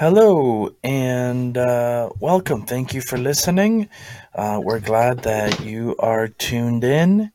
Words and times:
Hello 0.00 0.74
and 0.82 1.58
uh, 1.58 2.08
welcome. 2.20 2.62
Thank 2.62 2.94
you 2.94 3.02
for 3.02 3.18
listening. 3.18 3.90
Uh, 4.34 4.58
we're 4.64 4.80
glad 4.80 5.24
that 5.24 5.60
you 5.60 5.94
are 5.98 6.26
tuned 6.26 6.84
in. 6.84 7.30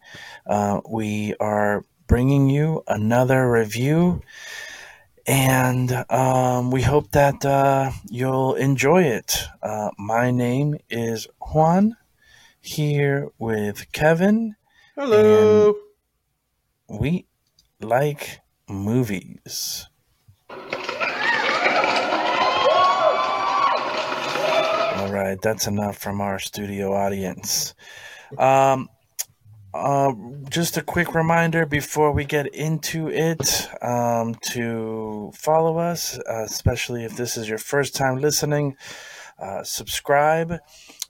Uh, 0.47 0.81
we 0.89 1.35
are 1.39 1.85
bringing 2.07 2.49
you 2.49 2.81
another 2.87 3.51
review, 3.51 4.23
and 5.27 5.91
um, 6.09 6.71
we 6.71 6.81
hope 6.81 7.11
that 7.11 7.45
uh, 7.45 7.91
you'll 8.09 8.55
enjoy 8.55 9.03
it. 9.03 9.43
Uh, 9.61 9.91
my 9.99 10.31
name 10.31 10.79
is 10.89 11.27
Juan, 11.39 11.95
here 12.59 13.29
with 13.37 13.91
Kevin. 13.91 14.55
Hello. 14.95 15.75
We 16.89 17.27
like 17.79 18.39
movies. 18.67 19.87
All 25.05 25.11
right, 25.11 25.39
that's 25.39 25.67
enough 25.67 25.99
from 25.99 26.19
our 26.19 26.39
studio 26.39 26.91
audience. 26.91 27.75
Um, 28.39 28.89
uh, 29.71 30.11
just 30.49 30.77
a 30.77 30.81
quick 30.81 31.13
reminder 31.13 31.67
before 31.67 32.11
we 32.11 32.25
get 32.25 32.47
into 32.55 33.09
it 33.09 33.69
um, 33.83 34.33
to 34.53 35.31
follow 35.35 35.77
us, 35.77 36.17
uh, 36.17 36.41
especially 36.43 37.03
if 37.03 37.15
this 37.15 37.37
is 37.37 37.47
your 37.47 37.59
first 37.59 37.95
time 37.95 38.17
listening. 38.17 38.77
Uh, 39.37 39.61
subscribe 39.63 40.57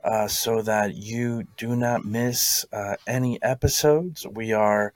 uh, 0.03 0.27
so 0.27 0.61
that 0.61 0.95
you 0.95 1.43
do 1.55 1.73
not 1.73 2.03
miss 2.03 2.65
uh, 2.73 2.95
any 3.07 3.41
episodes. 3.41 4.27
We 4.27 4.51
are 4.51 4.93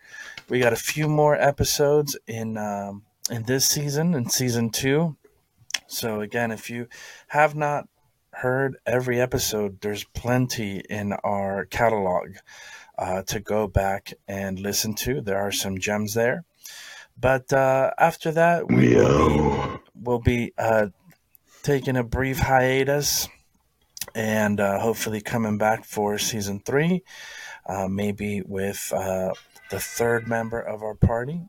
we 0.50 0.60
got 0.60 0.74
a 0.74 0.76
few 0.92 1.08
more 1.08 1.42
episodes 1.42 2.18
in 2.28 2.58
um, 2.58 3.04
in 3.32 3.44
this 3.44 3.66
season, 3.66 4.14
in 4.14 4.30
season 4.30 4.70
two. 4.70 5.16
So 5.88 6.20
again, 6.20 6.52
if 6.52 6.70
you 6.70 6.90
have 7.30 7.56
not 7.56 7.88
heard 8.40 8.78
every 8.86 9.20
episode, 9.20 9.82
there's 9.82 10.06
plenty 10.06 10.78
in 10.90 11.12
our 11.12 11.66
catalog 11.66 12.38
uh, 12.98 13.22
to 13.24 13.42
go 13.42 13.68
back 13.68 14.14
and 14.30 14.58
listen 14.58 14.94
to. 14.94 15.20
There 15.20 15.38
are 15.38 15.52
some 15.52 15.78
gems 15.78 16.14
there. 16.14 16.46
But 17.20 17.52
uh, 17.52 17.92
after 17.98 18.32
that, 18.32 18.70
we 18.70 18.96
will 18.96 19.30
be, 19.30 19.80
we'll 19.94 20.20
be 20.20 20.54
uh, 20.58 20.88
taking 21.64 21.98
a 21.98 22.04
brief 22.04 22.40
hiatus 22.40 23.28
and 24.16 24.62
uh, 24.62 24.80
hopefully 24.80 25.20
coming 25.20 25.58
back 25.58 25.84
for 25.84 26.18
season 26.18 26.62
three, 26.66 27.04
uh, 27.66 27.90
maybe 27.90 28.42
with 28.42 28.94
uh, 28.96 29.34
the 29.70 29.82
third 29.82 30.30
member 30.30 30.62
of 30.62 30.82
our 30.82 30.96
party, 30.96 31.42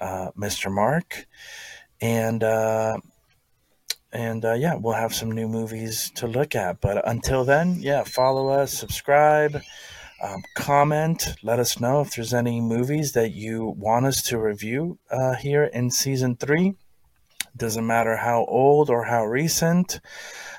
Mr. 0.00 0.72
Mark. 0.72 1.28
And 2.00 2.42
and 4.16 4.46
uh, 4.46 4.54
yeah, 4.54 4.74
we'll 4.76 4.94
have 4.94 5.14
some 5.14 5.30
new 5.30 5.46
movies 5.46 6.10
to 6.14 6.26
look 6.26 6.54
at. 6.54 6.80
But 6.80 7.06
until 7.06 7.44
then, 7.44 7.76
yeah, 7.80 8.02
follow 8.02 8.48
us, 8.48 8.72
subscribe, 8.72 9.60
um, 10.22 10.42
comment, 10.54 11.34
let 11.42 11.58
us 11.58 11.78
know 11.78 12.00
if 12.00 12.14
there's 12.14 12.32
any 12.32 12.62
movies 12.62 13.12
that 13.12 13.32
you 13.32 13.74
want 13.76 14.06
us 14.06 14.22
to 14.22 14.38
review 14.38 14.98
uh, 15.10 15.34
here 15.34 15.64
in 15.64 15.90
season 15.90 16.34
three. 16.34 16.76
Doesn't 17.54 17.86
matter 17.86 18.16
how 18.16 18.46
old 18.46 18.88
or 18.88 19.04
how 19.04 19.26
recent, 19.26 20.00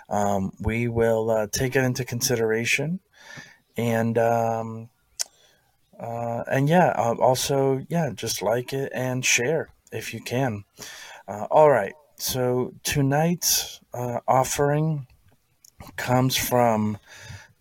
um, 0.08 0.52
we 0.60 0.88
will 0.88 1.32
uh, 1.32 1.48
take 1.52 1.76
it 1.76 1.84
into 1.84 2.06
consideration. 2.06 3.00
And 3.76 4.20
um, 4.20 4.90
uh, 6.00 6.44
and 6.46 6.70
yeah, 6.70 6.92
also 6.96 7.84
yeah, 7.90 8.12
just 8.14 8.44
like 8.44 8.72
it 8.72 8.92
and 8.94 9.26
share 9.26 9.70
if 9.92 10.14
you 10.14 10.22
can. 10.22 10.64
Uh, 11.28 11.48
all 11.50 11.72
right. 11.72 11.94
So 12.20 12.74
tonight's 12.84 13.80
uh, 13.94 14.22
offering 14.28 15.06
comes 15.98 16.36
from 16.36 16.98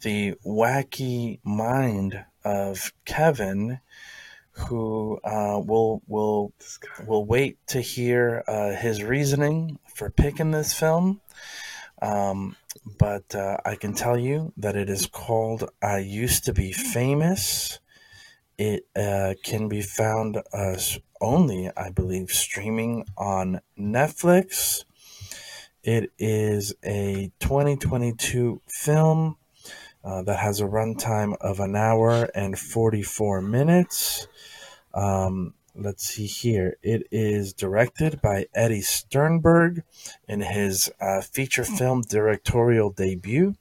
the 0.01 0.35
wacky 0.47 1.41
mind 1.45 2.25
of 2.43 2.93
Kevin, 3.05 3.81
who 4.53 5.21
uh, 5.23 5.61
will 5.63 6.01
will 6.07 6.55
will 7.07 7.27
wait 7.27 7.59
to 7.69 7.83
hear 7.83 8.43
uh, 8.49 8.71
his 8.71 9.03
reasoning 9.03 9.79
for 9.95 10.09
picking 10.09 10.53
this 10.53 10.73
film. 10.73 11.21
Um, 12.01 12.57
but 12.99 13.35
uh, 13.35 13.59
I 13.67 13.75
can 13.75 13.93
tell 13.93 14.19
you 14.19 14.55
that 14.57 14.75
it 14.75 14.89
is 14.89 15.05
called 15.05 15.69
"I 15.83 15.99
Used 15.99 16.45
to 16.47 16.55
Be 16.55 16.73
Famous." 16.73 17.79
It 18.59 18.87
uh, 18.97 19.35
can 19.43 19.69
be 19.69 19.83
found 19.83 20.43
uh, 20.53 20.77
only, 21.21 21.71
I 21.77 21.91
believe, 21.91 22.31
streaming 22.31 23.05
on 23.17 23.61
Netflix. 23.79 24.85
It 25.83 26.11
is 26.19 26.75
a 26.85 27.31
2022 27.41 28.63
film 28.67 29.37
uh, 30.03 30.23
that 30.23 30.39
has 30.39 30.61
a 30.61 30.65
runtime 30.65 31.37
of 31.41 31.61
an 31.61 31.77
hour 31.77 32.31
and 32.35 32.59
44 32.59 33.43
minutes. 33.43 34.27
Um, 34.95 35.55
let's 35.79 36.09
see 36.09 36.27
here. 36.27 36.77
It 36.83 37.07
is 37.11 37.53
directed 37.53 38.21
by 38.23 38.47
Eddie 38.55 38.81
Sternberg 38.81 39.83
in 40.29 40.41
his 40.41 40.91
uh, 41.01 41.21
feature 41.21 41.65
film 41.65 42.03
directorial 42.03 42.91
debut. 42.91 43.55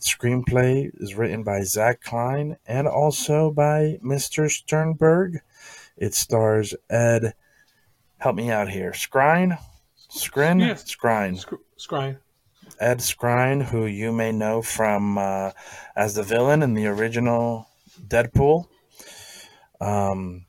Screenplay 0.00 0.90
is 1.00 1.14
written 1.14 1.42
by 1.42 1.62
Zach 1.62 2.02
Klein 2.02 2.56
and 2.66 2.86
also 2.86 3.50
by 3.50 3.98
Mr. 4.04 4.50
Sternberg. 4.50 5.40
It 5.96 6.14
stars 6.14 6.74
Ed. 6.90 7.34
Help 8.18 8.36
me 8.36 8.50
out 8.50 8.68
here. 8.68 8.92
Skrine? 8.92 9.58
Skrin? 10.10 10.60
Yeah. 10.60 10.74
Skrine. 10.74 11.38
Sc- 11.38 11.54
Scrying. 11.78 12.18
Ed 12.78 12.98
Skrein, 12.98 13.62
who 13.64 13.86
you 13.86 14.12
may 14.12 14.32
know 14.32 14.62
from 14.62 15.18
uh, 15.18 15.52
as 15.96 16.14
the 16.14 16.22
villain 16.22 16.62
in 16.62 16.74
the 16.74 16.86
original 16.86 17.68
Deadpool. 18.06 18.66
Um, 19.80 20.46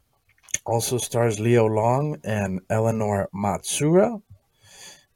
also 0.65 0.97
stars 0.97 1.39
Leo 1.39 1.65
Long 1.65 2.17
and 2.23 2.61
Eleanor 2.69 3.29
Matsuura. 3.33 4.21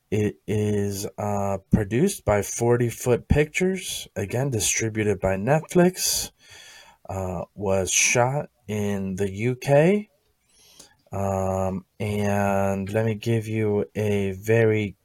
It 0.10 0.38
is 0.48 1.06
uh, 1.18 1.58
produced 1.72 2.24
by 2.24 2.42
40 2.42 2.90
Foot 2.90 3.28
Pictures, 3.28 4.08
again 4.16 4.50
distributed 4.50 5.20
by 5.20 5.36
Netflix. 5.36 6.32
Uh, 7.10 7.44
was 7.56 7.90
shot 7.90 8.50
in 8.68 9.16
the 9.16 9.48
UK. 9.52 10.08
Um, 11.18 11.86
and 12.00 12.92
let 12.92 13.06
me 13.06 13.16
give 13.16 13.48
you 13.48 13.86
a 13.96 14.34
very 14.34 14.98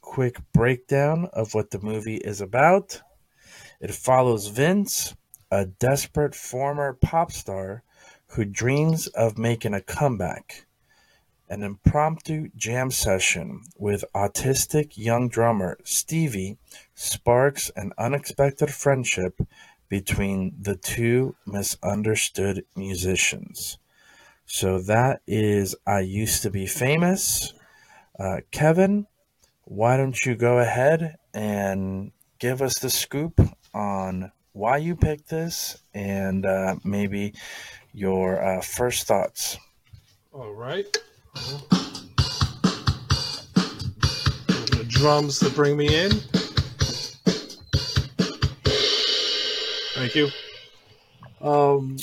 quick 0.00 0.38
breakdown 0.54 1.28
of 1.34 1.52
what 1.52 1.70
the 1.70 1.80
movie 1.80 2.16
is 2.16 2.40
about. 2.40 3.02
It 3.80 3.94
follows 3.94 4.48
Vince, 4.48 5.14
a 5.50 5.66
desperate 5.66 6.34
former 6.34 6.94
pop 6.94 7.30
star 7.30 7.82
who 8.28 8.44
dreams 8.44 9.06
of 9.08 9.38
making 9.38 9.74
a 9.74 9.80
comeback. 9.80 10.66
An 11.48 11.62
impromptu 11.62 12.50
jam 12.56 12.90
session 12.90 13.62
with 13.76 14.04
autistic 14.14 14.98
young 14.98 15.28
drummer 15.28 15.78
Stevie 15.82 16.58
sparks 16.94 17.70
an 17.74 17.92
unexpected 17.96 18.70
friendship 18.70 19.40
between 19.88 20.54
the 20.60 20.76
two 20.76 21.34
misunderstood 21.46 22.64
musicians. 22.76 23.78
So 24.44 24.78
that 24.80 25.20
is 25.26 25.74
I 25.86 26.00
Used 26.00 26.42
to 26.42 26.50
Be 26.50 26.66
Famous. 26.66 27.54
Uh, 28.18 28.40
Kevin, 28.50 29.06
why 29.64 29.96
don't 29.96 30.24
you 30.24 30.34
go 30.34 30.58
ahead 30.58 31.16
and 31.32 32.12
give 32.38 32.62
us 32.62 32.78
the 32.78 32.90
scoop 32.90 33.40
on 33.72 34.32
why 34.52 34.76
you 34.76 34.96
picked 34.96 35.28
this 35.28 35.82
and 35.94 36.44
uh, 36.44 36.76
maybe 36.82 37.34
your 37.98 38.42
uh, 38.42 38.60
first 38.60 39.06
thoughts? 39.06 39.58
All 40.32 40.52
right. 40.52 40.86
The 44.56 44.84
drums 44.86 45.40
to 45.40 45.50
bring 45.50 45.76
me 45.76 45.94
in. 45.94 46.12
Thank 49.94 50.14
you. 50.14 50.28
Um, 51.40 51.96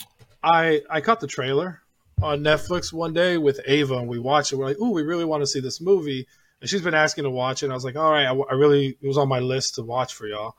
I 0.43 0.81
I 0.89 0.99
caught 1.01 1.21
the 1.21 1.27
trailer 1.27 1.81
on 2.21 2.41
Netflix 2.41 2.91
one 2.91 3.13
day 3.13 3.37
with 3.37 3.61
Ava, 3.65 3.95
and 3.95 4.07
we 4.07 4.19
watched 4.19 4.51
it. 4.51 4.57
We're 4.57 4.65
like, 4.65 4.79
"Ooh, 4.79 4.91
we 4.91 5.03
really 5.03 5.25
want 5.25 5.43
to 5.43 5.47
see 5.47 5.61
this 5.61 5.79
movie." 5.79 6.27
And 6.59 6.69
she's 6.69 6.81
been 6.81 6.93
asking 6.93 7.23
to 7.23 7.29
watch 7.29 7.63
it. 7.63 7.67
And 7.67 7.73
I 7.73 7.75
was 7.75 7.85
like, 7.85 7.95
"All 7.95 8.11
right, 8.11 8.25
I, 8.25 8.33
I 8.33 8.53
really 8.53 8.97
it 9.01 9.07
was 9.07 9.17
on 9.17 9.29
my 9.29 9.39
list 9.39 9.75
to 9.75 9.83
watch 9.83 10.13
for 10.13 10.27
y'all." 10.27 10.55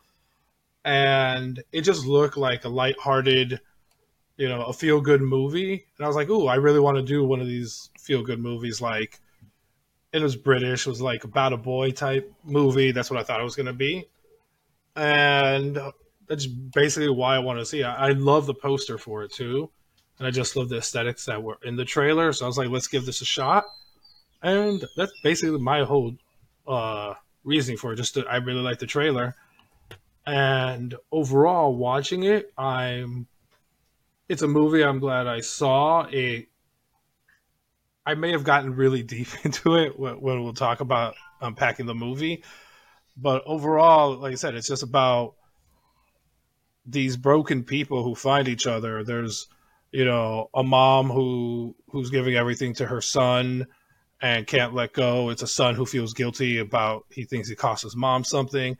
And 0.84 1.62
it 1.72 1.82
just 1.82 2.06
looked 2.06 2.36
like 2.36 2.64
a 2.64 2.68
lighthearted, 2.68 3.60
you 4.36 4.48
know, 4.48 4.62
a 4.64 4.72
feel 4.72 5.00
good 5.00 5.22
movie. 5.22 5.86
And 5.96 6.04
I 6.04 6.06
was 6.06 6.16
like, 6.16 6.28
"Ooh, 6.28 6.46
I 6.46 6.56
really 6.56 6.80
want 6.80 6.96
to 6.96 7.02
do 7.02 7.24
one 7.24 7.40
of 7.40 7.46
these 7.46 7.90
feel 7.98 8.22
good 8.22 8.40
movies." 8.40 8.80
Like, 8.80 9.20
it 10.12 10.22
was 10.22 10.36
British. 10.36 10.86
It 10.86 10.90
was 10.90 11.00
like 11.00 11.24
about 11.24 11.52
a 11.52 11.56
boy 11.56 11.90
type 11.90 12.32
movie. 12.44 12.92
That's 12.92 13.10
what 13.10 13.20
I 13.20 13.22
thought 13.22 13.40
it 13.40 13.44
was 13.44 13.56
going 13.56 13.66
to 13.66 13.72
be. 13.72 14.08
And 14.94 15.78
that's 16.26 16.46
basically 16.46 17.10
why 17.10 17.36
I 17.36 17.40
want 17.40 17.58
to 17.58 17.66
see 17.66 17.80
it. 17.80 17.86
I 17.86 18.12
love 18.12 18.46
the 18.46 18.54
poster 18.54 18.98
for 18.98 19.22
it 19.24 19.32
too 19.32 19.70
and 20.18 20.26
I 20.26 20.30
just 20.30 20.56
love 20.56 20.68
the 20.68 20.78
aesthetics 20.78 21.26
that 21.26 21.42
were 21.42 21.58
in 21.62 21.76
the 21.76 21.84
trailer. 21.84 22.32
So 22.32 22.44
I 22.44 22.48
was 22.48 22.58
like, 22.58 22.68
let's 22.68 22.88
give 22.88 23.06
this 23.06 23.20
a 23.20 23.24
shot, 23.24 23.64
and 24.42 24.84
that's 24.96 25.12
basically 25.22 25.58
my 25.58 25.84
whole 25.84 26.16
uh, 26.66 27.14
reasoning 27.44 27.76
for 27.76 27.92
it. 27.92 27.96
Just 27.96 28.14
to, 28.14 28.26
I 28.26 28.36
really 28.36 28.60
like 28.60 28.78
the 28.78 28.86
trailer, 28.86 29.34
and 30.26 30.94
overall, 31.12 31.74
watching 31.74 32.24
it, 32.24 32.52
I'm. 32.56 33.26
It's 34.28 34.42
a 34.42 34.48
movie 34.48 34.82
I'm 34.82 34.98
glad 34.98 35.26
I 35.26 35.40
saw. 35.40 36.06
It. 36.10 36.48
I 38.04 38.14
may 38.14 38.32
have 38.32 38.44
gotten 38.44 38.74
really 38.74 39.02
deep 39.14 39.28
into 39.44 39.76
it 39.76 39.98
when 39.98 40.20
we'll 40.20 40.52
talk 40.52 40.80
about 40.80 41.14
unpacking 41.40 41.86
the 41.86 41.94
movie, 41.94 42.42
but 43.16 43.42
overall, 43.46 44.16
like 44.16 44.32
I 44.32 44.36
said, 44.36 44.54
it's 44.54 44.68
just 44.68 44.82
about 44.82 45.34
these 46.86 47.16
broken 47.16 47.64
people 47.64 48.02
who 48.02 48.14
find 48.14 48.48
each 48.48 48.66
other. 48.66 49.04
There's, 49.04 49.48
you 49.90 50.04
know, 50.04 50.50
a 50.54 50.62
mom 50.62 51.08
who 51.08 51.74
who's 51.90 52.10
giving 52.10 52.36
everything 52.36 52.74
to 52.74 52.86
her 52.86 53.00
son 53.00 53.66
and 54.20 54.46
can't 54.46 54.74
let 54.74 54.92
go. 54.92 55.30
It's 55.30 55.42
a 55.42 55.46
son 55.46 55.74
who 55.74 55.84
feels 55.84 56.14
guilty 56.14 56.58
about 56.58 57.04
he 57.10 57.24
thinks 57.24 57.48
he 57.48 57.54
cost 57.54 57.82
his 57.82 57.96
mom 57.96 58.24
something, 58.24 58.76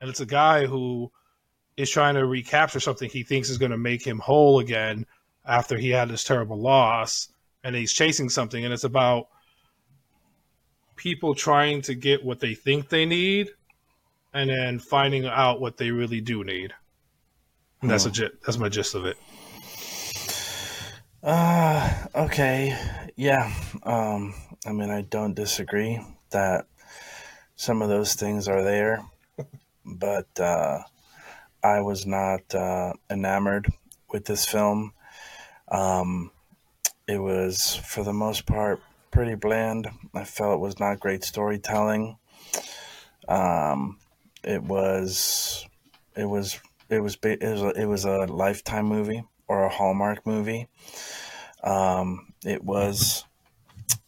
and 0.00 0.10
it's 0.10 0.20
a 0.20 0.26
guy 0.26 0.66
who 0.66 1.12
is 1.78 1.88
trying 1.88 2.14
to 2.14 2.26
recapture 2.26 2.80
something 2.80 3.08
he 3.08 3.22
thinks 3.22 3.48
is 3.48 3.56
going 3.56 3.70
to 3.70 3.78
make 3.78 4.04
him 4.04 4.18
whole 4.18 4.58
again 4.58 5.06
after 5.46 5.78
he 5.78 5.90
had 5.90 6.08
this 6.08 6.24
terrible 6.24 6.60
loss, 6.60 7.28
and 7.62 7.74
he's 7.74 7.92
chasing 7.92 8.28
something, 8.28 8.64
and 8.64 8.74
it's 8.74 8.84
about 8.84 9.28
people 10.96 11.36
trying 11.36 11.80
to 11.80 11.94
get 11.94 12.24
what 12.24 12.40
they 12.40 12.54
think 12.54 12.88
they 12.88 13.06
need, 13.06 13.50
and 14.34 14.50
then 14.50 14.80
finding 14.80 15.24
out 15.24 15.60
what 15.60 15.76
they 15.76 15.92
really 15.92 16.20
do 16.20 16.42
need. 16.42 16.74
That's 17.80 18.04
hmm. 18.04 18.24
a 18.24 18.28
that's 18.44 18.58
my 18.58 18.68
gist 18.68 18.96
of 18.96 19.06
it. 19.06 19.16
Uh, 21.22 22.06
okay, 22.14 22.76
yeah. 23.14 23.52
Um, 23.84 24.34
I 24.66 24.72
mean, 24.72 24.90
I 24.90 25.02
don't 25.02 25.34
disagree 25.34 26.00
that 26.30 26.66
some 27.54 27.82
of 27.82 27.88
those 27.88 28.14
things 28.14 28.48
are 28.48 28.64
there, 28.64 29.04
but 29.84 30.28
uh, 30.40 30.80
I 31.62 31.80
was 31.80 32.06
not 32.06 32.54
uh, 32.54 32.92
enamored 33.10 33.72
with 34.10 34.24
this 34.24 34.44
film. 34.44 34.92
Um, 35.70 36.30
it 37.06 37.18
was, 37.18 37.74
for 37.74 38.04
the 38.04 38.12
most 38.12 38.46
part, 38.46 38.80
pretty 39.10 39.34
bland. 39.34 39.88
I 40.14 40.24
felt 40.24 40.54
it 40.54 40.60
was 40.60 40.78
not 40.78 41.00
great 41.00 41.24
storytelling. 41.24 42.16
Um, 43.28 43.98
it 44.44 44.62
was, 44.62 45.66
it 46.16 46.24
was, 46.24 46.60
it 46.88 47.00
was, 47.00 47.18
it 47.22 47.42
was, 47.42 47.62
a, 47.62 47.68
it 47.70 47.86
was 47.86 48.04
a 48.04 48.26
lifetime 48.26 48.86
movie 48.86 49.24
or 49.46 49.64
a 49.64 49.68
Hallmark 49.68 50.26
movie. 50.26 50.68
Um, 51.62 52.32
it 52.44 52.62
was 52.62 53.24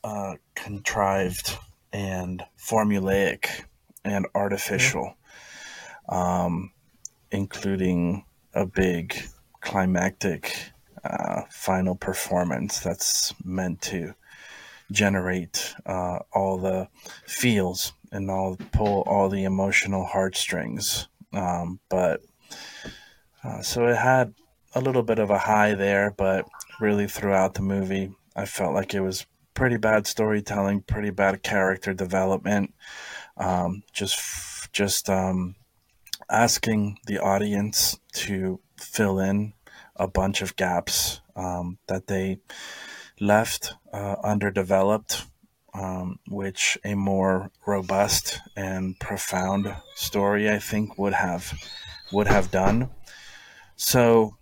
uh, 0.05 0.37
contrived 0.55 1.59
and 1.93 2.45
formulaic 2.59 3.65
and 4.05 4.27
artificial, 4.35 5.15
um, 6.09 6.73
including 7.31 8.25
a 8.55 8.67
big 8.67 9.17
climactic 9.61 10.73
uh, 11.05 11.43
final 11.51 11.95
performance 11.95 12.81
that's 12.81 13.35
meant 13.45 13.81
to 13.83 14.15
generate 14.91 15.75
uh, 15.87 16.19
all 16.33 16.59
the 16.59 16.89
feels 17.27 17.93
and 18.13 18.31
all 18.31 18.57
pull 18.73 19.03
all 19.03 19.29
the 19.29 19.45
emotional 19.45 20.05
heartstrings. 20.05 21.09
Um, 21.33 21.79
but 21.89 22.21
uh, 23.45 23.63
so 23.63 23.87
it 23.87 23.97
had 23.97 24.35
a 24.75 24.81
little 24.81 25.03
bit 25.03 25.19
of 25.19 25.31
a 25.31 25.39
high 25.39 25.75
there, 25.75 26.13
but 26.17 26.47
really 26.81 27.07
throughout 27.07 27.55
the 27.55 27.63
movie, 27.63 28.13
I 28.37 28.47
felt 28.47 28.75
like 28.75 28.95
it 28.95 29.01
was 29.01 29.27
pretty 29.55 29.77
bad 29.77 30.07
storytelling, 30.07 30.83
pretty 30.83 31.11
bad 31.11 31.43
character 31.43 31.93
development. 31.95 32.75
Um, 33.37 33.83
just 33.93 34.73
just 34.73 35.09
um, 35.09 35.57
asking 36.31 36.99
the 37.07 37.19
audience 37.19 37.99
to 38.13 38.61
fill 38.77 39.19
in 39.19 39.53
a 39.97 40.07
bunch 40.07 40.43
of 40.43 40.57
gaps 40.57 41.21
um, 41.37 41.79
that 41.87 42.07
they 42.07 42.39
left 43.21 43.75
uh, 43.93 44.17
underdeveloped, 44.25 45.25
um, 45.75 46.19
which 46.29 46.79
a 46.85 46.95
more 46.95 47.51
robust 47.67 48.41
and 48.57 48.99
profound 48.99 49.75
story 49.95 50.51
I 50.51 50.59
think 50.59 50.99
would 50.99 51.13
have 51.15 51.53
would 52.13 52.27
have 52.27 52.51
done. 52.51 52.91
So, 53.77 54.37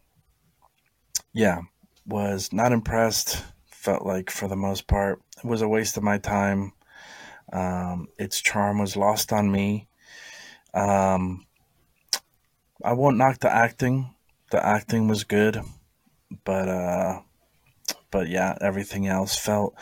yeah, 1.32 1.60
was 2.06 2.52
not 2.52 2.72
impressed 2.72 3.44
felt 3.78 4.04
like 4.04 4.28
for 4.28 4.48
the 4.48 4.56
most 4.56 4.86
part 4.86 5.22
it 5.38 5.46
was 5.46 5.62
a 5.62 5.68
waste 5.68 5.96
of 5.96 6.02
my 6.02 6.18
time. 6.18 6.72
Um, 7.52 8.08
its 8.18 8.40
charm 8.40 8.78
was 8.78 8.96
lost 8.96 9.32
on 9.32 9.50
me. 9.50 9.88
Um, 10.74 11.46
I 12.82 12.92
won't 12.92 13.16
knock 13.16 13.40
the 13.40 13.52
acting. 13.52 14.14
The 14.50 14.64
acting 14.64 15.08
was 15.08 15.24
good, 15.24 15.60
but 16.44 16.68
uh, 16.68 17.20
but 18.10 18.28
yeah, 18.28 18.56
everything 18.60 19.06
else 19.06 19.36
felt 19.36 19.74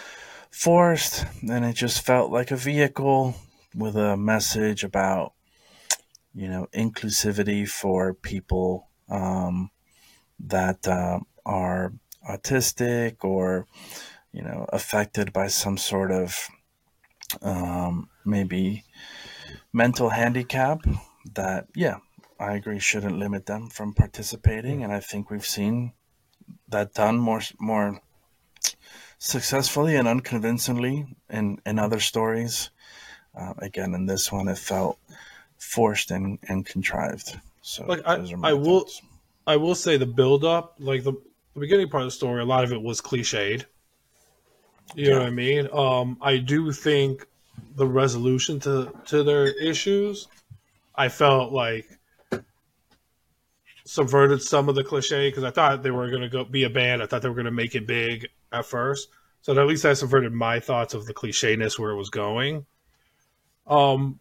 forced, 0.50 1.24
and 1.48 1.64
it 1.64 1.74
just 1.74 2.04
felt 2.04 2.30
like 2.30 2.50
a 2.50 2.56
vehicle 2.56 3.34
with 3.74 3.96
a 3.96 4.16
message 4.16 4.82
about 4.82 5.34
you 6.34 6.48
know 6.48 6.68
inclusivity 6.74 7.68
for 7.68 8.14
people 8.14 8.88
um, 9.10 9.70
that 10.40 10.88
uh, 10.88 11.20
are 11.44 11.92
autistic 12.28 13.22
or 13.22 13.66
you 14.32 14.42
know 14.42 14.66
affected 14.70 15.32
by 15.32 15.46
some 15.48 15.76
sort 15.76 16.10
of 16.10 16.48
um, 17.42 18.08
maybe 18.24 18.84
mental 19.72 20.10
handicap 20.10 20.80
that 21.34 21.66
yeah 21.74 21.96
i 22.38 22.54
agree 22.54 22.78
shouldn't 22.78 23.18
limit 23.18 23.46
them 23.46 23.68
from 23.68 23.94
participating 23.94 24.82
and 24.82 24.92
i 24.92 25.00
think 25.00 25.30
we've 25.30 25.46
seen 25.46 25.92
that 26.68 26.94
done 26.94 27.18
more 27.18 27.40
more 27.58 28.00
successfully 29.18 29.96
and 29.96 30.08
unconvincingly 30.08 31.06
in 31.30 31.58
in 31.64 31.78
other 31.78 32.00
stories 32.00 32.70
uh, 33.38 33.54
again 33.58 33.94
in 33.94 34.06
this 34.06 34.30
one 34.30 34.48
it 34.48 34.58
felt 34.58 34.98
forced 35.58 36.10
and 36.10 36.38
and 36.48 36.66
contrived 36.66 37.38
so 37.62 37.84
like 37.86 38.02
i, 38.06 38.16
I 38.42 38.52
will 38.52 38.86
i 39.46 39.56
will 39.56 39.74
say 39.74 39.96
the 39.96 40.06
build 40.06 40.44
up 40.44 40.76
like 40.78 41.02
the 41.02 41.14
the 41.56 41.60
beginning 41.60 41.88
part 41.88 42.02
of 42.02 42.08
the 42.08 42.12
story, 42.12 42.42
a 42.42 42.44
lot 42.44 42.64
of 42.64 42.72
it 42.72 42.82
was 42.82 43.00
cliched. 43.00 43.64
You 44.94 45.04
yeah. 45.04 45.10
know 45.12 45.18
what 45.20 45.26
I 45.26 45.30
mean? 45.30 45.68
Um, 45.72 46.18
I 46.20 46.36
do 46.36 46.70
think 46.70 47.26
the 47.76 47.86
resolution 47.86 48.60
to 48.60 48.92
to 49.06 49.22
their 49.22 49.46
issues, 49.46 50.28
I 50.94 51.08
felt 51.08 51.52
like 51.52 51.95
subverted 53.86 54.42
some 54.42 54.68
of 54.68 54.74
the 54.74 54.84
cliche 54.84 55.28
because 55.28 55.44
I 55.44 55.50
thought 55.50 55.82
they 55.82 55.90
were 55.90 56.10
going 56.10 56.22
to 56.22 56.28
go 56.28 56.44
be 56.44 56.64
a 56.64 56.70
band. 56.70 57.02
I 57.02 57.06
thought 57.06 57.22
they 57.22 57.28
were 57.28 57.34
going 57.34 57.46
to 57.46 57.50
make 57.50 57.74
it 57.74 57.86
big 57.86 58.28
at 58.52 58.66
first. 58.66 59.08
So 59.42 59.56
at 59.56 59.66
least 59.66 59.84
I 59.84 59.94
subverted 59.94 60.32
my 60.32 60.58
thoughts 60.60 60.92
of 60.92 61.06
the 61.06 61.14
clichéness 61.14 61.78
where 61.78 61.92
it 61.92 61.96
was 61.96 62.10
going. 62.10 62.66
Um, 63.66 64.20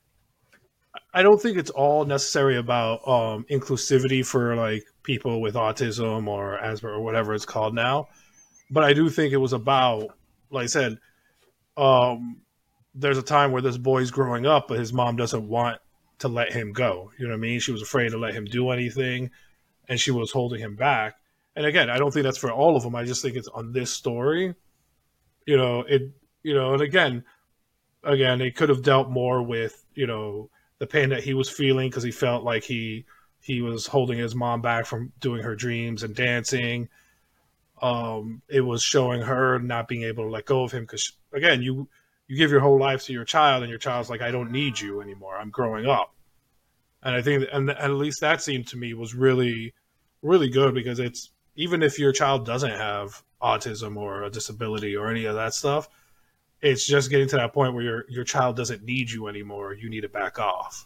I 1.13 1.23
don't 1.23 1.41
think 1.41 1.57
it's 1.57 1.71
all 1.71 2.05
necessary 2.05 2.57
about 2.57 3.07
um, 3.07 3.45
inclusivity 3.49 4.25
for 4.25 4.55
like 4.55 4.85
people 5.03 5.41
with 5.41 5.55
autism 5.55 6.27
or 6.27 6.57
asthma 6.57 6.89
or 6.89 7.01
whatever 7.01 7.33
it's 7.33 7.45
called 7.45 7.73
now. 7.73 8.07
But 8.69 8.83
I 8.83 8.93
do 8.93 9.09
think 9.09 9.33
it 9.33 9.37
was 9.37 9.53
about, 9.53 10.15
like 10.51 10.65
I 10.65 10.67
said, 10.67 10.99
um, 11.77 12.41
there's 12.93 13.17
a 13.17 13.23
time 13.23 13.51
where 13.51 13.61
this 13.61 13.77
boy's 13.77 14.11
growing 14.11 14.45
up, 14.45 14.67
but 14.67 14.79
his 14.79 14.93
mom 14.93 15.15
doesn't 15.15 15.47
want 15.47 15.79
to 16.19 16.27
let 16.27 16.51
him 16.51 16.71
go. 16.71 17.11
You 17.17 17.25
know 17.25 17.31
what 17.31 17.39
I 17.39 17.41
mean? 17.41 17.59
She 17.59 17.71
was 17.71 17.81
afraid 17.81 18.09
to 18.09 18.17
let 18.17 18.33
him 18.33 18.45
do 18.45 18.69
anything, 18.69 19.31
and 19.87 19.99
she 19.99 20.11
was 20.11 20.31
holding 20.31 20.59
him 20.59 20.75
back. 20.75 21.15
And 21.55 21.65
again, 21.65 21.89
I 21.89 21.97
don't 21.97 22.11
think 22.11 22.23
that's 22.23 22.37
for 22.37 22.51
all 22.51 22.75
of 22.75 22.83
them. 22.83 22.95
I 22.95 23.05
just 23.05 23.21
think 23.21 23.35
it's 23.35 23.47
on 23.47 23.71
this 23.71 23.91
story. 23.91 24.55
You 25.45 25.57
know, 25.57 25.81
it. 25.81 26.11
You 26.43 26.53
know, 26.53 26.73
and 26.73 26.81
again, 26.81 27.23
again, 28.03 28.39
it 28.39 28.55
could 28.55 28.69
have 28.69 28.83
dealt 28.83 29.09
more 29.09 29.41
with 29.41 29.83
you 29.95 30.05
know 30.07 30.49
the 30.79 30.87
pain 30.87 31.09
that 31.09 31.23
he 31.23 31.33
was 31.33 31.49
feeling 31.49 31.89
because 31.89 32.03
he 32.03 32.11
felt 32.11 32.43
like 32.43 32.63
he 32.63 33.05
he 33.41 33.61
was 33.61 33.87
holding 33.87 34.17
his 34.17 34.35
mom 34.35 34.61
back 34.61 34.85
from 34.85 35.11
doing 35.19 35.43
her 35.43 35.55
dreams 35.55 36.03
and 36.03 36.15
dancing. 36.15 36.89
Um, 37.81 38.41
it 38.47 38.61
was 38.61 38.81
showing 38.81 39.21
her 39.21 39.59
not 39.59 39.87
being 39.87 40.03
able 40.03 40.23
to 40.23 40.29
let 40.29 40.45
go 40.45 40.63
of 40.63 40.71
him 40.71 40.83
because 40.83 41.11
again, 41.33 41.61
you 41.61 41.87
you 42.27 42.37
give 42.37 42.51
your 42.51 42.59
whole 42.59 42.79
life 42.79 43.03
to 43.05 43.13
your 43.13 43.25
child, 43.25 43.63
and 43.63 43.69
your 43.69 43.79
child's 43.79 44.09
like, 44.09 44.21
"I 44.21 44.31
don't 44.31 44.51
need 44.51 44.79
you 44.79 45.01
anymore. 45.01 45.37
I'm 45.37 45.51
growing 45.51 45.85
up." 45.85 46.14
And 47.05 47.15
I 47.15 47.21
think, 47.21 47.47
and, 47.53 47.69
and 47.69 47.79
at 47.79 47.91
least 47.91 48.19
that 48.19 48.41
seemed 48.41 48.67
to 48.67 48.77
me 48.77 48.93
was 48.93 49.15
really, 49.15 49.73
really 50.21 50.49
good 50.49 50.73
because 50.73 50.99
it's 50.99 51.29
even 51.55 51.81
if 51.81 51.97
your 51.97 52.11
child 52.11 52.45
doesn't 52.45 52.71
have 52.71 53.23
autism 53.41 53.95
or 53.95 54.23
a 54.23 54.29
disability 54.29 54.97
or 54.97 55.09
any 55.09 55.23
of 55.23 55.35
that 55.35 55.53
stuff, 55.53 55.87
it's 56.61 56.85
just 56.85 57.09
getting 57.09 57.29
to 57.29 57.37
that 57.37 57.53
point 57.53 57.73
where 57.73 57.83
your 57.83 58.05
your 58.09 58.23
child 58.25 58.57
doesn't 58.57 58.83
need 58.83 59.09
you 59.09 59.27
anymore. 59.27 59.73
You 59.73 59.89
need 59.89 60.01
to 60.01 60.09
back 60.09 60.39
off 60.39 60.85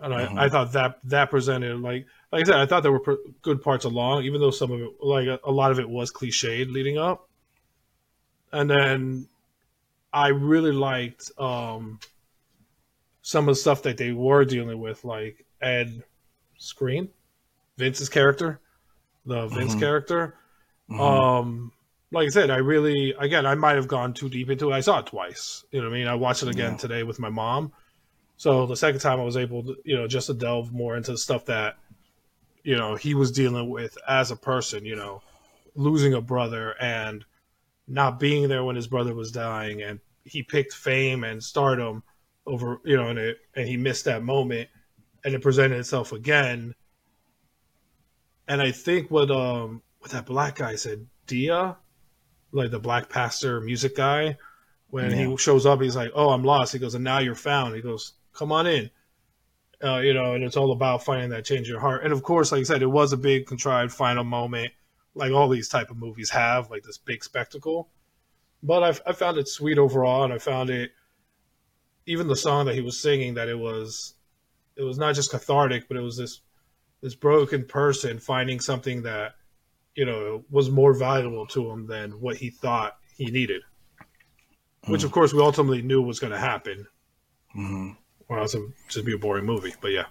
and 0.00 0.12
mm-hmm. 0.12 0.38
I, 0.38 0.44
I 0.44 0.48
thought 0.48 0.72
that 0.72 0.98
that 1.04 1.30
presented 1.30 1.80
like 1.80 2.06
like 2.32 2.42
I 2.42 2.44
said, 2.44 2.56
I 2.56 2.66
thought 2.66 2.82
there 2.82 2.92
were 2.92 3.18
good 3.42 3.62
parts 3.62 3.84
along, 3.84 4.24
even 4.24 4.40
though 4.40 4.50
some 4.50 4.72
of 4.72 4.80
it, 4.80 4.90
like 5.00 5.26
a, 5.28 5.38
a 5.44 5.52
lot 5.52 5.70
of 5.70 5.78
it, 5.78 5.88
was 5.88 6.10
cliched 6.10 6.70
leading 6.72 6.98
up. 6.98 7.28
And 8.52 8.68
then 8.68 9.28
I 10.12 10.28
really 10.28 10.72
liked 10.72 11.30
um, 11.38 12.00
some 13.26 13.48
of 13.48 13.54
the 13.54 13.60
stuff 13.60 13.82
that 13.82 13.96
they 13.96 14.12
were 14.12 14.44
dealing 14.44 14.78
with, 14.78 15.02
like 15.02 15.46
Ed 15.62 16.02
Skrein, 16.60 17.08
Vince's 17.78 18.10
character, 18.10 18.60
the 19.24 19.46
Vince 19.46 19.74
Mhm. 19.74 19.80
character. 19.80 20.36
Mhm. 20.90 21.00
Um, 21.00 21.72
like 22.12 22.26
I 22.26 22.28
said, 22.28 22.50
I 22.50 22.58
really, 22.58 23.14
again, 23.18 23.46
I 23.46 23.54
might 23.54 23.76
have 23.76 23.88
gone 23.88 24.12
too 24.12 24.28
deep 24.28 24.50
into 24.50 24.70
it. 24.70 24.74
I 24.74 24.80
saw 24.80 24.98
it 24.98 25.06
twice. 25.06 25.64
You 25.70 25.80
know 25.80 25.88
what 25.88 25.94
I 25.94 25.98
mean? 25.98 26.06
I 26.06 26.14
watched 26.16 26.42
it 26.42 26.50
again 26.50 26.72
Yeah. 26.72 26.76
today 26.76 27.02
with 27.02 27.18
my 27.18 27.30
mom. 27.30 27.72
So 28.36 28.66
the 28.66 28.76
second 28.76 29.00
time 29.00 29.18
I 29.18 29.24
was 29.24 29.38
able 29.38 29.62
to, 29.64 29.76
you 29.84 29.96
know, 29.96 30.06
just 30.06 30.26
to 30.26 30.34
delve 30.34 30.70
more 30.70 30.94
into 30.94 31.12
the 31.12 31.18
stuff 31.18 31.46
that, 31.46 31.78
you 32.62 32.76
know, 32.76 32.94
he 32.94 33.14
was 33.14 33.32
dealing 33.32 33.70
with 33.70 33.96
as 34.06 34.30
a 34.30 34.36
person, 34.36 34.84
you 34.84 34.96
know, 34.96 35.22
losing 35.74 36.12
a 36.12 36.20
brother 36.20 36.74
and 36.78 37.24
not 37.88 38.20
being 38.20 38.48
there 38.48 38.64
when 38.64 38.76
his 38.76 38.86
brother 38.86 39.14
was 39.14 39.32
dying. 39.32 39.80
And 39.82 40.00
he 40.24 40.42
picked 40.42 40.74
fame 40.74 41.24
and 41.24 41.42
stardom 41.42 42.02
over, 42.46 42.80
you 42.84 42.96
know, 42.96 43.08
and, 43.08 43.18
it, 43.18 43.38
and 43.54 43.66
he 43.66 43.76
missed 43.76 44.04
that 44.04 44.22
moment 44.22 44.68
and 45.24 45.34
it 45.34 45.40
presented 45.42 45.78
itself 45.78 46.12
again. 46.12 46.74
And 48.46 48.60
I 48.60 48.72
think 48.72 49.10
what, 49.10 49.30
um, 49.30 49.82
what 50.00 50.10
that 50.10 50.26
black 50.26 50.56
guy 50.56 50.76
said, 50.76 51.06
Dia, 51.26 51.76
like 52.52 52.70
the 52.70 52.78
black 52.78 53.08
pastor 53.08 53.60
music 53.60 53.96
guy, 53.96 54.36
when 54.88 55.10
Yeah. 55.10 55.28
he 55.28 55.36
shows 55.38 55.66
up, 55.66 55.80
he's 55.80 55.96
like, 55.96 56.12
"Oh, 56.14 56.30
I'm 56.30 56.44
lost." 56.44 56.72
He 56.72 56.78
goes, 56.78 56.94
"And 56.94 57.02
now 57.02 57.18
you're 57.18 57.34
found." 57.34 57.74
He 57.74 57.80
goes, 57.80 58.12
"Come 58.32 58.52
on 58.52 58.66
in." 58.66 58.90
Uh, 59.82 59.98
you 59.98 60.14
know, 60.14 60.34
and 60.34 60.44
it's 60.44 60.56
all 60.56 60.70
about 60.70 61.02
finding 61.04 61.30
that 61.30 61.44
change 61.44 61.66
in 61.66 61.72
your 61.72 61.80
heart. 61.80 62.04
And 62.04 62.12
of 62.12 62.22
course, 62.22 62.52
like 62.52 62.60
I 62.60 62.64
said, 62.64 62.80
it 62.82 62.86
was 62.86 63.12
a 63.12 63.16
big 63.16 63.46
contrived 63.46 63.92
final 63.92 64.22
moment, 64.22 64.72
like 65.14 65.32
all 65.32 65.48
these 65.48 65.68
type 65.68 65.90
of 65.90 65.96
movies 65.96 66.30
have, 66.30 66.70
like 66.70 66.84
this 66.84 66.96
big 66.98 67.24
spectacle. 67.24 67.88
But 68.62 68.82
I, 69.06 69.10
I 69.10 69.12
found 69.14 69.36
it 69.36 69.48
sweet 69.48 69.78
overall, 69.78 70.22
and 70.24 70.32
I 70.32 70.38
found 70.38 70.70
it, 70.70 70.92
even 72.06 72.28
the 72.28 72.36
song 72.36 72.66
that 72.66 72.74
he 72.74 72.80
was 72.80 73.00
singing, 73.00 73.34
that 73.34 73.48
it 73.48 73.58
was, 73.58 74.14
it 74.76 74.82
was 74.82 74.98
not 74.98 75.14
just 75.14 75.30
cathartic, 75.30 75.88
but 75.88 75.96
it 75.96 76.00
was 76.02 76.16
this, 76.16 76.40
this 77.00 77.14
broken 77.14 77.64
person 77.64 78.18
finding 78.18 78.60
something 78.60 79.02
that, 79.02 79.34
you 79.94 80.04
know, 80.04 80.44
was 80.50 80.70
more 80.70 80.92
valuable 80.94 81.46
to 81.48 81.70
him 81.70 81.86
than 81.86 82.12
what 82.20 82.36
he 82.36 82.50
thought 82.50 82.96
he 83.16 83.26
needed 83.26 83.62
which 84.86 85.02
of 85.02 85.10
course 85.12 85.32
we 85.32 85.40
ultimately 85.40 85.80
knew 85.80 86.02
was 86.02 86.20
going 86.20 86.30
to 86.30 86.38
happen, 86.38 86.86
Mhm. 87.56 87.96
or 88.28 88.38
else 88.38 88.52
it 88.54 88.58
would 88.60 88.74
just 88.90 89.06
be 89.06 89.14
a 89.14 89.18
boring 89.18 89.46
movie. 89.46 89.72
But 89.80 89.92
yeah, 89.92 90.04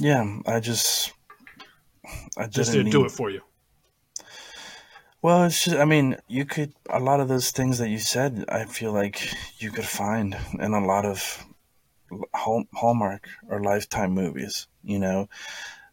Yeah, 0.00 0.38
I 0.46 0.58
just 0.58 1.12
I 2.38 2.46
just 2.46 2.72
didn't 2.72 2.86
didn't 2.86 2.92
do 2.92 3.04
it 3.04 3.10
for 3.10 3.28
you. 3.28 3.42
Well, 5.22 5.44
it's 5.44 5.64
just, 5.64 5.76
I 5.76 5.84
mean, 5.84 6.16
you 6.26 6.44
could, 6.44 6.74
a 6.90 6.98
lot 6.98 7.20
of 7.20 7.28
those 7.28 7.50
things 7.52 7.78
that 7.78 7.88
you 7.88 7.98
said, 7.98 8.44
I 8.48 8.64
feel 8.64 8.92
like 8.92 9.32
you 9.58 9.70
could 9.70 9.84
find 9.84 10.36
in 10.58 10.74
a 10.74 10.84
lot 10.84 11.04
of 11.04 11.46
Hall- 12.34 12.66
Hallmark 12.74 13.28
or 13.48 13.62
Lifetime 13.62 14.12
movies, 14.12 14.66
you 14.82 14.98
know? 14.98 15.28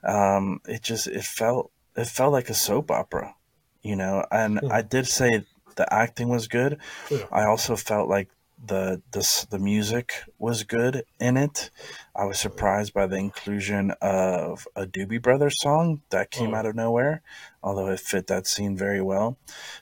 Um, 0.03 0.61
it 0.67 0.81
just, 0.81 1.07
it 1.07 1.23
felt, 1.23 1.71
it 1.95 2.07
felt 2.07 2.33
like 2.33 2.49
a 2.49 2.55
soap 2.55 2.91
opera, 2.91 3.35
you 3.81 3.95
know? 3.95 4.25
And 4.31 4.59
Hmm. 4.59 4.71
I 4.71 4.81
did 4.81 5.07
say 5.07 5.45
the 5.75 5.93
acting 5.93 6.29
was 6.29 6.47
good. 6.47 6.79
Yeah. 7.11 7.27
I 7.31 7.43
also 7.45 7.75
felt 7.75 8.09
like 8.09 8.29
the, 8.63 9.01
the, 9.11 9.47
the 9.51 9.59
music 9.59 10.13
was 10.37 10.63
good 10.63 11.03
in 11.19 11.37
it. 11.37 11.71
I 12.15 12.25
was 12.25 12.39
surprised 12.39 12.93
by 12.93 13.07
the 13.07 13.15
inclusion 13.15 13.91
of 14.01 14.67
a 14.75 14.85
Doobie 14.85 15.21
Brothers 15.21 15.61
song 15.61 16.01
that 16.09 16.29
came 16.31 16.53
Oh. 16.53 16.57
out 16.57 16.65
of 16.65 16.75
nowhere, 16.75 17.21
although 17.63 17.87
it 17.87 17.99
fit 17.99 18.27
that 18.27 18.47
scene 18.47 18.75
very 18.77 19.01
well. 19.01 19.37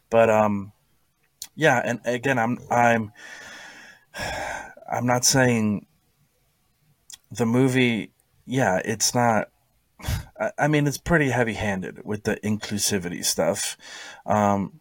But 0.10 0.30
um, 0.30 0.74
yeah, 1.56 1.82
and 1.84 2.00
again, 2.06 2.38
I'm 2.38 2.60
I'm 2.70 3.12
I'm 4.92 5.06
not 5.06 5.26
saying 5.26 5.88
the 7.32 7.46
movie. 7.46 8.12
Yeah, 8.46 8.80
it's 8.86 9.14
not. 9.16 9.50
I, 10.40 10.52
I 10.58 10.68
mean, 10.68 10.86
it's 10.88 10.98
pretty 11.00 11.30
heavy-handed 11.32 12.06
with 12.06 12.24
the 12.24 12.38
inclusivity 12.38 13.26
stuff, 13.26 13.76
um, 14.26 14.80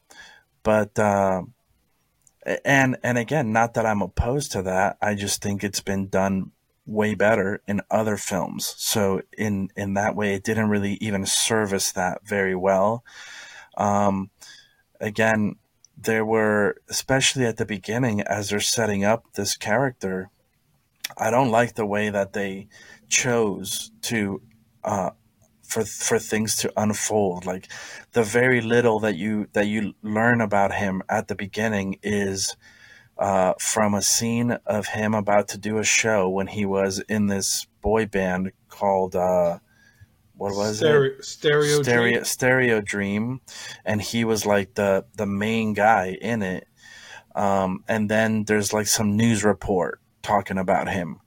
but. 0.62 0.98
Uh, 0.98 1.42
and 2.64 2.96
and 3.02 3.18
again, 3.18 3.52
not 3.52 3.74
that 3.74 3.86
I'm 3.86 4.02
opposed 4.02 4.52
to 4.52 4.62
that. 4.62 4.98
I 5.02 5.14
just 5.14 5.42
think 5.42 5.64
it's 5.64 5.80
been 5.80 6.08
done 6.08 6.52
way 6.86 7.14
better 7.14 7.60
in 7.66 7.80
other 7.90 8.16
films. 8.16 8.74
So 8.78 9.22
in 9.36 9.70
in 9.76 9.94
that 9.94 10.14
way, 10.14 10.34
it 10.34 10.44
didn't 10.44 10.68
really 10.68 10.94
even 10.94 11.26
service 11.26 11.92
that 11.92 12.26
very 12.26 12.54
well. 12.54 13.04
Um, 13.76 14.30
again, 15.00 15.56
there 15.98 16.24
were 16.24 16.76
especially 16.88 17.44
at 17.44 17.56
the 17.56 17.66
beginning 17.66 18.20
as 18.22 18.50
they're 18.50 18.60
setting 18.60 19.04
up 19.04 19.24
this 19.34 19.56
character. 19.56 20.30
I 21.18 21.30
don't 21.30 21.50
like 21.50 21.74
the 21.74 21.86
way 21.86 22.10
that 22.10 22.32
they 22.32 22.68
chose 23.08 23.90
to. 24.02 24.40
Uh, 24.84 25.10
for, 25.66 25.84
for 25.84 26.18
things 26.18 26.56
to 26.56 26.72
unfold 26.76 27.44
like 27.44 27.68
the 28.12 28.22
very 28.22 28.60
little 28.60 29.00
that 29.00 29.16
you 29.16 29.48
that 29.52 29.66
you 29.66 29.94
learn 30.02 30.40
about 30.40 30.74
him 30.74 31.02
at 31.08 31.28
the 31.28 31.34
beginning 31.34 31.98
is 32.02 32.56
uh, 33.18 33.54
from 33.58 33.94
a 33.94 34.02
scene 34.02 34.52
of 34.66 34.88
him 34.88 35.14
about 35.14 35.48
to 35.48 35.58
do 35.58 35.78
a 35.78 35.84
show 35.84 36.28
when 36.28 36.46
he 36.46 36.66
was 36.66 37.00
in 37.08 37.26
this 37.26 37.66
boy 37.80 38.06
band 38.06 38.52
called 38.68 39.16
uh, 39.16 39.58
what 40.36 40.54
was 40.54 40.78
stereo, 40.78 41.12
it? 41.18 41.24
Stereo, 41.24 41.82
Stereo 41.82 42.12
Dream? 42.12 42.24
Stereo 42.24 42.80
Dream, 42.80 43.40
and 43.84 44.02
he 44.02 44.24
was 44.24 44.44
like 44.44 44.74
the 44.74 45.06
the 45.16 45.26
main 45.26 45.72
guy 45.72 46.16
in 46.20 46.42
it. 46.42 46.68
Um, 47.34 47.84
and 47.88 48.10
then 48.10 48.44
there's 48.44 48.72
like 48.72 48.86
some 48.86 49.16
news 49.16 49.44
report 49.44 50.00
talking 50.22 50.58
about 50.58 50.88
him, 50.88 51.20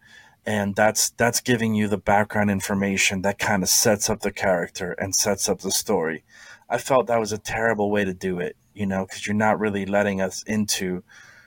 and 0.50 0.76
that's 0.76 1.12
that's 1.12 1.42
giving 1.42 1.76
you 1.76 1.88
the 1.88 2.00
background 2.00 2.50
information 2.50 3.22
that 3.22 3.38
kind 3.38 3.62
of 3.62 3.70
sets 3.70 4.10
up 4.10 4.22
the 4.22 4.32
character 4.32 4.94
and 4.94 5.14
sets 5.14 5.48
up 5.48 5.60
the 5.60 5.70
story. 5.70 6.24
I 6.68 6.80
felt 6.80 7.06
that 7.06 7.20
was 7.20 7.32
a 7.32 7.38
terrible 7.38 7.92
way 7.92 8.04
to 8.04 8.16
do 8.16 8.40
it, 8.40 8.56
you 8.74 8.88
know, 8.88 9.06
because 9.06 9.28
you're 9.28 9.36
not 9.36 9.60
really 9.60 9.86
letting 9.86 10.22
us 10.22 10.42
into 10.48 11.04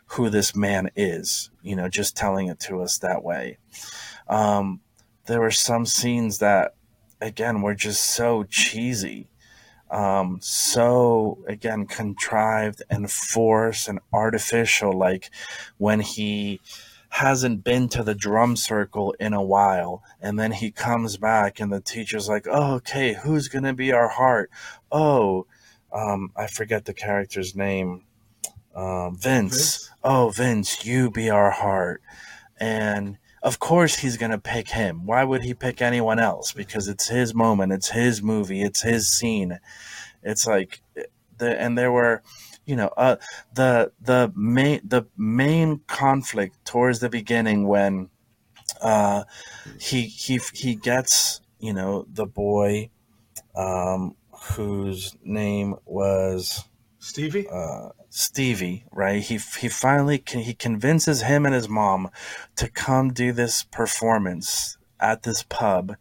who 0.06 0.30
this 0.30 0.54
man 0.54 0.88
is, 0.94 1.50
you 1.62 1.75
know, 1.75 1.88
just 1.88 2.16
telling 2.16 2.47
it 2.47 2.61
to 2.61 2.80
us 2.80 2.99
that 2.99 3.25
way. 3.25 3.59
Um, 4.28 4.78
there 5.26 5.40
were 5.40 5.50
some 5.50 5.85
scenes 5.85 6.38
that, 6.38 6.76
again, 7.21 7.61
were 7.61 7.75
just 7.75 8.04
so 8.04 8.44
cheesy, 8.44 9.26
um, 9.90 10.38
so 10.40 11.42
again 11.49 11.87
contrived 11.87 12.85
and 12.88 13.11
forced 13.11 13.88
and 13.88 13.99
artificial. 14.12 14.92
Like 14.92 15.28
when 15.78 15.99
he 15.99 16.61
hasn't 17.12 17.62
been 17.62 17.88
to 17.90 18.02
the 18.02 18.14
drum 18.14 18.57
circle 18.57 19.14
in 19.21 19.35
a 19.35 19.42
while, 19.42 20.02
and 20.21 20.38
then 20.38 20.52
he 20.52 20.71
comes 20.71 21.19
back, 21.19 21.61
and 21.61 21.73
the 21.73 21.81
teacher's 21.81 22.28
like, 22.28 22.47
"Oh, 22.50 22.75
okay, 22.76 23.14
who's 23.14 23.49
gonna 23.49 23.75
be 23.75 23.92
our 23.92 24.09
heart?" 24.09 24.50
Oh, 24.90 25.47
um, 25.92 26.33
I 26.37 26.47
forget 26.47 26.87
the 26.87 26.95
character's 26.95 27.54
name. 27.54 28.04
Um, 28.75 29.16
Vince. 29.16 29.54
Vince? 29.54 29.90
Oh, 30.02 30.33
Vince, 30.35 30.87
you 30.87 31.11
be 31.11 31.28
our 31.28 31.50
heart. 31.50 32.02
And 32.59 33.19
of 33.42 33.59
course 33.59 33.97
he's 33.97 34.16
going 34.16 34.31
to 34.31 34.38
pick 34.38 34.71
him. 34.71 35.04
Why 35.04 35.25
would 35.25 35.42
he 35.42 35.52
pick 35.52 35.83
anyone 35.83 36.19
else? 36.19 36.52
Because 36.52 36.88
it's 36.88 37.09
his 37.09 37.35
moment, 37.35 37.73
it's 37.73 37.90
his 37.90 38.23
movie, 38.23 38.62
it's 38.62 38.83
his 38.83 39.09
scene. 39.09 39.59
It's 40.23 40.47
like 40.47 40.81
the 41.42 41.50
and 41.64 41.76
there 41.78 41.92
were, 41.92 42.22
you 42.70 42.76
know, 42.76 42.90
uh 42.96 43.16
the 43.54 43.92
the 44.00 44.32
main 44.37 44.80
the 44.94 45.02
main 45.16 45.80
conflict 46.00 46.54
towards 46.64 46.99
the 47.00 47.11
beginning 47.11 47.61
when 47.75 48.08
uh 48.80 49.25
he 49.80 50.02
he 50.25 50.40
he 50.54 50.75
gets, 50.75 51.40
you 51.58 51.75
know, 51.78 52.06
the 52.20 52.26
boy 52.26 52.90
um 53.56 54.16
whose 54.56 55.16
name 55.25 55.76
was 55.87 56.64
Stevie. 56.99 57.49
uh, 57.49 57.90
Stevie, 58.11 58.84
right? 58.92 59.22
He 59.22 59.38
he 59.61 59.68
finally 59.68 60.18
can, 60.18 60.40
he 60.40 60.54
convinces 60.54 61.22
him 61.22 61.46
and 61.46 61.54
his 61.54 61.68
mom 61.68 62.11
to 62.56 62.68
come 62.68 63.12
do 63.12 63.32
this 63.32 63.64
performance 63.64 64.78
at 65.00 65.22
this 65.22 65.42
pub, 65.42 65.96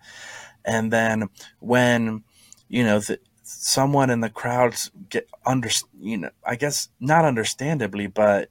and 0.66 0.92
then 0.94 1.30
when 1.60 2.24
you 2.70 2.84
know 2.84 3.00
the, 3.00 3.20
someone 3.52 4.10
in 4.10 4.22
the 4.22 4.30
crowds 4.30 4.92
get 5.10 5.28
under 5.46 5.70
you 6.00 6.18
know 6.18 6.30
I 6.46 6.56
guess 6.56 6.90
not 7.00 7.26
understandably 7.26 8.08
but 8.08 8.50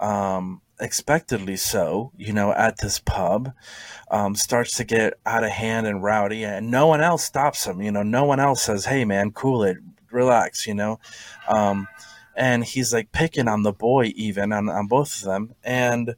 um, 0.00 0.62
expectedly 0.80 1.56
so 1.56 2.12
you 2.16 2.32
know 2.32 2.52
at 2.52 2.78
this 2.78 2.98
pub 2.98 3.52
um, 4.10 4.34
starts 4.34 4.76
to 4.76 4.84
get 4.84 5.14
out 5.24 5.44
of 5.44 5.50
hand 5.50 5.86
and 5.86 6.02
rowdy 6.02 6.44
and 6.44 6.70
no 6.70 6.86
one 6.86 7.00
else 7.00 7.24
stops 7.24 7.66
him 7.66 7.80
you 7.82 7.90
know 7.90 8.02
no 8.02 8.24
one 8.24 8.40
else 8.40 8.62
says 8.62 8.86
hey 8.86 9.04
man 9.04 9.30
cool 9.30 9.62
it 9.62 9.78
relax 10.10 10.66
you 10.66 10.74
know? 10.74 10.98
Um, 11.48 11.86
and 12.36 12.64
he's 12.64 12.92
like 12.92 13.12
picking 13.12 13.48
on 13.48 13.62
the 13.62 13.72
boy 13.72 14.12
even 14.16 14.52
on, 14.52 14.68
on 14.68 14.86
both 14.86 15.16
of 15.18 15.24
them 15.24 15.54
and 15.62 16.14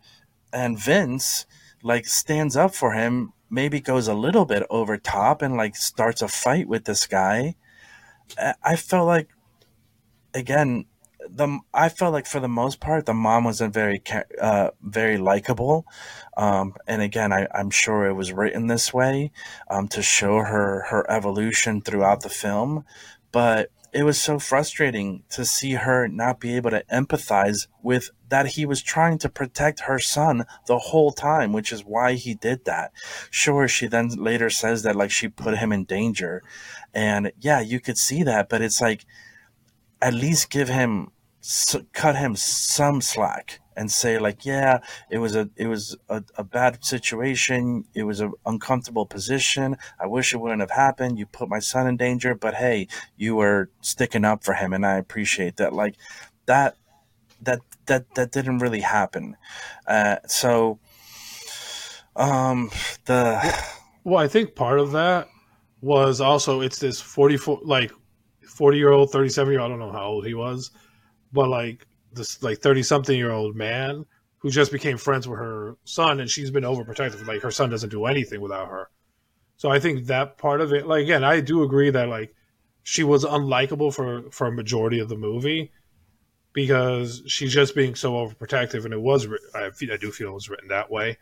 and 0.52 0.78
vince 0.78 1.46
like 1.82 2.06
stands 2.06 2.56
up 2.56 2.74
for 2.74 2.92
him 2.92 3.32
maybe 3.50 3.80
goes 3.80 4.08
a 4.08 4.14
little 4.14 4.44
bit 4.44 4.64
over 4.70 4.96
top 4.96 5.42
and 5.42 5.56
like 5.56 5.76
starts 5.76 6.22
a 6.22 6.28
fight 6.28 6.68
with 6.68 6.84
this 6.84 7.06
guy 7.06 7.54
I- 8.38 8.76
felt 8.76 9.06
like 9.06 9.28
again 10.34 10.86
the 11.28 11.60
I 11.72 11.88
felt 11.88 12.12
like 12.12 12.26
for 12.26 12.40
the 12.40 12.48
most 12.48 12.80
part 12.80 13.06
the 13.06 13.14
mom 13.14 13.44
wasn't 13.44 13.72
very 13.74 14.02
uh, 14.40 14.70
very 14.82 15.18
likable, 15.18 15.86
um, 16.36 16.74
and 16.86 17.00
again 17.00 17.32
I, 17.32 17.46
I'm 17.54 17.70
sure 17.70 18.06
it 18.06 18.14
was 18.14 18.32
written 18.32 18.66
this 18.66 18.92
way 18.92 19.30
um, 19.70 19.88
to 19.88 20.02
show 20.02 20.38
her 20.38 20.84
her 20.90 21.08
evolution 21.10 21.80
throughout 21.80 22.22
the 22.22 22.28
film, 22.28 22.84
but 23.30 23.70
it 23.92 24.04
was 24.04 24.18
so 24.18 24.38
frustrating 24.38 25.22
to 25.28 25.44
see 25.44 25.72
her 25.72 26.08
not 26.08 26.40
be 26.40 26.56
able 26.56 26.70
to 26.70 26.84
empathize 26.90 27.66
with 27.82 28.10
that 28.30 28.46
he 28.46 28.64
was 28.64 28.82
trying 28.82 29.18
to 29.18 29.28
protect 29.28 29.80
her 29.80 29.98
son 29.98 30.44
the 30.66 30.78
whole 30.78 31.12
time, 31.12 31.52
which 31.52 31.70
is 31.70 31.84
why 31.84 32.14
he 32.14 32.34
did 32.34 32.64
that. 32.64 32.92
Sure, 33.30 33.68
she 33.68 33.86
then 33.86 34.08
later 34.08 34.48
says 34.48 34.82
that 34.82 34.96
like 34.96 35.10
she 35.10 35.28
put 35.28 35.58
him 35.58 35.72
in 35.72 35.84
danger. 35.84 36.42
And 36.94 37.32
yeah, 37.38 37.60
you 37.60 37.80
could 37.80 37.98
see 37.98 38.22
that, 38.22 38.48
but 38.48 38.62
it's 38.62 38.80
like 38.80 39.04
at 40.00 40.14
least 40.14 40.50
give 40.50 40.68
him 40.68 41.10
cut 41.92 42.16
him 42.16 42.36
some 42.36 43.00
slack 43.00 43.60
and 43.76 43.90
say 43.90 44.18
like 44.18 44.44
yeah 44.44 44.78
it 45.10 45.18
was 45.18 45.34
a 45.36 45.48
it 45.56 45.66
was 45.66 45.96
a, 46.08 46.22
a 46.36 46.44
bad 46.44 46.84
situation. 46.84 47.84
It 47.94 48.04
was 48.04 48.20
an 48.20 48.32
uncomfortable 48.46 49.06
position. 49.06 49.76
I 50.00 50.06
wish 50.06 50.32
it 50.32 50.38
wouldn't 50.38 50.60
have 50.60 50.70
happened. 50.70 51.18
You 51.18 51.26
put 51.26 51.48
my 51.48 51.58
son 51.58 51.86
in 51.86 51.96
danger 51.96 52.34
but 52.34 52.54
hey 52.54 52.88
you 53.16 53.36
were 53.36 53.70
sticking 53.80 54.24
up 54.24 54.44
for 54.44 54.54
him 54.54 54.72
and 54.72 54.84
i 54.86 54.96
appreciate 54.96 55.56
that. 55.56 55.72
Like 55.72 55.96
that 56.46 56.76
that 57.42 57.60
that 57.86 58.14
that 58.14 58.32
didn't 58.32 58.58
really 58.58 58.80
happen. 58.80 59.36
Uh, 59.86 60.16
so 60.26 60.78
um 62.16 62.70
the 63.06 63.64
well 64.04 64.18
i 64.18 64.28
think 64.28 64.54
part 64.54 64.78
of 64.78 64.92
that 64.92 65.28
was 65.80 66.20
also 66.20 66.60
it's 66.60 66.78
this 66.78 67.00
44 67.00 67.60
like 67.64 67.90
40 68.46 68.76
year 68.76 68.90
old 68.90 69.10
37 69.10 69.52
year 69.52 69.60
old 69.60 69.70
i 69.70 69.74
don't 69.74 69.80
know 69.80 69.92
how 69.92 70.06
old 70.06 70.26
he 70.26 70.34
was 70.34 70.70
but 71.32 71.48
like 71.48 71.86
this 72.14 72.42
like 72.42 72.58
30 72.58 72.82
something 72.82 73.16
year 73.16 73.30
old 73.30 73.56
man 73.56 74.06
who 74.38 74.50
just 74.50 74.72
became 74.72 74.98
friends 74.98 75.28
with 75.28 75.38
her 75.38 75.76
son 75.84 76.20
and 76.20 76.28
she's 76.28 76.50
been 76.50 76.64
overprotective 76.64 77.26
like 77.26 77.42
her 77.42 77.50
son 77.50 77.70
doesn't 77.70 77.90
do 77.90 78.06
anything 78.06 78.40
without 78.40 78.68
her. 78.68 78.88
So 79.56 79.70
i 79.70 79.78
think 79.78 80.06
that 80.06 80.38
part 80.38 80.60
of 80.60 80.72
it 80.72 80.86
like 80.86 81.02
again 81.04 81.22
i 81.22 81.40
do 81.40 81.62
agree 81.62 81.90
that 81.90 82.08
like 82.08 82.34
she 82.82 83.04
was 83.04 83.24
unlikable 83.24 83.94
for 83.94 84.30
for 84.30 84.48
a 84.48 84.52
majority 84.52 84.98
of 84.98 85.08
the 85.08 85.16
movie 85.16 85.70
because 86.52 87.22
she's 87.26 87.52
just 87.52 87.74
being 87.74 87.94
so 87.94 88.14
overprotective 88.14 88.84
and 88.84 88.92
it 88.92 89.00
was 89.00 89.26
I, 89.54 89.66
I 89.66 89.96
do 89.96 90.10
feel 90.10 90.30
it 90.30 90.34
was 90.34 90.50
written 90.50 90.68
that 90.68 90.90
way. 90.90 91.18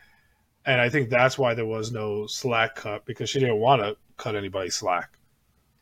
And 0.64 0.80
i 0.80 0.88
think 0.88 1.11
that's 1.11 1.38
why 1.38 1.54
there 1.54 1.66
was 1.66 1.92
no 1.92 2.26
slack 2.26 2.76
cut 2.76 3.04
because 3.04 3.28
she 3.30 3.40
didn't 3.40 3.61
want 3.61 3.82
to 3.82 3.97
cut 4.16 4.37
anybody 4.37 4.70
slack. 4.70 5.18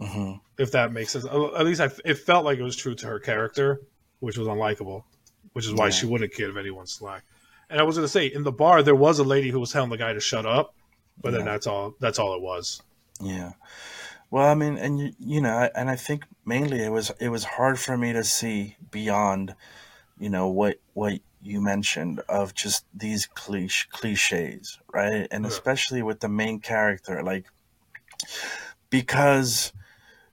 Mm-hmm. 0.00 0.34
if 0.62 0.70
that 0.72 0.92
makes 0.92 1.10
sense. 1.10 1.24
At 1.24 1.64
least 1.66 1.80
I, 1.80 1.90
it 2.04 2.18
felt 2.18 2.44
like 2.44 2.60
it 2.60 2.62
was 2.62 2.76
true 2.76 2.94
to 2.94 3.06
her 3.08 3.18
character 3.18 3.80
which 4.20 4.38
was 4.38 4.48
unlikable, 4.48 5.04
which 5.52 5.66
is 5.66 5.72
why 5.72 5.86
yeah. 5.86 5.90
she 5.90 6.06
wouldn't 6.06 6.34
give 6.34 6.56
anyone 6.56 6.86
slack. 6.86 7.24
And 7.70 7.80
I 7.80 7.84
was 7.84 7.96
going 7.96 8.04
to 8.04 8.12
say, 8.12 8.26
in 8.26 8.44
the 8.44 8.52
bar, 8.52 8.82
there 8.82 8.94
was 8.94 9.18
a 9.18 9.24
lady 9.24 9.50
who 9.50 9.60
was 9.60 9.72
telling 9.72 9.90
the 9.90 9.98
guy 9.98 10.12
to 10.12 10.20
shut 10.20 10.46
up, 10.46 10.74
but 11.20 11.32
yeah. 11.32 11.38
then 11.38 11.46
that's 11.46 11.66
all. 11.66 11.94
That's 12.00 12.18
all 12.18 12.34
it 12.34 12.40
was. 12.40 12.82
Yeah. 13.20 13.52
Well, 14.30 14.46
I 14.46 14.54
mean, 14.54 14.76
and 14.76 14.98
you, 14.98 15.12
you 15.18 15.40
know, 15.40 15.68
and 15.74 15.90
I 15.90 15.96
think 15.96 16.24
mainly 16.44 16.82
it 16.82 16.90
was 16.90 17.10
it 17.18 17.28
was 17.30 17.44
hard 17.44 17.78
for 17.78 17.96
me 17.96 18.12
to 18.12 18.24
see 18.24 18.76
beyond, 18.90 19.54
you 20.18 20.28
know, 20.28 20.48
what 20.48 20.78
what 20.94 21.20
you 21.42 21.60
mentioned 21.60 22.20
of 22.28 22.54
just 22.54 22.84
these 22.94 23.26
cliche 23.26 23.88
cliches, 23.90 24.78
right? 24.92 25.26
And 25.30 25.44
yeah. 25.44 25.48
especially 25.48 26.02
with 26.02 26.20
the 26.20 26.28
main 26.28 26.60
character, 26.60 27.22
like 27.22 27.46
because 28.90 29.72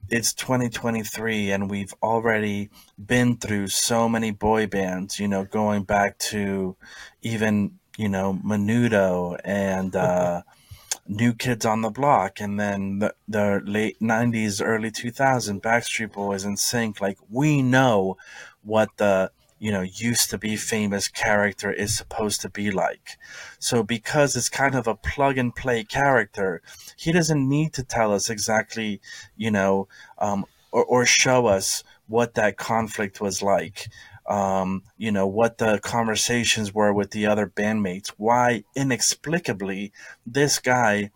it's 0.10 0.34
2023 0.34 1.52
and 1.52 1.70
we've 1.70 1.94
already 2.04 2.70
been 3.04 3.38
through 3.38 3.68
so 3.68 4.08
many 4.08 4.32
boy 4.32 4.68
bands, 4.68 5.20
you 5.20 5.28
know, 5.28 5.46
going 5.46 5.84
back 5.84 6.18
to 6.20 6.76
even, 7.22 7.80
you 7.98 8.10
know, 8.10 8.40
Menudo 8.44 9.40
and 9.44 9.96
uh, 9.96 10.42
New 11.08 11.34
Kids 11.34 11.66
on 11.66 11.82
the 11.82 11.90
Block 11.90 12.40
and 12.40 12.60
then 12.60 13.00
the, 13.00 13.16
the 13.28 13.62
late 13.66 14.00
90s, 14.00 14.62
early 14.64 14.92
2000s, 14.92 15.62
Backstreet 15.62 16.14
Boys 16.14 16.46
NSync. 16.46 17.00
Like, 17.02 17.18
we 17.30 17.62
know 17.62 18.18
what 18.64 18.90
the 18.98 19.32
you 19.66 19.72
know 19.72 19.82
used 19.82 20.30
to 20.30 20.38
be 20.38 20.56
famous 20.56 21.08
character 21.08 21.72
is 21.72 21.98
supposed 21.98 22.40
to 22.42 22.50
be 22.50 22.70
like. 22.70 23.18
So 23.58 23.82
because 23.82 24.36
it's 24.36 24.50
kind 24.64 24.76
of 24.76 24.86
a 24.86 24.96
plug 24.96 25.40
and 25.40 25.56
play 25.56 25.84
character 25.84 26.62
he 26.96 27.12
doesn't 27.12 27.50
need 27.50 27.74
to 27.74 27.84
tell 27.84 28.14
us 28.14 28.30
exactly 28.30 29.02
you 29.36 29.50
know 29.50 29.88
um, 30.20 30.46
or, 30.72 30.86
or 30.86 31.06
show 31.06 31.48
us 31.48 31.84
what 32.08 32.36
that 32.36 32.58
conflict 32.58 33.20
was 33.20 33.42
like 33.42 33.90
um, 34.28 34.84
you 34.98 35.12
know 35.12 35.26
what 35.40 35.58
the 35.58 35.80
conversations 35.80 36.72
were 36.72 36.94
with 36.94 37.10
the 37.10 37.26
other 37.26 37.48
bandmates 37.48 38.10
why 38.18 38.64
inexplicably 38.76 39.92
this 40.28 40.60
guy 40.60 41.10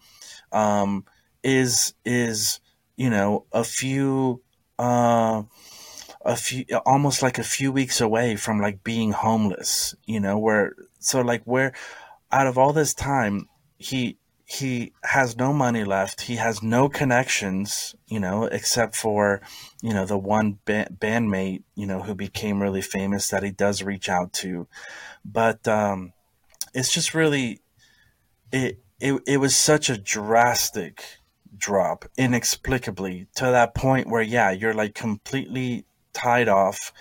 um, 0.51 1.05
is 1.43 1.93
is 2.03 2.59
you 2.97 3.11
know 3.11 3.45
a 3.51 3.63
few 3.63 4.41
uh, 4.79 5.43
a 6.29 6.35
few 6.35 6.63
almost 6.85 7.21
like 7.21 7.39
a 7.39 7.43
few 7.43 7.71
weeks 7.71 7.99
away 7.99 8.35
from 8.35 8.61
like 8.61 8.83
being 8.83 9.11
homeless 9.11 9.95
you 10.05 10.19
know 10.19 10.37
where 10.37 10.73
so 10.99 11.21
like 11.21 11.43
where 11.43 11.73
out 12.31 12.47
of 12.47 12.57
all 12.57 12.71
this 12.71 12.93
time 12.93 13.47
he 13.77 14.17
he 14.45 14.93
has 15.03 15.37
no 15.37 15.53
money 15.53 15.83
left. 15.83 16.21
He 16.21 16.37
has 16.37 16.63
no 16.63 16.89
connections 16.89 17.95
you 18.07 18.19
know 18.19 18.45
except 18.45 18.95
for 18.95 19.41
you 19.81 19.93
know 19.93 20.05
the 20.05 20.17
one 20.17 20.59
ba- 20.65 20.89
bandmate 20.91 21.63
you 21.75 21.85
know 21.85 22.01
who 22.01 22.15
became 22.15 22.61
really 22.61 22.81
famous 22.81 23.29
that 23.29 23.43
he 23.43 23.51
does 23.51 23.83
reach 23.83 24.09
out 24.09 24.33
to. 24.33 24.67
But 25.23 25.67
um 25.67 26.13
it's 26.73 26.91
just 26.93 27.13
really 27.13 27.61
it 28.51 28.79
it, 28.99 29.21
it 29.25 29.37
was 29.37 29.55
such 29.55 29.89
a 29.89 29.97
drastic 29.97 31.03
drop 31.57 32.05
inexplicably 32.17 33.27
to 33.35 33.45
that 33.45 33.75
point 33.75 34.09
where 34.09 34.21
yeah 34.21 34.51
you're 34.51 34.73
like 34.73 34.93
completely 34.93 35.85
tied 36.13 36.47
off, 36.47 36.91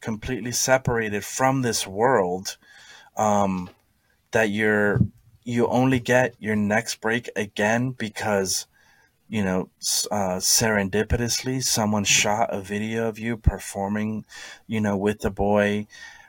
completely 0.00 0.52
separated 0.52 1.24
from 1.24 1.62
this 1.62 1.86
world, 1.86 2.56
um, 3.16 3.70
that 4.32 4.50
you're 4.50 5.00
you 5.44 5.66
only 5.68 6.00
get 6.00 6.34
your 6.38 6.56
next 6.56 7.00
break 7.00 7.28
again 7.36 7.90
because 7.90 8.66
you 9.28 9.44
know 9.44 9.68
uh, 10.10 10.36
serendipitously 10.38 11.62
someone 11.62 12.04
shot 12.04 12.52
a 12.52 12.60
video 12.60 13.08
of 13.08 13.18
you 13.18 13.36
performing 13.36 14.24
you 14.66 14.80
know 14.80 14.96
with 14.96 15.20
the 15.20 15.30
boy 15.30 15.86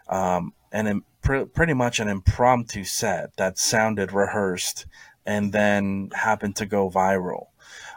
um, 0.09 0.53
and 0.71 1.01
pr- 1.21 1.45
pretty 1.45 1.73
much 1.73 1.99
an 1.99 2.07
impromptu 2.07 2.83
set 2.83 3.35
that 3.37 3.57
sounded 3.57 4.11
rehearsed 4.11 4.85
and 5.25 5.51
then 5.51 6.11
happened 6.13 6.55
to 6.55 6.65
go 6.65 6.89
viral. 6.89 7.47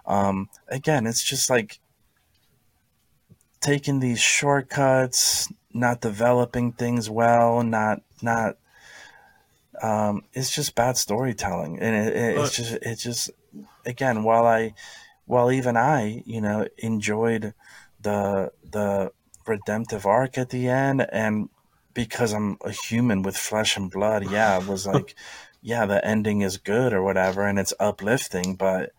Um, 0.07 0.48
again 0.68 1.07
it's 1.07 1.22
just 1.22 1.51
like 1.51 1.81
taking 3.61 4.01
these 4.01 4.21
shortcuts, 4.21 5.53
not 5.73 6.01
developing 6.01 6.73
things 6.73 7.11
well, 7.11 7.62
not 7.62 8.03
not. 8.23 8.57
Um, 9.83 10.25
it's 10.33 10.51
just 10.51 10.75
bad 10.75 10.97
storytelling, 10.97 11.79
and 11.79 11.94
it, 11.94 12.16
it, 12.16 12.38
it's 12.38 12.57
just 12.57 12.73
it's 12.83 13.03
just 13.03 13.31
again 13.87 14.25
while 14.25 14.47
I, 14.47 14.75
while 15.27 15.53
even 15.53 15.77
I 15.77 16.23
you 16.27 16.40
know 16.40 16.66
enjoyed 16.79 17.55
the 18.01 18.53
the 18.68 19.12
redemptive 19.47 20.05
arc 20.07 20.37
at 20.37 20.51
the 20.51 20.68
end, 20.68 21.07
and 21.12 21.49
because 21.94 22.33
I'm 22.33 22.59
a 22.64 22.71
human 22.71 23.23
with 23.23 23.37
flesh 23.37 23.77
and 23.77 23.90
blood, 23.90 24.31
yeah, 24.31 24.55
I 24.55 24.59
was 24.59 24.87
like, 24.94 25.14
yeah, 25.62 25.87
the 25.87 26.05
ending 26.05 26.42
is 26.42 26.57
good 26.57 26.92
or 26.92 27.03
whatever, 27.03 27.47
and 27.47 27.59
it's 27.59 27.75
uplifting, 27.79 28.57
but 28.57 28.92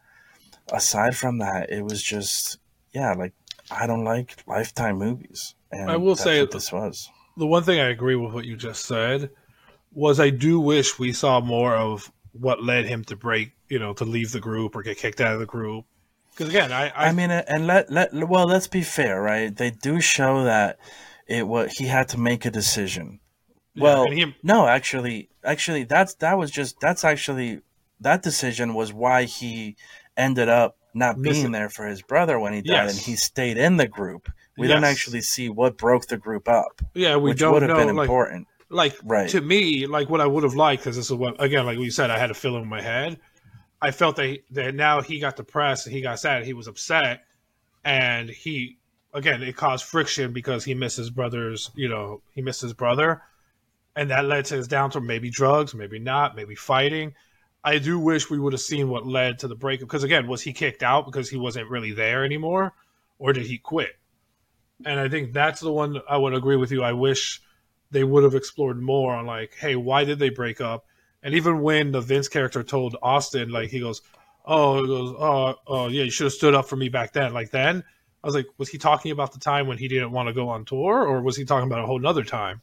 aside 0.71 1.15
from 1.15 1.39
that, 1.39 1.69
it 1.71 1.83
was 1.83 2.01
just 2.01 2.57
yeah, 2.93 3.13
like 3.13 3.33
I 3.71 3.87
don't 3.87 4.03
like 4.03 4.43
Lifetime 4.47 4.97
movies. 4.97 5.55
And 5.71 5.89
I 5.89 5.97
will 5.97 6.15
say 6.15 6.45
this 6.45 6.71
was 6.71 7.09
the 7.39 7.47
one 7.47 7.63
thing 7.63 7.79
I 7.79 7.89
agree 7.89 8.15
with 8.15 8.33
what 8.33 8.45
you 8.45 8.55
just 8.55 8.85
said 8.85 9.31
was 9.93 10.19
I 10.19 10.29
do 10.29 10.59
wish 10.59 10.99
we 10.99 11.13
saw 11.13 11.39
more 11.39 11.73
of 11.73 12.11
what 12.33 12.63
led 12.63 12.85
him 12.85 13.03
to 13.05 13.15
break, 13.15 13.53
you 13.69 13.79
know, 13.79 13.93
to 13.93 14.05
leave 14.05 14.31
the 14.31 14.39
group 14.39 14.75
or 14.75 14.83
get 14.83 14.97
kicked 14.97 15.21
out 15.21 15.33
of 15.33 15.39
the 15.39 15.45
group. 15.45 15.85
Because 16.31 16.49
again, 16.49 16.71
I, 16.71 16.89
I, 16.89 17.07
I 17.07 17.11
mean, 17.13 17.31
and 17.31 17.65
let 17.65 17.91
let 17.91 18.13
well, 18.13 18.45
let's 18.45 18.67
be 18.67 18.81
fair, 18.81 19.21
right? 19.21 19.55
They 19.55 19.71
do 19.71 19.99
show 19.99 20.43
that 20.43 20.79
it 21.27 21.47
was 21.47 21.71
he 21.73 21.85
had 21.85 22.09
to 22.09 22.19
make 22.19 22.45
a 22.45 22.51
decision. 22.51 23.19
Yeah, 23.73 23.83
well, 23.83 24.11
he, 24.11 24.35
no, 24.43 24.67
actually, 24.67 25.29
actually, 25.43 25.83
that's 25.83 26.15
that 26.15 26.37
was 26.37 26.51
just 26.51 26.79
that's 26.79 27.03
actually 27.03 27.61
that 27.99 28.21
decision 28.21 28.73
was 28.73 28.93
why 28.93 29.23
he 29.23 29.75
ended 30.15 30.49
up 30.49 30.77
not 30.93 31.21
being 31.21 31.51
there 31.51 31.69
for 31.69 31.85
his 31.85 32.01
brother 32.01 32.39
when 32.39 32.53
he 32.53 32.61
died, 32.61 32.85
yes. 32.85 32.97
and 32.97 33.05
he 33.05 33.15
stayed 33.15 33.57
in 33.57 33.77
the 33.77 33.87
group. 33.87 34.31
We 34.57 34.67
yes. 34.67 34.75
didn't 34.75 34.85
actually 34.85 35.21
see 35.21 35.49
what 35.49 35.77
broke 35.77 36.07
the 36.07 36.17
group 36.17 36.49
up. 36.49 36.81
Yeah, 36.93 37.15
we 37.15 37.33
don't 37.33 37.53
would 37.53 37.61
have 37.61 37.69
know, 37.69 37.85
been 37.85 37.95
like, 37.95 38.05
important. 38.05 38.47
Like 38.69 38.95
right. 39.03 39.29
to 39.29 39.41
me, 39.41 39.85
like 39.85 40.09
what 40.09 40.21
I 40.21 40.27
would 40.27 40.43
have 40.43 40.55
liked, 40.55 40.83
because 40.83 40.95
this 40.95 41.05
is 41.05 41.13
what 41.13 41.41
again, 41.41 41.65
like 41.65 41.77
we 41.79 41.89
said, 41.89 42.11
I 42.11 42.19
had 42.19 42.31
a 42.31 42.35
feeling 42.35 42.63
in 42.63 42.69
my 42.69 42.81
head. 42.81 43.19
I 43.81 43.91
felt 43.91 44.15
that 44.17 44.39
that 44.51 44.75
now 44.75 45.01
he 45.01 45.19
got 45.19 45.35
depressed 45.37 45.87
and 45.87 45.95
he 45.95 46.01
got 46.01 46.19
sad, 46.19 46.45
he 46.45 46.53
was 46.53 46.67
upset, 46.67 47.23
and 47.83 48.29
he 48.29 48.77
again, 49.13 49.41
it 49.41 49.55
caused 49.55 49.85
friction 49.85 50.33
because 50.33 50.63
he 50.63 50.73
missed 50.73 50.97
his 50.97 51.09
brother's, 51.09 51.71
you 51.75 51.89
know, 51.89 52.21
he 52.33 52.41
missed 52.41 52.61
his 52.61 52.73
brother, 52.73 53.21
and 53.95 54.11
that 54.11 54.25
led 54.25 54.45
to 54.45 54.55
his 54.55 54.67
downturn. 54.67 55.05
Maybe 55.05 55.29
drugs, 55.29 55.73
maybe 55.73 55.99
not, 55.99 56.35
maybe 56.35 56.55
fighting. 56.55 57.15
I 57.63 57.79
do 57.79 57.99
wish 57.99 58.29
we 58.29 58.39
would 58.39 58.53
have 58.53 58.61
seen 58.61 58.89
what 58.89 59.05
led 59.05 59.39
to 59.39 59.47
the 59.47 59.55
breakup. 59.55 59.87
Because 59.87 60.03
again, 60.03 60.27
was 60.27 60.41
he 60.41 60.53
kicked 60.53 60.83
out 60.83 61.05
because 61.05 61.29
he 61.29 61.37
wasn't 61.37 61.69
really 61.69 61.91
there 61.91 62.23
anymore, 62.23 62.73
or 63.17 63.33
did 63.33 63.45
he 63.45 63.57
quit? 63.57 63.91
And 64.85 64.99
I 64.99 65.09
think 65.09 65.33
that's 65.33 65.59
the 65.59 65.71
one 65.71 65.99
I 66.09 66.17
would 66.17 66.33
agree 66.33 66.55
with 66.55 66.71
you. 66.71 66.83
I 66.83 66.93
wish 66.93 67.41
they 67.91 68.03
would 68.03 68.23
have 68.23 68.35
explored 68.35 68.81
more 68.81 69.13
on 69.13 69.25
like, 69.25 69.55
hey, 69.59 69.75
why 69.75 70.05
did 70.05 70.19
they 70.19 70.29
break 70.29 70.61
up? 70.61 70.85
And 71.21 71.35
even 71.35 71.61
when 71.61 71.91
the 71.91 72.01
Vince 72.01 72.29
character 72.29 72.63
told 72.63 72.95
Austin, 73.01 73.49
like 73.49 73.69
he 73.69 73.81
goes, 73.81 74.01
"Oh, 74.45 74.81
he 74.81 74.87
goes, 74.87 75.15
oh, 75.19 75.55
oh, 75.67 75.87
yeah, 75.87 76.03
you 76.03 76.11
should 76.11 76.25
have 76.25 76.33
stood 76.33 76.55
up 76.55 76.69
for 76.69 76.77
me 76.77 76.87
back 76.87 77.11
then." 77.11 77.33
Like 77.33 77.51
then, 77.51 77.83
I 78.23 78.27
was 78.27 78.35
like, 78.35 78.47
was 78.57 78.69
he 78.69 78.77
talking 78.77 79.11
about 79.11 79.33
the 79.33 79.39
time 79.39 79.67
when 79.67 79.77
he 79.77 79.89
didn't 79.89 80.11
want 80.11 80.27
to 80.27 80.33
go 80.33 80.47
on 80.47 80.63
tour, 80.63 81.05
or 81.05 81.21
was 81.21 81.35
he 81.35 81.43
talking 81.43 81.67
about 81.67 81.83
a 81.83 81.85
whole 81.85 81.99
nother 81.99 82.23
time? 82.23 82.61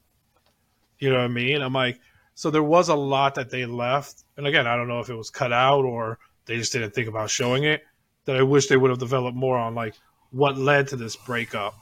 You 0.99 1.11
know 1.11 1.17
what 1.17 1.25
I 1.25 1.29
mean? 1.29 1.61
I'm 1.61 1.75
like, 1.75 2.01
so 2.37 2.51
there 2.51 2.63
was 2.63 2.91
a 2.91 2.95
lot 2.95 3.35
that 3.37 3.49
they 3.49 3.65
left, 3.65 4.23
and 4.37 4.47
again, 4.47 4.67
I 4.67 4.77
don't 4.77 4.89
know 4.89 5.01
if 5.01 5.09
it 5.09 5.15
was 5.15 5.31
cut 5.31 5.55
out 5.55 5.87
or 5.87 6.19
they 6.45 6.59
just 6.59 6.71
didn't 6.71 6.95
think 6.95 7.09
about 7.09 7.31
showing 7.31 7.65
it. 7.65 7.83
That 8.27 8.37
I 8.37 8.43
wish 8.43 8.67
they 8.67 8.77
would 8.77 8.91
have 8.91 8.99
developed 8.99 9.37
more 9.37 9.57
on, 9.57 9.75
like 9.75 9.95
what 10.31 10.59
led 10.59 10.89
to 10.89 10.97
this 10.97 11.17
breakup. 11.17 11.75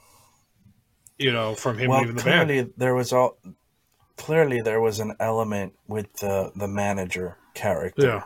You 1.19 1.33
know, 1.33 1.55
from 1.57 1.77
him 1.77 1.91
well, 1.91 2.01
leaving 2.01 2.17
the 2.17 2.23
clearly 2.23 2.63
band. 2.63 2.75
there 2.77 2.95
was 2.95 3.13
all 3.13 3.37
clearly 4.17 4.61
there 4.61 4.81
was 4.81 5.01
an 5.01 5.15
element 5.19 5.75
with 5.89 6.13
the 6.15 6.53
the 6.55 6.69
manager 6.69 7.37
character 7.55 8.07
Yeah, 8.07 8.25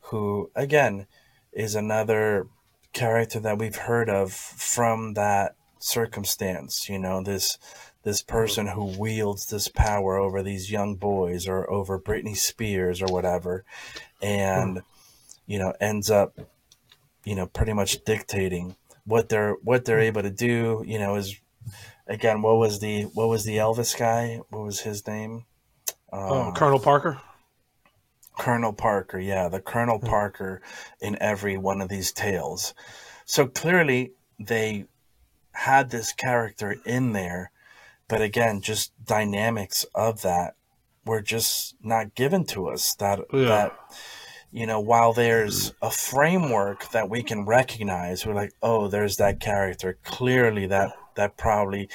who 0.00 0.50
again 0.56 1.06
is 1.52 1.74
another 1.76 2.48
character 2.92 3.38
that 3.40 3.58
we've 3.58 3.76
heard 3.76 4.08
of 4.08 4.32
from 4.32 5.14
that 5.14 5.54
circumstance 5.78 6.88
you 6.88 6.98
know 6.98 7.22
this 7.22 7.58
this 8.02 8.22
mm-hmm. 8.22 8.36
person 8.36 8.66
who 8.68 8.98
wields 8.98 9.46
this 9.46 9.68
power 9.68 10.16
over 10.16 10.42
these 10.42 10.70
young 10.70 10.96
boys 10.96 11.46
or 11.46 11.70
over 11.70 11.98
Britney 11.98 12.36
Spears 12.36 13.02
or 13.02 13.06
whatever 13.06 13.64
and 14.22 14.78
mm-hmm. 14.78 15.50
you 15.50 15.58
know 15.58 15.72
ends 15.80 16.10
up 16.10 16.38
you 17.24 17.34
know 17.34 17.46
pretty 17.46 17.72
much 17.72 18.04
dictating 18.04 18.76
what 19.04 19.28
they're 19.28 19.54
what 19.62 19.84
they're 19.84 19.98
mm-hmm. 19.98 20.18
able 20.18 20.22
to 20.22 20.30
do 20.30 20.82
you 20.86 20.98
know 20.98 21.16
is 21.16 21.36
again 22.06 22.42
what 22.42 22.56
was 22.56 22.80
the 22.80 23.02
what 23.14 23.28
was 23.28 23.44
the 23.44 23.56
Elvis 23.56 23.98
guy? 23.98 24.40
What 24.50 24.64
was 24.64 24.80
his 24.80 25.06
name? 25.06 25.44
Oh, 26.12 26.42
um, 26.42 26.48
uh, 26.48 26.52
Colonel 26.52 26.78
Parker. 26.78 27.20
Colonel 28.38 28.74
Parker, 28.74 29.18
yeah, 29.18 29.48
the 29.48 29.60
Colonel 29.60 29.98
Parker 29.98 30.60
in 31.00 31.16
every 31.22 31.56
one 31.56 31.80
of 31.80 31.88
these 31.88 32.12
tales. 32.12 32.74
So 33.24 33.46
clearly 33.46 34.12
they 34.38 34.84
had 35.56 35.90
this 35.90 36.12
character 36.12 36.76
in 36.84 37.12
there, 37.12 37.50
but 38.08 38.20
again, 38.20 38.60
just 38.60 38.92
dynamics 39.04 39.84
of 39.94 40.22
that 40.22 40.54
were 41.04 41.22
just 41.22 41.76
not 41.82 42.14
given 42.14 42.44
to 42.44 42.68
us. 42.68 42.94
That 42.94 43.20
Yeah. 43.32 43.48
that 43.48 43.72
you 44.52 44.66
know, 44.66 44.80
while 44.80 45.12
there's 45.12 45.74
a 45.82 45.90
framework 45.90 46.90
that 46.90 47.10
we 47.10 47.22
can 47.22 47.44
recognize, 47.44 48.24
we're 48.24 48.32
like, 48.32 48.52
oh, 48.62 48.88
there's 48.88 49.16
that 49.16 49.40
character. 49.40 49.98
Clearly 50.04 50.66
that 50.66 50.92
that 51.14 51.36
probably 51.36 51.88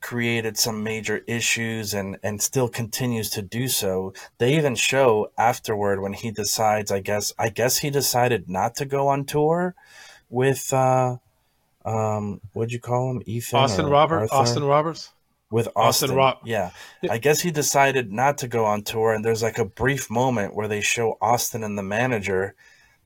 created 0.00 0.56
some 0.56 0.82
major 0.82 1.18
issues 1.26 1.92
and 1.92 2.16
and 2.22 2.40
still 2.40 2.68
continues 2.68 3.28
to 3.30 3.42
do 3.42 3.68
so. 3.68 4.14
They 4.38 4.56
even 4.56 4.74
show 4.74 5.30
afterward 5.36 6.00
when 6.00 6.14
he 6.14 6.30
decides, 6.30 6.90
I 6.90 7.00
guess 7.00 7.32
I 7.38 7.50
guess 7.50 7.78
he 7.78 7.90
decided 7.90 8.48
not 8.48 8.74
to 8.76 8.86
go 8.86 9.08
on 9.08 9.24
tour 9.24 9.74
with 10.30 10.72
uh 10.72 11.16
um 11.84 12.40
what'd 12.52 12.72
you 12.72 12.80
call 12.80 13.10
him? 13.10 13.22
Ethan 13.26 13.58
Austin 13.58 13.86
or 13.86 13.90
Roberts. 13.90 14.32
Arthur? 14.32 14.42
Austin 14.42 14.64
Roberts. 14.64 15.12
with 15.50 15.68
Austin 15.74 16.10
Austin. 16.10 16.16
Ro- 16.16 16.38
yeah. 16.44 16.70
Yeah. 17.02 17.12
I 17.12 17.18
guess 17.18 17.40
he 17.40 17.50
decided 17.50 18.12
not 18.12 18.38
to 18.38 18.48
go 18.48 18.64
on 18.64 18.82
tour 18.82 19.12
and 19.12 19.24
there's 19.24 19.42
like 19.42 19.58
a 19.58 19.64
brief 19.64 20.10
moment 20.10 20.54
where 20.54 20.68
they 20.68 20.80
show 20.80 21.16
Austin 21.20 21.64
and 21.64 21.76
the 21.78 21.82
manager 21.82 22.54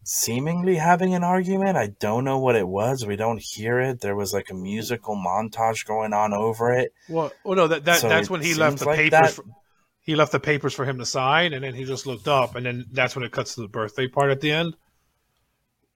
seemingly 0.04 0.76
having 0.76 1.14
an 1.14 1.24
argument. 1.24 1.76
I 1.76 1.88
don't 1.98 2.24
know 2.24 2.38
what 2.38 2.56
it 2.56 2.68
was. 2.68 3.06
We 3.06 3.16
don't 3.16 3.40
hear 3.40 3.80
it. 3.80 4.00
There 4.00 4.14
was 4.14 4.32
like 4.32 4.50
a 4.50 4.54
musical 4.54 5.16
montage 5.16 5.86
going 5.86 6.12
on 6.12 6.32
over 6.32 6.72
it. 6.72 6.92
Well, 7.08 7.32
well, 7.42 7.56
no, 7.56 7.66
that, 7.68 7.84
that 7.86 8.00
So 8.00 8.08
that's 8.08 8.30
when 8.30 8.42
he 8.42 8.54
left 8.54 8.78
the 8.78 8.86
like 8.86 8.98
papers. 8.98 9.34
For, 9.34 9.44
he 10.02 10.14
left 10.14 10.32
the 10.32 10.40
papers 10.40 10.74
for 10.74 10.84
him 10.84 10.98
to 10.98 11.06
sign, 11.06 11.54
and 11.54 11.64
then 11.64 11.74
he 11.74 11.84
just 11.84 12.06
looked 12.06 12.28
up, 12.28 12.54
and 12.56 12.66
then 12.66 12.84
that's 12.92 13.16
when 13.16 13.24
it 13.24 13.32
cuts 13.32 13.54
to 13.54 13.62
the 13.62 13.68
birthday 13.68 14.06
part 14.06 14.30
at 14.30 14.42
the 14.42 14.52
end. 14.52 14.76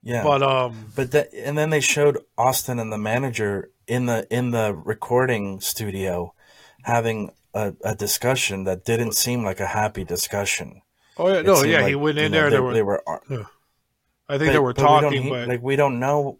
Yeah. 0.01 0.23
But 0.23 0.41
um, 0.43 0.91
But 0.95 1.11
that, 1.11 1.33
and 1.33 1.57
then 1.57 1.69
they 1.71 1.81
showed 1.81 2.19
Austin 2.37 2.79
and 2.79 2.91
the 2.91 2.97
manager 2.97 3.69
in 3.87 4.05
the 4.05 4.25
in 4.29 4.51
the 4.51 4.73
recording 4.73 5.59
studio 5.59 6.33
having 6.83 7.31
a, 7.53 7.73
a 7.83 7.95
discussion 7.95 8.63
that 8.63 8.85
didn't 8.85 9.13
seem 9.13 9.43
like 9.43 9.59
a 9.59 9.65
happy 9.67 10.03
discussion. 10.05 10.81
oh 11.17 11.27
yeah, 11.27 11.39
It 11.39 11.45
no, 11.45 11.63
yeah, 11.63 11.79
like, 11.79 11.89
he 11.89 11.95
went 11.95 12.17
in 12.17 12.31
know, 12.31 12.37
there. 12.37 12.49
They, 12.49 12.55
There 12.55 12.63
were, 12.63 12.73
they 12.73 12.81
were 12.83 13.03
I 13.07 13.17
think 13.27 13.47
but- 14.29 14.39
they 14.53 14.59
were 14.59 14.73
but 14.73 14.83
we 14.83 14.87
talking, 14.87 15.29
but 15.29 15.47
like 15.47 15.61
we 15.61 15.75
don't 15.75 15.99
know. 15.99 16.39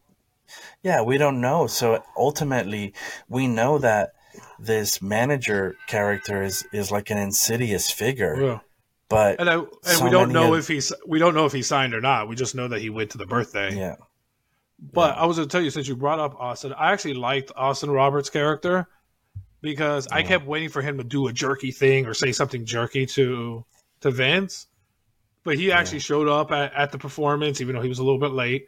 Yeah, 0.81 1.01
we 1.03 1.17
don't 1.17 1.41
know. 1.41 1.67
So 1.67 2.03
ultimately, 2.17 2.93
we 3.27 3.47
know 3.47 3.77
that 3.79 4.13
this 4.57 5.01
manager 5.01 5.75
character 5.87 6.41
is 6.43 6.65
is 6.71 6.91
like 6.91 7.09
an 7.09 7.17
insidious 7.17 7.91
figure, 7.91 8.35
yeah. 8.41 8.59
But 9.09 9.39
and 9.39 9.49
I 9.49 9.55
and 9.57 9.67
so 9.83 10.05
we 10.05 10.11
don't 10.11 10.31
know 10.31 10.53
of- 10.53 10.59
if 10.59 10.67
he's 10.67 10.93
we 11.07 11.19
don't 11.19 11.35
know 11.35 11.45
if 11.45 11.51
he 11.53 11.61
signed 11.61 11.93
or 11.93 12.01
not. 12.01 12.27
We 12.29 12.35
just 12.35 12.55
know 12.55 12.67
that 12.67 12.79
he 12.79 12.89
went 12.89 13.11
to 13.11 13.17
the 13.17 13.25
birthday. 13.25 13.75
yeah, 13.75 13.95
But 14.79 15.17
I 15.17 15.25
was 15.25 15.37
going 15.37 15.47
to 15.47 15.51
tell 15.51 15.61
you 15.61 15.71
since 15.71 15.87
you 15.87 15.95
brought 15.95 16.19
up 16.19 16.35
Austin, 16.39 16.73
I 16.73 16.91
actually 16.93 17.15
liked 17.15 17.51
Austin 17.55 17.89
Roberts' 17.91 18.29
character 18.29 18.87
because 19.61 20.07
I 20.11 20.23
kept 20.23 20.45
waiting 20.45 20.69
for 20.69 20.81
him 20.81 20.97
to 20.99 21.03
do 21.03 21.27
a 21.27 21.33
jerky 21.33 21.71
thing 21.71 22.05
or 22.05 22.13
say 22.13 22.31
something 22.31 22.65
jerky 22.65 23.05
to 23.07 23.65
to 24.01 24.11
Vince. 24.11 24.67
But 25.43 25.57
he 25.57 25.71
actually 25.71 25.99
showed 25.99 26.27
up 26.27 26.51
at, 26.51 26.73
at 26.73 26.91
the 26.91 26.97
performance, 26.97 27.61
even 27.61 27.75
though 27.75 27.81
he 27.81 27.89
was 27.89 27.99
a 27.99 28.03
little 28.03 28.19
bit 28.19 28.31
late. 28.31 28.67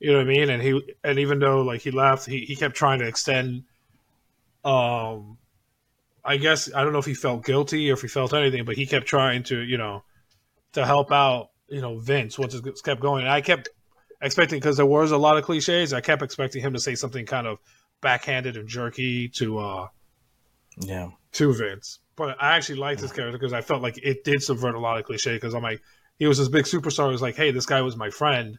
You 0.00 0.12
know 0.12 0.18
what 0.18 0.24
I 0.26 0.28
mean? 0.28 0.50
And 0.50 0.62
he 0.62 0.94
and 1.04 1.18
even 1.18 1.38
though 1.38 1.62
like 1.62 1.80
he 1.82 1.90
left, 1.90 2.26
he, 2.26 2.40
he 2.40 2.56
kept 2.56 2.74
trying 2.74 2.98
to 2.98 3.06
extend. 3.06 3.64
Um, 4.64 5.38
I 6.26 6.36
guess 6.36 6.72
I 6.74 6.82
don't 6.82 6.92
know 6.92 6.98
if 6.98 7.06
he 7.06 7.14
felt 7.14 7.44
guilty 7.44 7.90
or 7.90 7.94
if 7.94 8.02
he 8.02 8.08
felt 8.08 8.34
anything, 8.34 8.64
but 8.64 8.76
he 8.76 8.86
kept 8.86 9.06
trying 9.06 9.44
to 9.44 9.60
you 9.60 9.78
know 9.78 10.02
to 10.72 10.84
help 10.84 11.12
out 11.12 11.50
you 11.68 11.80
know 11.80 11.98
Vince 11.98 12.38
once 12.38 12.54
it 12.54 12.64
kept 12.84 13.00
going. 13.00 13.22
And 13.22 13.32
I 13.32 13.40
kept 13.40 13.68
expecting 14.20 14.58
because 14.58 14.76
there 14.76 14.86
was 14.86 15.12
a 15.12 15.18
lot 15.18 15.36
of 15.36 15.44
cliches. 15.44 15.92
I 15.92 16.00
kept 16.00 16.22
expecting 16.22 16.62
him 16.62 16.72
to 16.72 16.80
say 16.80 16.94
something 16.94 17.26
kind 17.26 17.46
of 17.46 17.58
backhanded 18.00 18.56
and 18.56 18.68
jerky 18.68 19.28
to 19.28 19.58
uh 19.58 19.88
yeah, 20.78 21.10
to 21.32 21.54
Vince. 21.54 22.00
But 22.16 22.36
I 22.42 22.56
actually 22.56 22.78
liked 22.78 23.00
his 23.00 23.12
character 23.12 23.38
because 23.38 23.52
I 23.52 23.60
felt 23.60 23.82
like 23.82 23.98
it 23.98 24.24
did 24.24 24.42
subvert 24.42 24.74
a 24.74 24.80
lot 24.80 24.98
of 24.98 25.04
cliche. 25.04 25.34
Because 25.34 25.54
I'm 25.54 25.62
like, 25.62 25.82
he 26.18 26.26
was 26.26 26.38
this 26.38 26.48
big 26.48 26.64
superstar. 26.64 27.06
He 27.06 27.12
was 27.12 27.22
like, 27.22 27.36
hey, 27.36 27.50
this 27.50 27.66
guy 27.66 27.82
was 27.82 27.96
my 27.96 28.10
friend, 28.10 28.58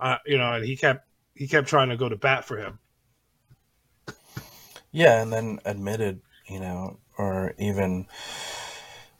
uh, 0.00 0.16
you 0.26 0.38
know, 0.38 0.54
and 0.54 0.64
he 0.64 0.76
kept 0.76 1.06
he 1.34 1.48
kept 1.48 1.68
trying 1.68 1.88
to 1.90 1.96
go 1.96 2.08
to 2.08 2.16
bat 2.16 2.44
for 2.44 2.56
him. 2.56 2.78
yeah, 4.92 5.20
and 5.20 5.32
then 5.32 5.58
admitted, 5.64 6.20
you 6.48 6.60
know, 6.60 6.98
or 7.18 7.54
even 7.58 8.06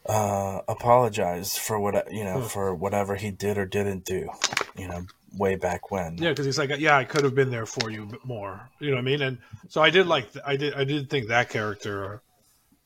uh, 0.07 0.61
apologized 0.69 1.59
for 1.59 1.81
what 1.81 2.13
you 2.13 2.25
know 2.25 2.41
Hmm. 2.41 2.47
for 2.47 2.75
whatever 2.75 3.17
he 3.17 3.31
did 3.31 3.57
or 3.57 3.65
didn't 3.67 4.05
do, 4.05 4.29
you 4.77 4.87
know, 4.87 5.07
way 5.37 5.57
back 5.57 5.91
when. 5.91 6.19
Yeah, 6.19 6.31
because 6.31 6.47
he's 6.47 6.59
like, 6.59 6.71
yeah, 6.79 6.97
I 6.97 7.05
could 7.05 7.25
have 7.25 7.35
been 7.35 7.51
there 7.51 7.67
for 7.67 7.91
you 7.91 8.09
more. 8.25 8.71
You 8.81 8.91
know 8.91 8.97
what 8.97 9.03
I 9.03 9.05
mean? 9.05 9.23
And 9.23 9.39
so 9.69 9.83
I 9.83 9.91
did 9.91 10.07
like, 10.07 10.29
I 10.45 10.57
did, 10.57 10.75
I 10.75 10.85
did 10.85 11.09
think 11.09 11.29
that 11.29 11.49
character 11.49 12.23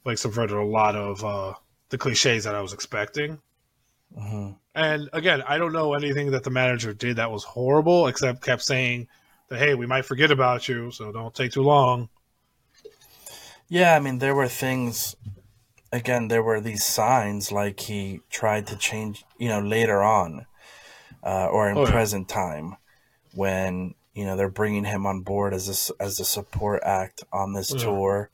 like 0.05 0.19
subverted 0.19 0.57
a 0.57 0.65
lot 0.65 0.97
of 0.97 1.25
uh 1.25 1.55
the 1.91 1.99
cliches 1.99 2.45
that 2.45 2.55
I 2.55 2.61
was 2.63 2.73
expecting. 2.73 3.41
hmm 4.15 4.51
And 4.75 5.09
again, 5.13 5.43
I 5.43 5.59
don't 5.59 5.73
know 5.73 5.95
anything 5.95 6.31
that 6.31 6.45
the 6.45 6.51
manager 6.51 6.93
did 6.95 7.17
that 7.17 7.31
was 7.31 7.45
horrible, 7.45 8.07
except 8.07 8.43
kept 8.43 8.63
saying 8.63 9.09
that, 9.49 9.59
hey, 9.59 9.75
we 9.75 9.87
might 9.87 10.05
forget 10.05 10.31
about 10.31 10.69
you, 10.69 10.91
so 10.91 11.11
don't 11.13 11.35
take 11.35 11.53
too 11.53 11.63
long. 11.63 12.09
Yeah, 13.69 13.95
I 13.95 14.01
mean, 14.01 14.19
there 14.19 14.35
were 14.35 14.49
things. 14.49 15.15
Again, 15.93 16.29
there 16.29 16.43
were 16.43 16.61
these 16.61 16.85
signs 16.85 17.51
like 17.51 17.81
he 17.81 18.21
tried 18.31 18.67
to 18.69 18.77
change, 18.77 19.25
you 19.39 19.49
know, 19.49 19.61
later 19.61 20.03
on, 20.03 20.47
uh, 21.23 21.47
or 21.47 21.71
in 21.71 21.79
Oh, 21.79 21.85
yeah. 21.85 21.91
present 21.91 22.29
time, 22.29 22.77
when 23.35 23.95
you 24.15 24.25
know 24.27 24.37
they're 24.37 24.49
bringing 24.49 24.85
him 24.85 25.07
on 25.07 25.21
board 25.21 25.55
as 25.55 25.91
a 25.91 26.03
as 26.03 26.19
a 26.21 26.25
support 26.25 26.83
act 26.83 27.23
on 27.33 27.53
this 27.53 27.73
Yeah. 27.73 27.85
tour, 27.85 28.31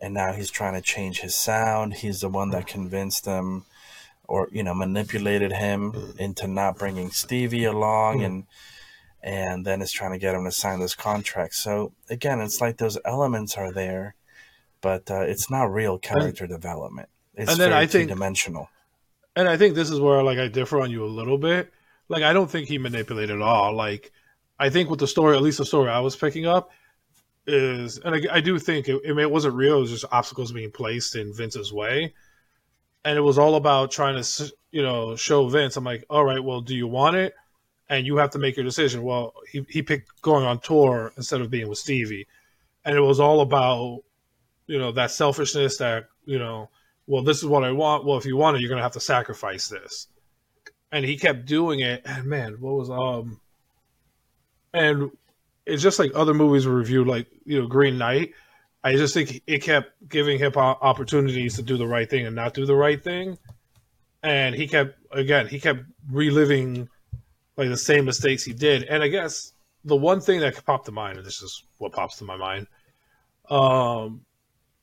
and 0.00 0.14
now 0.14 0.32
he's 0.32 0.50
trying 0.50 0.74
to 0.74 0.80
change 0.80 1.20
his 1.20 1.34
sound. 1.34 1.94
He's 1.94 2.20
the 2.20 2.28
one 2.28 2.50
that 2.50 2.66
convinced 2.66 3.24
them, 3.24 3.64
or 4.28 4.48
you 4.52 4.62
know, 4.62 4.74
manipulated 4.74 5.52
him 5.52 6.14
into 6.18 6.46
not 6.46 6.78
bringing 6.78 7.10
Stevie 7.10 7.64
along, 7.64 8.18
Mm. 8.20 8.24
and 8.26 8.46
and 9.22 9.64
then 9.66 9.80
is 9.82 9.90
trying 9.92 10.12
to 10.12 10.18
get 10.18 10.34
him 10.34 10.44
to 10.44 10.52
sign 10.52 10.80
this 10.80 10.94
contract. 10.94 11.54
So 11.54 11.92
again, 12.10 12.40
it's 12.40 12.60
like 12.60 12.76
those 12.76 12.98
elements 13.06 13.56
are 13.56 13.72
there 13.72 14.14
but 14.84 15.10
uh, 15.10 15.22
it's 15.22 15.50
not 15.50 15.72
real 15.72 15.98
character 15.98 16.46
development. 16.46 17.08
It's 17.34 17.50
and 17.50 17.60
then 17.60 17.70
very 17.70 17.82
I 17.82 17.86
think- 17.86 18.10
dimensional. 18.10 18.68
And 19.34 19.48
I 19.48 19.56
think 19.56 19.74
this 19.74 19.90
is 19.90 19.98
where 19.98 20.22
like 20.22 20.38
I 20.38 20.46
differ 20.46 20.80
on 20.80 20.92
you 20.92 21.04
a 21.04 21.10
little 21.20 21.38
bit. 21.38 21.72
Like 22.08 22.22
I 22.22 22.32
don't 22.32 22.48
think 22.48 22.68
he 22.68 22.78
manipulated 22.78 23.34
at 23.34 23.42
all. 23.42 23.74
Like 23.74 24.12
I 24.60 24.70
think 24.70 24.90
with 24.90 25.00
the 25.00 25.08
story, 25.08 25.34
at 25.36 25.42
least 25.42 25.58
the 25.58 25.64
story 25.64 25.90
I 25.90 25.98
was 25.98 26.14
picking 26.14 26.46
up, 26.46 26.70
is, 27.46 27.98
and 27.98 28.14
I, 28.14 28.36
I 28.36 28.40
do 28.40 28.58
think 28.60 28.88
it, 28.88 29.02
it 29.04 29.30
wasn't 29.30 29.54
real. 29.54 29.78
It 29.78 29.80
was 29.80 29.90
just 29.90 30.04
obstacles 30.12 30.52
being 30.52 30.70
placed 30.70 31.16
in 31.16 31.34
Vince's 31.34 31.72
way, 31.72 32.14
and 33.04 33.18
it 33.18 33.22
was 33.22 33.36
all 33.36 33.56
about 33.56 33.90
trying 33.90 34.22
to, 34.22 34.52
you 34.70 34.82
know, 34.82 35.16
show 35.16 35.48
Vince. 35.48 35.76
I'm 35.76 35.82
like, 35.82 36.04
all 36.08 36.24
right, 36.24 36.42
well, 36.42 36.60
do 36.60 36.76
you 36.76 36.86
want 36.86 37.16
it? 37.16 37.34
And 37.88 38.06
you 38.06 38.18
have 38.18 38.30
to 38.30 38.38
make 38.38 38.56
your 38.56 38.64
decision. 38.64 39.02
Well, 39.02 39.34
he 39.50 39.66
he 39.68 39.82
picked 39.82 40.22
going 40.22 40.44
on 40.44 40.60
tour 40.60 41.12
instead 41.16 41.40
of 41.40 41.50
being 41.50 41.68
with 41.68 41.78
Stevie, 41.78 42.28
and 42.84 42.96
it 42.96 43.00
was 43.00 43.18
all 43.18 43.40
about, 43.40 44.02
you 44.66 44.78
know, 44.78 44.92
that 44.92 45.10
selfishness. 45.10 45.78
That 45.78 46.08
you 46.24 46.38
know, 46.38 46.70
well, 47.06 47.22
this 47.22 47.38
is 47.38 47.46
what 47.46 47.64
I 47.64 47.72
want. 47.72 48.04
Well, 48.04 48.18
if 48.18 48.26
you 48.26 48.36
want 48.36 48.56
it, 48.56 48.60
you're 48.60 48.70
gonna 48.70 48.82
have 48.82 48.92
to 48.92 49.00
sacrifice 49.00 49.68
this. 49.68 50.08
And 50.92 51.04
he 51.04 51.16
kept 51.16 51.46
doing 51.46 51.80
it. 51.80 52.02
And 52.04 52.26
man, 52.26 52.56
what 52.60 52.74
was 52.74 52.90
um, 52.90 53.40
and 54.72 55.10
it's 55.66 55.82
just 55.82 55.98
like 55.98 56.12
other 56.14 56.34
movies 56.34 56.66
were 56.66 56.74
reviewed, 56.74 57.06
like 57.06 57.26
you 57.44 57.60
know 57.60 57.66
Green 57.66 57.98
Knight. 57.98 58.32
I 58.82 58.96
just 58.96 59.14
think 59.14 59.42
it 59.46 59.62
kept 59.62 59.92
giving 60.08 60.38
him 60.38 60.52
opportunities 60.56 61.56
to 61.56 61.62
do 61.62 61.78
the 61.78 61.86
right 61.86 62.08
thing 62.08 62.26
and 62.26 62.36
not 62.36 62.52
do 62.52 62.66
the 62.66 62.74
right 62.74 63.02
thing, 63.02 63.38
and 64.22 64.54
he 64.54 64.68
kept 64.68 64.98
again 65.10 65.46
he 65.46 65.58
kept 65.58 65.80
reliving 66.10 66.88
like 67.56 67.68
the 67.68 67.76
same 67.76 68.04
mistakes 68.04 68.44
he 68.44 68.52
did. 68.52 68.82
And 68.84 69.02
I 69.02 69.08
guess 69.08 69.52
the 69.84 69.96
one 69.96 70.20
thing 70.20 70.40
that 70.40 70.62
popped 70.66 70.86
to 70.86 70.92
mind, 70.92 71.16
and 71.16 71.26
this 71.26 71.40
is 71.40 71.62
what 71.78 71.92
pops 71.92 72.16
to 72.18 72.24
my 72.24 72.36
mind, 72.36 72.66
um, 73.48 74.22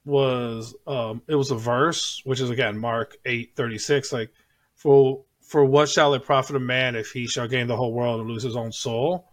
was 0.05 0.75
um, 0.87 1.21
it 1.27 1.35
was 1.35 1.51
a 1.51 1.55
verse, 1.55 2.21
which 2.23 2.39
is 2.39 2.49
again 2.49 2.77
Mark 2.77 3.17
eight 3.25 3.55
thirty 3.55 3.77
six, 3.77 4.11
like 4.11 4.31
for 4.75 5.23
for 5.41 5.65
what 5.65 5.89
shall 5.89 6.13
it 6.13 6.23
profit 6.23 6.55
a 6.55 6.59
man 6.59 6.95
if 6.95 7.11
he 7.11 7.27
shall 7.27 7.47
gain 7.47 7.67
the 7.67 7.75
whole 7.75 7.93
world 7.93 8.21
and 8.21 8.29
lose 8.29 8.43
his 8.43 8.55
own 8.55 8.71
soul? 8.71 9.31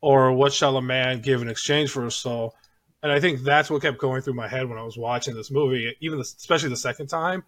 or 0.00 0.32
what 0.32 0.52
shall 0.52 0.76
a 0.76 0.82
man 0.82 1.20
give 1.20 1.42
in 1.42 1.48
exchange 1.48 1.90
for 1.90 2.04
his 2.04 2.14
soul? 2.14 2.54
And 3.02 3.12
I 3.12 3.20
think 3.20 3.40
that's 3.42 3.70
what 3.70 3.82
kept 3.82 3.98
going 3.98 4.22
through 4.22 4.34
my 4.34 4.48
head 4.48 4.68
when 4.68 4.78
I 4.78 4.82
was 4.82 4.96
watching 4.96 5.34
this 5.34 5.50
movie, 5.50 5.96
even 6.00 6.18
the, 6.18 6.22
especially 6.22 6.70
the 6.70 6.76
second 6.76 7.08
time. 7.08 7.44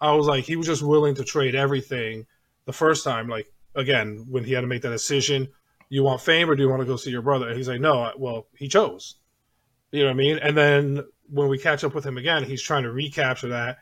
I 0.00 0.12
was 0.12 0.26
like, 0.26 0.44
he 0.44 0.56
was 0.56 0.66
just 0.66 0.82
willing 0.82 1.14
to 1.16 1.24
trade 1.24 1.54
everything 1.54 2.26
the 2.64 2.72
first 2.72 3.04
time. 3.04 3.28
Like, 3.28 3.52
again, 3.74 4.26
when 4.28 4.42
he 4.42 4.52
had 4.52 4.62
to 4.62 4.66
make 4.66 4.82
that 4.82 4.90
decision, 4.90 5.48
you 5.88 6.02
want 6.02 6.20
fame 6.20 6.50
or 6.50 6.56
do 6.56 6.62
you 6.62 6.68
want 6.68 6.80
to 6.80 6.86
go 6.86 6.96
see 6.96 7.10
your 7.10 7.22
brother? 7.22 7.48
And 7.48 7.56
he's 7.56 7.68
like, 7.68 7.80
no, 7.80 8.10
well, 8.16 8.46
he 8.56 8.68
chose. 8.68 9.16
You 9.90 10.00
know 10.00 10.06
what 10.06 10.14
I 10.14 10.16
mean? 10.16 10.38
And 10.38 10.56
then 10.56 11.04
when 11.32 11.48
we 11.48 11.58
catch 11.58 11.82
up 11.82 11.94
with 11.94 12.04
him 12.04 12.18
again, 12.18 12.44
he's 12.44 12.62
trying 12.62 12.82
to 12.82 12.92
recapture 12.92 13.48
that 13.48 13.78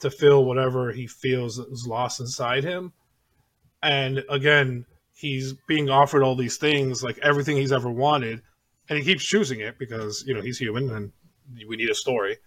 to 0.00 0.10
fill 0.10 0.44
whatever 0.44 0.90
he 0.90 1.06
feels 1.06 1.58
is 1.58 1.86
lost 1.86 2.20
inside 2.20 2.64
him. 2.64 2.92
And 3.82 4.24
again, 4.30 4.86
he's 5.14 5.52
being 5.68 5.90
offered 5.90 6.22
all 6.22 6.34
these 6.34 6.56
things, 6.56 7.02
like 7.04 7.18
everything 7.18 7.56
he's 7.56 7.72
ever 7.72 7.90
wanted, 7.90 8.42
and 8.88 8.98
he 8.98 9.04
keeps 9.04 9.24
choosing 9.24 9.60
it 9.60 9.78
because 9.78 10.24
you 10.26 10.34
know 10.34 10.40
he's 10.40 10.58
human 10.58 10.90
and 10.90 11.12
we 11.68 11.76
need 11.76 11.90
a 11.90 11.94
story. 11.94 12.38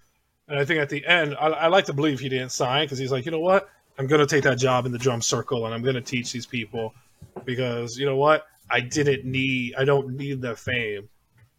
And 0.48 0.58
I 0.58 0.66
think 0.66 0.80
at 0.80 0.90
the 0.90 1.06
end, 1.06 1.36
I, 1.40 1.48
I 1.48 1.68
like 1.68 1.86
to 1.86 1.94
believe 1.94 2.20
he 2.20 2.30
didn't 2.30 2.52
sign 2.52 2.86
because 2.86 2.98
he's 2.98 3.12
like, 3.12 3.26
you 3.26 3.32
know 3.32 3.40
what, 3.40 3.70
I'm 3.98 4.08
going 4.08 4.22
to 4.22 4.28
take 4.28 4.44
that 4.44 4.58
job 4.58 4.86
in 4.86 4.92
the 4.92 4.98
drum 4.98 5.22
circle 5.22 5.66
and 5.66 5.74
I'm 5.74 5.82
going 5.82 5.96
to 5.96 6.02
teach 6.02 6.32
these 6.32 6.46
people 6.46 6.94
because 7.46 7.98
you 7.98 8.06
know 8.06 8.16
what, 8.16 8.46
I 8.70 8.80
didn't 8.80 9.26
need, 9.26 9.76
I 9.76 9.84
don't 9.84 10.16
need 10.16 10.42
the 10.42 10.56
fame 10.56 11.10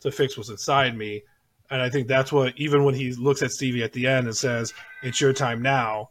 to 0.00 0.10
fix 0.10 0.36
what's 0.36 0.48
inside 0.48 0.96
me. 0.96 1.22
And 1.70 1.82
I 1.82 1.90
think 1.90 2.08
that's 2.08 2.32
what, 2.32 2.54
even 2.56 2.84
when 2.84 2.94
he 2.94 3.12
looks 3.12 3.42
at 3.42 3.52
Stevie 3.52 3.82
at 3.82 3.92
the 3.92 4.06
end 4.06 4.26
and 4.26 4.36
says, 4.36 4.72
"It's 5.02 5.20
your 5.20 5.32
time 5.32 5.60
now," 5.60 6.10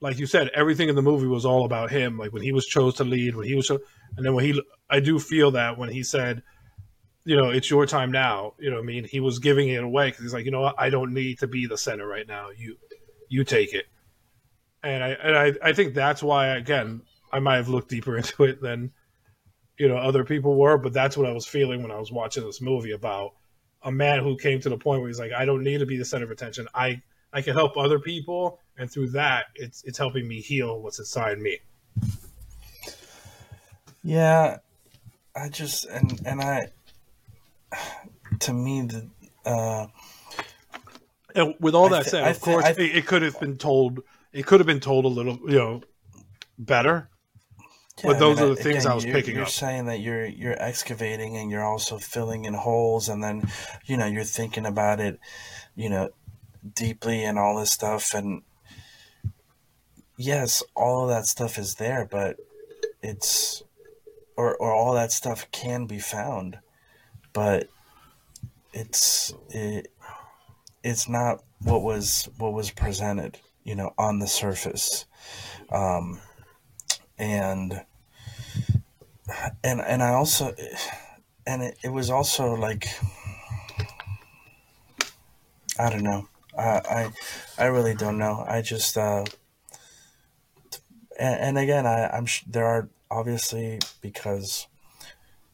like 0.00 0.18
you 0.18 0.26
said, 0.26 0.50
everything 0.54 0.88
in 0.88 0.94
the 0.94 1.02
movie 1.02 1.26
was 1.26 1.46
all 1.46 1.64
about 1.64 1.90
him. 1.90 2.18
Like 2.18 2.32
when 2.32 2.42
he 2.42 2.52
was 2.52 2.66
chose 2.66 2.94
to 2.96 3.04
lead, 3.04 3.34
when 3.34 3.46
he 3.46 3.54
was, 3.54 3.66
cho- 3.66 3.80
and 4.16 4.24
then 4.24 4.34
when 4.34 4.44
he, 4.44 4.62
I 4.90 5.00
do 5.00 5.18
feel 5.18 5.52
that 5.52 5.78
when 5.78 5.88
he 5.88 6.02
said, 6.02 6.42
you 7.24 7.36
know, 7.36 7.50
it's 7.50 7.70
your 7.70 7.86
time 7.86 8.12
now. 8.12 8.54
You 8.58 8.70
know, 8.70 8.78
I 8.78 8.82
mean, 8.82 9.04
he 9.04 9.20
was 9.20 9.38
giving 9.38 9.68
it 9.68 9.82
away 9.82 10.08
because 10.08 10.22
he's 10.22 10.34
like, 10.34 10.44
you 10.44 10.50
know 10.50 10.60
what, 10.60 10.76
I 10.78 10.90
don't 10.90 11.12
need 11.12 11.40
to 11.40 11.48
be 11.48 11.66
the 11.66 11.78
center 11.78 12.06
right 12.06 12.26
now. 12.26 12.50
You, 12.56 12.76
you 13.28 13.42
take 13.42 13.72
it. 13.72 13.86
And 14.82 15.02
I, 15.02 15.08
and 15.08 15.36
I, 15.36 15.52
I 15.62 15.72
think 15.72 15.94
that's 15.94 16.22
why 16.22 16.48
again, 16.48 17.02
I 17.32 17.40
might 17.40 17.56
have 17.56 17.68
looked 17.68 17.88
deeper 17.88 18.16
into 18.18 18.44
it 18.44 18.60
than, 18.60 18.92
you 19.78 19.88
know, 19.88 19.96
other 19.96 20.24
people 20.24 20.56
were. 20.56 20.78
But 20.78 20.92
that's 20.92 21.16
what 21.16 21.28
I 21.28 21.32
was 21.32 21.46
feeling 21.46 21.82
when 21.82 21.90
I 21.90 21.98
was 21.98 22.12
watching 22.12 22.44
this 22.44 22.60
movie 22.60 22.92
about 22.92 23.32
a 23.86 23.92
man 23.92 24.22
who 24.22 24.36
came 24.36 24.60
to 24.60 24.68
the 24.68 24.76
point 24.76 25.00
where 25.00 25.08
he's 25.08 25.20
like, 25.20 25.32
I 25.32 25.44
don't 25.44 25.62
need 25.62 25.78
to 25.78 25.86
be 25.86 25.96
the 25.96 26.04
center 26.04 26.24
of 26.24 26.32
attention. 26.32 26.66
I, 26.74 27.00
I 27.32 27.40
can 27.40 27.54
help 27.54 27.76
other 27.78 28.00
people, 28.00 28.58
and 28.76 28.90
through 28.90 29.10
that, 29.10 29.46
it's 29.54 29.84
it's 29.84 29.96
helping 29.96 30.26
me 30.26 30.40
heal 30.40 30.82
what's 30.82 30.98
inside 30.98 31.38
me. 31.38 31.58
Yeah, 34.02 34.58
I 35.34 35.48
just 35.48 35.86
and 35.86 36.20
and 36.26 36.40
I 36.40 36.68
to 38.40 38.52
me 38.52 38.82
the 38.82 39.08
uh 39.44 39.86
and 41.34 41.54
with 41.60 41.74
all 41.74 41.88
that 41.90 42.04
th- 42.04 42.10
said, 42.10 42.22
of 42.26 42.34
th- 42.34 42.40
course, 42.40 42.64
th- 42.64 42.78
it, 42.78 42.96
it 42.98 43.06
could 43.06 43.22
have 43.22 43.38
been 43.38 43.56
told. 43.56 44.02
It 44.32 44.46
could 44.46 44.60
have 44.60 44.66
been 44.66 44.80
told 44.80 45.04
a 45.04 45.08
little, 45.08 45.38
you 45.48 45.56
know, 45.56 45.82
better. 46.58 47.08
Yeah, 48.02 48.10
but 48.10 48.18
those 48.18 48.38
I 48.38 48.42
mean, 48.42 48.52
are 48.52 48.54
the 48.54 48.62
things 48.62 48.84
again, 48.84 48.92
I 48.92 48.94
was 48.94 49.04
picking 49.04 49.34
you're 49.34 49.44
up. 49.44 49.48
You're 49.48 49.52
saying 49.52 49.86
that 49.86 50.00
you're 50.00 50.26
you're 50.26 50.60
excavating 50.62 51.36
and 51.36 51.50
you're 51.50 51.64
also 51.64 51.98
filling 51.98 52.44
in 52.44 52.54
holes, 52.54 53.08
and 53.08 53.22
then 53.22 53.48
you 53.86 53.96
know 53.96 54.06
you're 54.06 54.24
thinking 54.24 54.66
about 54.66 55.00
it, 55.00 55.18
you 55.74 55.88
know, 55.88 56.10
deeply 56.74 57.24
and 57.24 57.38
all 57.38 57.58
this 57.58 57.72
stuff, 57.72 58.14
and 58.14 58.42
yes, 60.16 60.62
all 60.74 61.04
of 61.04 61.08
that 61.08 61.26
stuff 61.26 61.58
is 61.58 61.76
there, 61.76 62.06
but 62.10 62.36
it's 63.02 63.62
or 64.36 64.56
or 64.56 64.72
all 64.72 64.94
that 64.94 65.12
stuff 65.12 65.50
can 65.50 65.86
be 65.86 65.98
found, 65.98 66.58
but 67.32 67.68
it's 68.72 69.32
it 69.50 69.88
it's 70.82 71.08
not 71.08 71.42
what 71.62 71.82
was 71.82 72.28
what 72.38 72.52
was 72.52 72.70
presented, 72.70 73.38
you 73.64 73.74
know, 73.74 73.92
on 73.98 74.18
the 74.18 74.26
surface, 74.26 75.06
um, 75.70 76.20
and 77.18 77.84
and 79.64 79.80
and 79.80 80.02
I 80.02 80.10
also 80.10 80.54
and 81.46 81.62
it, 81.62 81.78
it 81.84 81.88
was 81.88 82.10
also 82.10 82.54
like 82.54 82.88
I 85.78 85.90
don't 85.90 86.02
know. 86.02 86.28
I 86.56 86.62
I, 86.62 87.10
I 87.58 87.66
really 87.66 87.94
don't 87.94 88.18
know. 88.18 88.44
I 88.46 88.62
just 88.62 88.96
uh, 88.96 89.24
and, 91.18 91.40
and 91.40 91.58
again, 91.58 91.86
I, 91.86 92.08
I'm 92.08 92.26
sh- 92.26 92.44
there 92.46 92.66
are 92.66 92.88
obviously 93.10 93.78
because 94.00 94.66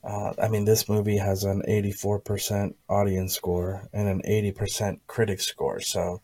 uh, 0.05 0.33
I 0.41 0.49
mean 0.49 0.65
this 0.65 0.89
movie 0.89 1.19
has 1.19 1.45
an 1.45 1.63
84% 1.69 2.75
audience 2.89 3.35
score 3.35 3.89
and 3.93 4.09
an 4.09 4.23
80% 4.29 5.01
critic 5.07 5.41
score, 5.41 5.81
so 5.81 6.21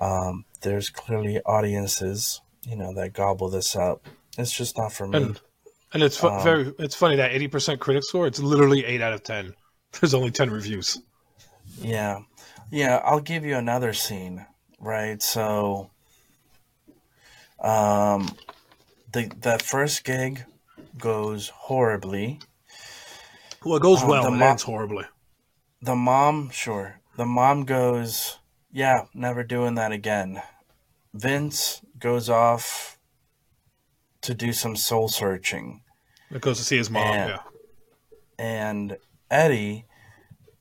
um, 0.00 0.44
there's 0.62 0.90
clearly 0.90 1.40
audiences 1.42 2.40
you 2.66 2.76
know 2.76 2.92
that 2.94 3.12
gobble 3.12 3.48
this 3.48 3.76
up. 3.76 4.06
It's 4.38 4.52
just 4.52 4.76
not 4.76 4.92
for 4.92 5.06
me. 5.06 5.16
And, 5.18 5.40
and 5.92 6.02
it's 6.02 6.16
fu- 6.16 6.28
um, 6.28 6.42
very 6.42 6.74
it's 6.78 6.94
funny 6.94 7.16
that 7.16 7.32
80% 7.32 7.78
critic 7.78 8.04
score. 8.04 8.26
It's 8.26 8.38
literally 8.40 8.84
eight 8.84 9.00
out 9.00 9.12
of 9.12 9.22
ten. 9.22 9.54
There's 10.00 10.14
only 10.14 10.30
ten 10.30 10.50
reviews. 10.50 11.00
Yeah, 11.80 12.20
yeah. 12.70 13.00
I'll 13.04 13.20
give 13.20 13.44
you 13.44 13.56
another 13.56 13.92
scene. 13.92 14.46
Right, 14.78 15.22
so 15.22 15.90
um, 17.60 18.28
the 19.12 19.30
the 19.40 19.58
first 19.58 20.04
gig 20.04 20.44
goes 20.98 21.48
horribly. 21.48 22.40
Well, 23.64 23.76
it 23.76 23.82
goes 23.82 24.02
uh, 24.02 24.06
well. 24.06 24.30
The 24.30 24.44
ends 24.44 24.62
horribly. 24.62 25.04
The 25.80 25.96
mom, 25.96 26.50
sure. 26.50 27.00
The 27.16 27.24
mom 27.24 27.64
goes, 27.64 28.38
"Yeah, 28.70 29.06
never 29.14 29.42
doing 29.42 29.76
that 29.76 29.92
again." 29.92 30.42
Vince 31.14 31.80
goes 31.98 32.28
off 32.28 32.95
to 34.26 34.34
do 34.34 34.52
some 34.52 34.76
soul 34.76 35.08
searching. 35.08 35.82
It 36.30 36.40
goes 36.40 36.58
to 36.58 36.64
see 36.64 36.76
his 36.76 36.90
mom. 36.90 37.02
And, 37.06 37.30
yeah. 37.30 37.38
And 38.38 38.98
Eddie, 39.30 39.86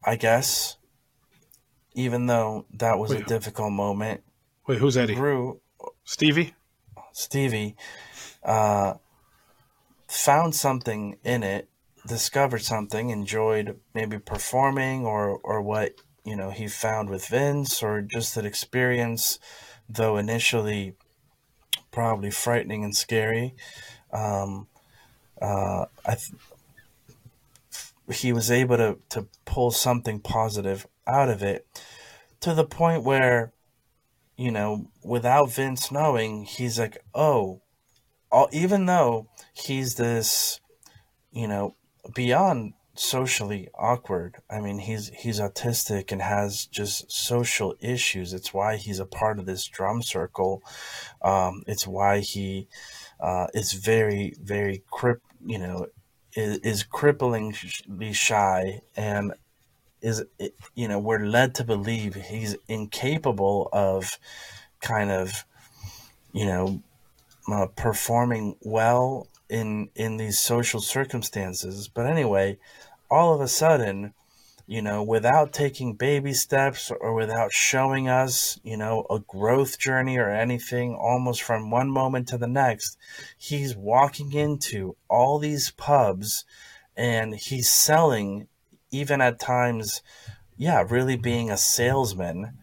I 0.04 0.16
guess, 0.16 0.78
even 1.94 2.28
though 2.28 2.66
that 2.76 3.00
was 3.00 3.12
wait, 3.12 3.22
a 3.22 3.26
difficult 3.26 3.72
moment. 3.72 4.22
Wait, 4.68 4.78
who's 4.78 4.98
Eddie? 4.98 5.16
Grew, 5.16 5.62
Stevie. 6.04 6.54
Stevie 7.12 7.76
uh, 8.44 8.96
found 10.08 10.54
something 10.54 11.18
in 11.24 11.44
it, 11.44 11.70
discovered 12.06 12.62
something, 12.62 13.10
enjoyed 13.10 13.80
maybe 13.94 14.20
performing 14.20 15.06
or 15.06 15.40
or 15.44 15.62
what 15.62 15.94
you 16.24 16.36
know 16.36 16.52
he 16.52 16.68
found 16.68 17.10
with 17.10 17.28
Vince 17.28 17.82
or 17.82 18.02
just 18.02 18.36
that 18.36 18.46
experience, 18.46 19.40
though 19.90 20.18
initially 20.18 20.96
probably 21.96 22.30
frightening 22.30 22.84
and 22.84 22.96
scary. 22.96 23.56
Um, 24.14 24.68
uh, 25.42 25.86
I 26.06 26.16
th- 26.16 26.34
he 28.20 28.32
was 28.32 28.52
able 28.52 28.78
to 28.78 29.00
to 29.10 29.28
pull 29.46 29.72
something 29.72 30.20
positive 30.20 30.86
out 31.08 31.30
of 31.30 31.42
it 31.42 31.66
to 32.42 32.54
the 32.54 32.66
point 32.66 33.04
where 33.04 33.52
you 34.38 34.52
know 34.52 34.88
without 35.04 35.52
Vince 35.52 35.92
knowing 35.92 36.44
he's 36.44 36.78
like 36.78 37.00
oh 37.16 37.62
all, 38.36 38.50
even 38.52 38.86
though 38.86 39.28
he's 39.54 39.96
this, 39.96 40.60
you 41.32 41.48
know, 41.48 41.76
beyond 42.14 42.74
socially 42.96 43.70
awkward. 43.76 44.38
I 44.50 44.60
mean, 44.60 44.80
he's 44.80 45.10
he's 45.10 45.40
autistic 45.40 46.12
and 46.12 46.22
has 46.22 46.66
just 46.66 47.12
social 47.12 47.76
issues. 47.80 48.34
It's 48.34 48.54
why 48.54 48.78
he's 48.78 49.00
a 49.00 49.06
part 49.06 49.40
of 49.40 49.46
this 49.46 49.66
drum 49.66 50.02
circle. 50.02 50.64
Um, 51.22 51.64
it's 51.68 51.88
why 51.88 52.20
he 52.20 52.68
uh, 53.20 53.48
is 53.54 53.74
very 53.74 54.34
very 54.42 54.84
crip. 54.90 55.22
You 55.46 55.60
know, 55.60 55.88
is, 56.36 56.58
is 56.60 56.84
cripplingly 56.84 58.14
shy 58.14 58.82
and 58.96 59.34
is 60.02 60.24
you 60.76 60.88
know 60.88 61.00
we're 61.00 61.26
led 61.26 61.56
to 61.56 61.64
believe 61.64 62.16
he's 62.16 62.56
incapable 62.68 63.70
of 63.74 64.20
kind 64.82 65.10
of 65.10 65.46
you 66.34 66.46
know 66.46 66.82
uh, 67.52 67.68
performing 67.76 68.56
well 68.62 69.28
in 69.50 69.90
in 69.96 70.18
these 70.18 70.40
social 70.40 70.82
circumstances. 70.82 71.88
But 71.88 72.08
anyway 72.08 72.58
all 73.10 73.34
of 73.34 73.42
a 73.42 73.48
sudden 73.48 74.14
you 74.68 74.82
know 74.82 75.04
without 75.04 75.54
taking 75.54 75.94
baby 75.94 76.34
steps 76.34 76.92
or 77.00 77.14
without 77.14 77.52
showing 77.52 78.10
us 78.10 78.60
you 78.64 78.76
know 78.76 79.06
a 79.10 79.20
growth 79.20 79.78
journey 79.78 80.18
or 80.18 80.30
anything 80.30 80.96
almost 80.96 81.42
from 81.42 81.70
one 81.70 81.90
moment 81.90 82.28
to 82.28 82.38
the 82.38 82.48
next 82.48 82.98
he's 83.38 83.76
walking 83.76 84.34
into 84.34 84.96
all 85.08 85.38
these 85.38 85.72
pubs 85.72 86.46
and 86.98 87.36
he's 87.36 87.70
selling 87.70 88.48
even 88.92 89.22
at 89.22 89.40
times 89.40 90.02
yeah 90.58 90.84
really 90.90 91.16
being 91.16 91.52
a 91.52 91.58
salesman 91.58 92.58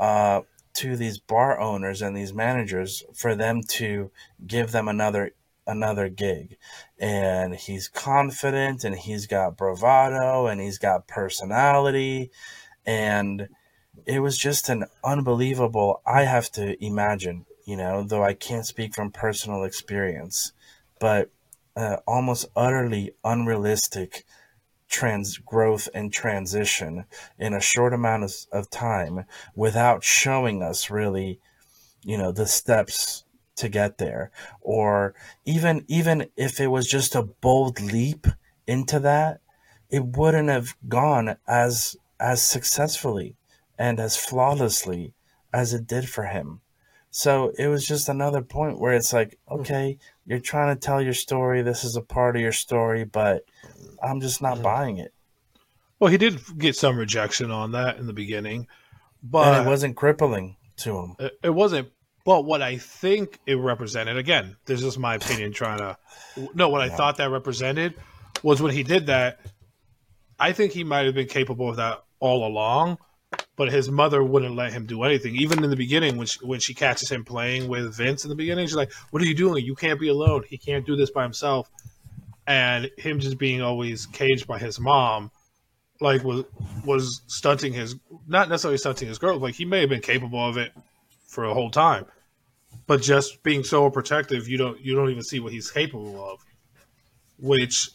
uh, 0.00 0.40
to 0.74 0.96
these 0.96 1.16
bar 1.16 1.58
owners 1.58 2.02
and 2.02 2.14
these 2.16 2.34
managers 2.34 3.04
for 3.14 3.34
them 3.34 3.62
to 3.62 4.10
give 4.46 4.72
them 4.72 4.88
another 4.88 5.32
another 5.66 6.08
gig. 6.08 6.56
And 6.98 7.54
he's 7.54 7.88
confident 7.88 8.84
and 8.84 8.96
he's 8.96 9.26
got 9.26 9.56
bravado 9.56 10.46
and 10.46 10.60
he's 10.60 10.78
got 10.78 11.08
personality. 11.08 12.30
And 12.84 13.48
it 14.04 14.20
was 14.20 14.36
just 14.36 14.68
an 14.68 14.84
unbelievable 15.04 16.02
i 16.06 16.22
have 16.22 16.50
to 16.50 16.82
imagine 16.84 17.46
you 17.64 17.76
know 17.76 18.02
though 18.02 18.22
i 18.22 18.34
can't 18.34 18.66
speak 18.66 18.94
from 18.94 19.10
personal 19.10 19.64
experience 19.64 20.52
but 21.00 21.30
uh, 21.76 21.96
almost 22.06 22.46
utterly 22.56 23.12
unrealistic 23.24 24.24
trans 24.88 25.38
growth 25.38 25.88
and 25.94 26.12
transition 26.12 27.04
in 27.38 27.52
a 27.52 27.60
short 27.60 27.92
amount 27.92 28.24
of, 28.24 28.32
of 28.52 28.70
time 28.70 29.24
without 29.54 30.02
showing 30.04 30.62
us 30.62 30.90
really 30.90 31.40
you 32.02 32.16
know 32.16 32.32
the 32.32 32.46
steps 32.46 33.24
to 33.56 33.68
get 33.68 33.98
there 33.98 34.30
or 34.60 35.14
even 35.44 35.84
even 35.88 36.28
if 36.36 36.60
it 36.60 36.68
was 36.68 36.86
just 36.86 37.14
a 37.14 37.22
bold 37.22 37.80
leap 37.80 38.26
into 38.66 38.98
that 38.98 39.40
it 39.90 40.04
wouldn't 40.04 40.48
have 40.48 40.76
gone 40.88 41.36
as 41.46 41.96
as 42.20 42.42
successfully 42.42 43.36
and 43.78 43.98
as 43.98 44.16
flawlessly 44.16 45.12
as 45.52 45.72
it 45.72 45.86
did 45.86 46.08
for 46.08 46.24
him 46.24 46.60
so 47.10 47.52
it 47.58 47.68
was 47.68 47.86
just 47.86 48.08
another 48.08 48.42
point 48.42 48.78
where 48.78 48.92
it's 48.92 49.12
like 49.12 49.38
hmm. 49.48 49.60
okay 49.60 49.98
you're 50.26 50.38
trying 50.38 50.74
to 50.74 50.80
tell 50.80 51.00
your 51.00 51.14
story 51.14 51.62
this 51.62 51.84
is 51.84 51.96
a 51.96 52.02
part 52.02 52.36
of 52.36 52.42
your 52.42 52.52
story 52.52 53.04
but 53.04 53.44
I'm 54.02 54.20
just 54.20 54.42
not 54.42 54.58
hmm. 54.58 54.62
buying 54.62 54.98
it. 54.98 55.12
Well, 55.98 56.10
he 56.10 56.18
did 56.18 56.40
get 56.58 56.76
some 56.76 56.98
rejection 56.98 57.50
on 57.50 57.72
that 57.72 57.98
in 57.98 58.06
the 58.06 58.12
beginning, 58.12 58.66
but 59.22 59.54
and 59.54 59.66
it 59.66 59.68
wasn't 59.68 59.96
crippling 59.96 60.56
to 60.78 60.98
him. 60.98 61.16
It, 61.18 61.38
it 61.44 61.50
wasn't. 61.50 61.90
But 62.26 62.44
what 62.44 62.60
I 62.60 62.76
think 62.76 63.38
it 63.46 63.54
represented, 63.54 64.16
again, 64.16 64.56
this 64.66 64.82
is 64.82 64.98
my 64.98 65.14
opinion. 65.14 65.52
Trying 65.52 65.78
to 65.78 65.96
no, 66.54 66.68
what 66.68 66.80
I 66.80 66.88
thought 66.88 67.16
that 67.18 67.30
represented 67.30 67.94
was 68.42 68.60
when 68.60 68.72
he 68.72 68.82
did 68.82 69.06
that. 69.06 69.40
I 70.38 70.52
think 70.52 70.72
he 70.72 70.84
might 70.84 71.06
have 71.06 71.14
been 71.14 71.28
capable 71.28 71.70
of 71.70 71.76
that 71.76 72.02
all 72.20 72.46
along, 72.46 72.98
but 73.54 73.72
his 73.72 73.88
mother 73.88 74.22
wouldn't 74.22 74.56
let 74.56 74.72
him 74.72 74.84
do 74.84 75.04
anything. 75.04 75.36
Even 75.36 75.64
in 75.64 75.70
the 75.70 75.76
beginning, 75.76 76.18
when 76.18 76.26
she, 76.26 76.44
when 76.44 76.60
she 76.60 76.74
catches 76.74 77.08
him 77.08 77.24
playing 77.24 77.68
with 77.68 77.94
Vince 77.94 78.24
in 78.24 78.28
the 78.28 78.34
beginning, 78.34 78.66
she's 78.66 78.76
like, 78.76 78.92
"What 79.10 79.22
are 79.22 79.26
you 79.26 79.34
doing? 79.34 79.64
You 79.64 79.76
can't 79.76 79.98
be 79.98 80.08
alone. 80.08 80.42
He 80.46 80.58
can't 80.58 80.84
do 80.84 80.96
this 80.96 81.10
by 81.10 81.22
himself." 81.22 81.70
and 82.46 82.90
him 82.96 83.18
just 83.18 83.38
being 83.38 83.60
always 83.60 84.06
caged 84.06 84.46
by 84.46 84.58
his 84.58 84.78
mom 84.78 85.30
like 86.00 86.22
was 86.22 86.44
was 86.84 87.22
stunting 87.26 87.72
his 87.72 87.96
not 88.26 88.48
necessarily 88.48 88.78
stunting 88.78 89.08
his 89.08 89.18
growth 89.18 89.40
like 89.42 89.54
he 89.54 89.64
may 89.64 89.80
have 89.80 89.88
been 89.88 90.00
capable 90.00 90.48
of 90.48 90.56
it 90.56 90.72
for 91.26 91.44
a 91.44 91.54
whole 91.54 91.70
time 91.70 92.06
but 92.86 93.02
just 93.02 93.42
being 93.42 93.62
so 93.62 93.90
protective 93.90 94.48
you 94.48 94.56
don't 94.56 94.80
you 94.80 94.94
don't 94.94 95.10
even 95.10 95.22
see 95.22 95.40
what 95.40 95.52
he's 95.52 95.70
capable 95.70 96.24
of 96.24 96.44
which 97.38 97.90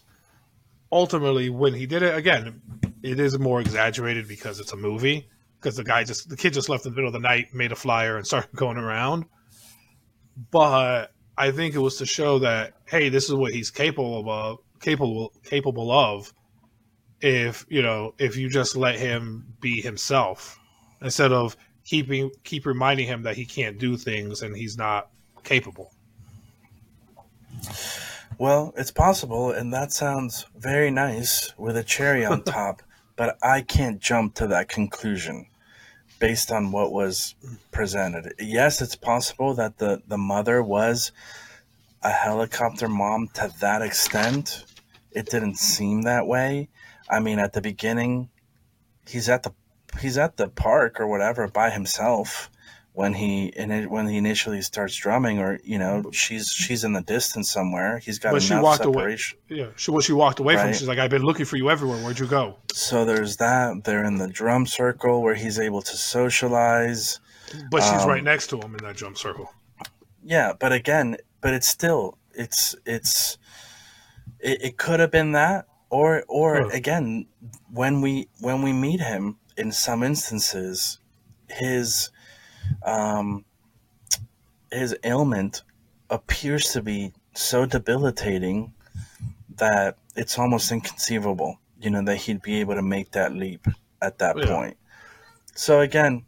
ultimately 0.92 1.50
when 1.50 1.74
he 1.74 1.86
did 1.86 2.04
it 2.04 2.16
again 2.16 2.62
it 3.04 3.20
is 3.20 3.38
more 3.40 3.62
exaggerated 3.62 4.28
because 4.28 4.60
it's 4.60 4.74
a 4.74 4.78
movie 4.78 5.28
because 5.60 5.76
the 5.76 5.84
guy 5.84 6.04
just 6.04 6.30
the 6.30 6.38
kid 6.38 6.54
just 6.54 6.70
left 6.70 6.86
in 6.86 6.92
the 6.92 6.96
middle 6.96 7.08
of 7.08 7.14
the 7.14 7.20
night 7.20 7.54
made 7.54 7.72
a 7.72 7.76
flyer 7.76 8.18
and 8.18 8.28
started 8.28 8.52
going 8.56 8.78
around 8.78 9.26
but 10.50 11.12
I 11.38 11.52
think 11.52 11.76
it 11.76 11.80
was 11.80 11.98
to 11.98 12.06
show 12.06 12.40
that 12.40 12.74
hey, 12.86 13.10
this 13.10 13.26
is 13.30 13.36
what 13.36 13.54
he's 13.54 13.72
capable 13.72 14.30
of, 14.30 14.60
capable 14.80 15.34
capable 15.44 15.92
of. 15.92 16.34
If 17.22 17.66
you 17.70 17.82
know, 17.82 18.14
if 18.18 18.38
you 18.38 18.50
just 18.50 18.76
let 18.76 18.98
him 19.00 19.56
be 19.60 19.82
himself, 19.82 20.60
instead 21.02 21.32
of 21.32 21.56
keeping 21.92 22.32
keep 22.46 22.66
reminding 22.66 23.06
him 23.06 23.24
that 23.24 23.36
he 23.36 23.44
can't 23.44 23.78
do 23.78 23.98
things 23.98 24.44
and 24.44 24.56
he's 24.56 24.78
not 24.78 25.10
capable. 25.44 25.92
Well, 28.38 28.74
it's 28.78 28.92
possible, 28.92 29.52
and 29.52 29.74
that 29.74 29.92
sounds 29.92 30.46
very 30.58 30.90
nice 30.90 31.54
with 31.58 31.76
a 31.76 31.84
cherry 31.84 32.26
on 32.26 32.44
top, 32.60 32.82
but 33.18 33.38
I 33.44 33.62
can't 33.62 34.00
jump 34.00 34.36
to 34.36 34.48
that 34.48 34.70
conclusion 34.70 35.48
based 36.18 36.50
on 36.50 36.72
what 36.72 36.94
was 36.94 37.36
presented. 37.74 38.36
Yes, 38.40 38.82
it's 38.82 38.96
possible 38.96 39.54
that 39.56 39.78
the, 39.78 40.02
the 40.08 40.18
mother 40.18 40.64
was 40.64 41.12
a 42.04 42.10
helicopter 42.10 42.88
mom 42.88 43.28
to 43.34 43.52
that 43.60 43.82
extent. 43.82 44.64
It 45.12 45.26
didn't 45.26 45.58
seem 45.58 46.04
that 46.04 46.26
way. 46.26 46.70
I 47.10 47.20
mean, 47.20 47.38
at 47.38 47.52
the 47.52 47.62
beginning, 47.62 48.30
he's 49.06 49.28
at 49.28 49.44
the 49.44 49.52
he's 50.00 50.18
at 50.18 50.38
the 50.38 50.48
park 50.48 51.00
or 51.00 51.08
whatever 51.08 51.48
by 51.48 51.70
himself 51.70 52.50
when 52.94 53.14
he 53.14 53.52
when 53.88 54.08
he 54.08 54.18
initially 54.18 54.62
starts 54.62 54.96
drumming, 54.96 55.40
or 55.40 55.60
you 55.64 55.80
know, 55.80 56.12
she's 56.12 56.50
she's 56.50 56.84
in 56.84 56.94
the 56.94 57.02
distance 57.02 57.50
somewhere. 57.50 58.00
He's 58.00 58.20
got 58.20 58.34
but 58.34 58.42
she 58.42 58.56
walked 58.56 58.84
separation. 58.84 59.38
Away. 59.50 59.60
Yeah, 59.62 59.68
she 59.76 59.92
well, 59.92 60.02
she 60.02 60.14
walked 60.14 60.40
away 60.40 60.56
right? 60.56 60.62
from. 60.62 60.70
Him. 60.70 60.76
She's 60.76 60.88
like, 60.88 61.00
"I've 61.00 61.10
been 61.10 61.24
looking 61.24 61.46
for 61.46 61.56
you 61.56 61.70
everywhere. 61.70 62.04
Where'd 62.04 62.20
you 62.20 62.28
go?" 62.28 62.58
So 62.74 63.06
there's 63.06 63.38
that. 63.38 63.86
They're 63.86 64.04
in 64.04 64.18
the 64.18 64.28
drum 64.28 64.66
circle 64.66 65.22
where 65.22 65.36
he's 65.36 65.58
able 65.58 65.82
to 65.82 65.96
socialize. 65.96 67.20
But 67.70 67.82
she's 67.84 68.04
um, 68.04 68.10
right 68.10 68.24
next 68.24 68.48
to 68.48 68.58
him 68.58 68.76
in 68.76 68.84
that 68.84 68.98
drum 68.98 69.16
circle. 69.16 69.52
Yeah, 70.24 70.54
but 70.60 70.74
again, 70.74 71.18
but 71.40 71.54
it's 71.54 71.68
still 71.68 72.18
it's 72.34 72.76
it's 72.86 73.38
it, 74.40 74.64
it 74.64 74.78
could 74.78 75.00
have 75.00 75.12
been 75.12 75.32
that 75.32 75.66
or 75.90 76.24
or 76.28 76.70
again 76.72 77.28
when 77.72 78.02
we 78.02 78.28
when 78.40 78.62
we 78.62 78.74
meet 78.74 79.00
him 79.00 79.38
in 79.58 79.72
some 79.72 80.04
instances 80.04 81.00
his 81.50 82.10
um, 82.84 83.46
his 84.72 84.96
ailment 85.04 85.64
appears 86.10 86.72
to 86.74 86.82
be 86.82 87.14
so 87.34 87.66
debilitating 87.66 88.74
that 89.58 89.98
it's 90.16 90.38
almost 90.38 90.72
inconceivable, 90.72 91.60
you 91.80 91.90
know, 91.90 92.04
that 92.04 92.18
he'd 92.18 92.42
be 92.42 92.60
able 92.60 92.76
to 92.76 92.82
make 92.82 93.12
that 93.12 93.34
leap 93.34 93.68
at 94.02 94.18
that 94.20 94.38
yeah. 94.38 94.46
point. 94.46 94.78
So 95.56 95.82
again, 95.82 96.26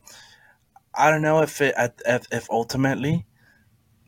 I 0.94 1.10
don't 1.10 1.22
know 1.22 1.42
if 1.42 1.62
it 1.62 1.74
if, 2.06 2.28
if 2.32 2.50
ultimately 2.50 3.26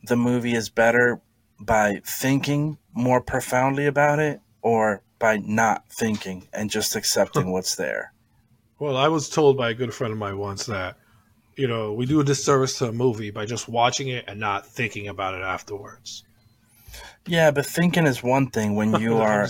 the 0.03 0.15
movie 0.15 0.53
is 0.53 0.69
better 0.69 1.21
by 1.59 2.01
thinking 2.05 2.77
more 2.93 3.21
profoundly 3.21 3.85
about 3.87 4.19
it 4.19 4.41
or 4.61 5.01
by 5.19 5.37
not 5.37 5.85
thinking 5.89 6.47
and 6.53 6.69
just 6.69 6.95
accepting 6.95 7.51
what's 7.51 7.75
there. 7.75 8.13
Well, 8.79 8.97
I 8.97 9.07
was 9.07 9.29
told 9.29 9.57
by 9.57 9.69
a 9.69 9.73
good 9.73 9.93
friend 9.93 10.11
of 10.11 10.19
mine 10.19 10.37
once 10.37 10.65
that 10.65 10.97
you 11.55 11.67
know, 11.67 11.93
we 11.93 12.05
do 12.05 12.19
a 12.19 12.23
disservice 12.23 12.77
to 12.79 12.89
a 12.89 12.91
movie 12.91 13.31
by 13.31 13.45
just 13.45 13.67
watching 13.67 14.09
it 14.09 14.25
and 14.27 14.39
not 14.39 14.67
thinking 14.67 15.07
about 15.07 15.33
it 15.33 15.41
afterwards. 15.41 16.23
Yeah, 17.25 17.51
but 17.51 17.65
thinking 17.65 18.05
is 18.05 18.21
one 18.21 18.49
thing 18.49 18.75
when 18.75 18.93
you 18.99 19.17
are 19.17 19.47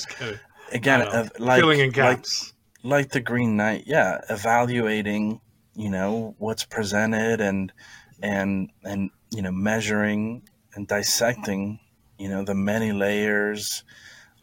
again 0.72 1.02
uh, 1.02 1.28
like 1.40 1.60
filling 1.60 1.80
in 1.80 1.92
gaps. 1.92 2.54
Like, 2.84 2.92
like 2.92 3.10
the 3.12 3.20
Green 3.20 3.58
Knight, 3.58 3.84
yeah, 3.88 4.22
evaluating, 4.30 5.42
you 5.76 5.90
know, 5.90 6.36
what's 6.38 6.66
presented 6.66 7.42
and 7.42 7.74
and 8.22 8.70
and 8.84 9.10
you 9.32 9.42
know, 9.42 9.52
measuring 9.52 10.44
and 10.76 10.88
dissecting, 10.88 11.80
you 12.20 12.30
know, 12.30 12.44
the 12.44 12.56
many 12.56 12.92
layers 12.92 13.84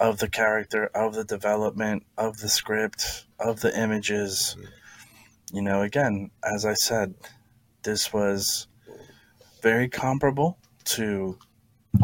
of 0.01 0.19
the 0.19 0.29
character, 0.29 0.87
of 0.95 1.15
the 1.15 1.25
development, 1.25 2.05
of 2.19 2.39
the 2.39 2.49
script, 2.49 3.27
of 3.45 3.61
the 3.61 3.77
images. 3.79 4.57
You 5.53 5.63
know, 5.63 5.83
again, 5.83 6.31
as 6.43 6.65
I 6.65 6.75
said, 6.75 7.15
this 7.83 8.13
was 8.13 8.69
very 9.63 9.89
comparable 9.89 10.59
to 10.85 11.39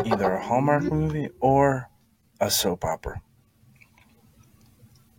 either 0.04 0.32
a 0.32 0.42
Hallmark 0.42 0.84
movie 0.84 1.28
or 1.40 1.88
a 2.40 2.50
soap 2.50 2.84
opera. 2.84 3.22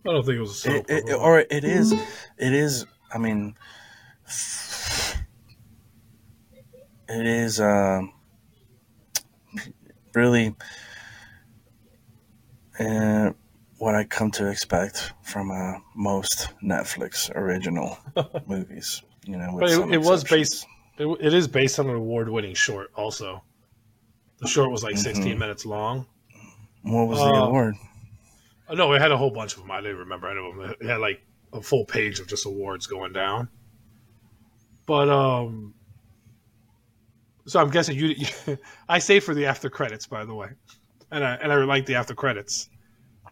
I 0.06 0.12
don't 0.12 0.24
think 0.24 0.36
it 0.36 0.40
was 0.40 0.50
a 0.50 0.54
soap. 0.54 0.90
It, 0.90 1.08
it, 1.08 1.14
or 1.14 1.40
it 1.40 1.64
is. 1.64 1.92
It 1.92 2.52
is. 2.52 2.86
I 3.12 3.18
mean, 3.18 3.54
it 7.08 7.26
is 7.26 7.60
uh, 7.60 8.02
really 10.14 10.54
uh, 12.78 13.32
what 13.80 13.94
I 13.94 14.04
come 14.04 14.30
to 14.32 14.46
expect 14.48 15.12
from 15.22 15.50
uh, 15.50 15.78
most 15.96 16.48
Netflix 16.62 17.34
original 17.34 17.98
movies. 18.46 19.02
You 19.24 19.38
know, 19.38 19.56
but 19.58 19.70
it, 19.70 19.94
it 19.94 20.00
was 20.00 20.22
based. 20.22 20.66
It, 20.98 21.06
it 21.20 21.32
is 21.32 21.48
based 21.48 21.78
on 21.78 21.88
an 21.88 21.96
award-winning 21.96 22.54
short. 22.54 22.90
Also, 22.94 23.42
the 24.38 24.46
short 24.46 24.70
was 24.70 24.82
like 24.82 24.94
mm-hmm. 24.94 25.14
16 25.14 25.38
minutes 25.38 25.64
long. 25.64 26.06
What 26.82 27.08
was 27.08 27.18
the 27.18 27.24
uh, 27.24 27.46
award? 27.46 27.74
Oh, 28.68 28.74
no, 28.74 28.92
it 28.92 29.00
had 29.00 29.12
a 29.12 29.16
whole 29.16 29.30
bunch 29.30 29.54
of 29.54 29.60
them. 29.60 29.70
I 29.70 29.80
didn't 29.80 29.98
remember 29.98 30.30
any 30.30 30.46
of 30.46 30.56
them. 30.56 30.76
It 30.80 30.86
had 30.86 30.98
like 30.98 31.22
a 31.52 31.62
full 31.62 31.86
page 31.86 32.20
of 32.20 32.28
just 32.28 32.44
awards 32.44 32.86
going 32.86 33.12
down. 33.12 33.48
But 34.86 35.08
um, 35.08 35.74
so 37.46 37.60
I'm 37.60 37.70
guessing 37.70 37.96
you. 37.96 38.08
you 38.08 38.58
I 38.88 38.98
say 38.98 39.20
for 39.20 39.34
the 39.34 39.46
after 39.46 39.70
credits, 39.70 40.06
by 40.06 40.26
the 40.26 40.34
way, 40.34 40.48
and 41.10 41.24
I 41.24 41.34
and 41.36 41.50
I 41.50 41.56
like 41.64 41.86
the 41.86 41.94
after 41.94 42.14
credits. 42.14 42.68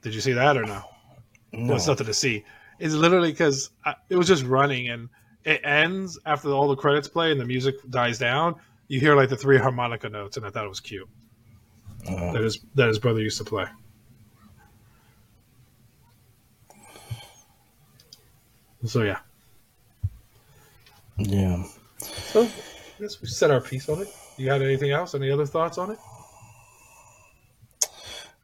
Did 0.03 0.14
you 0.14 0.20
see 0.20 0.32
that 0.32 0.57
or 0.57 0.64
no? 0.64 0.82
No, 1.53 1.74
it's 1.74 1.86
nothing 1.86 2.07
to 2.07 2.14
see. 2.14 2.44
It's 2.78 2.94
literally 2.94 3.32
because 3.32 3.70
it 4.09 4.16
was 4.16 4.28
just 4.28 4.44
running 4.44 4.88
and 4.88 5.09
it 5.44 5.61
ends 5.64 6.18
after 6.26 6.51
all 6.51 6.68
the 6.68 6.76
credits 6.76 7.09
play 7.09 7.32
and 7.32 7.40
the 7.40 7.44
music 7.44 7.76
dies 7.90 8.18
down. 8.18 8.57
You 8.86 9.01
hear 9.01 9.16
like 9.16 9.28
the 9.28 9.36
three 9.36 9.59
harmonica 9.59 10.09
notes, 10.09 10.36
and 10.36 10.46
I 10.46 10.51
thought 10.51 10.64
it 10.64 10.68
was 10.68 10.80
cute. 10.80 11.09
Uh, 12.09 12.32
that 12.32 12.42
his 12.42 12.61
that 12.74 12.88
his 12.88 12.99
brother 12.99 13.20
used 13.20 13.38
to 13.38 13.44
play. 13.44 13.66
So 18.84 19.03
yeah. 19.03 19.18
Yeah. 21.16 21.64
So 21.99 22.44
I 22.44 22.51
guess 23.01 23.20
we 23.20 23.26
set 23.26 23.51
our 23.51 23.61
piece 23.61 23.88
on 23.88 24.01
it. 24.01 24.09
You 24.36 24.46
got 24.46 24.62
anything 24.62 24.92
else? 24.92 25.14
Any 25.14 25.30
other 25.30 25.46
thoughts 25.46 25.78
on 25.78 25.90
it? 25.90 25.99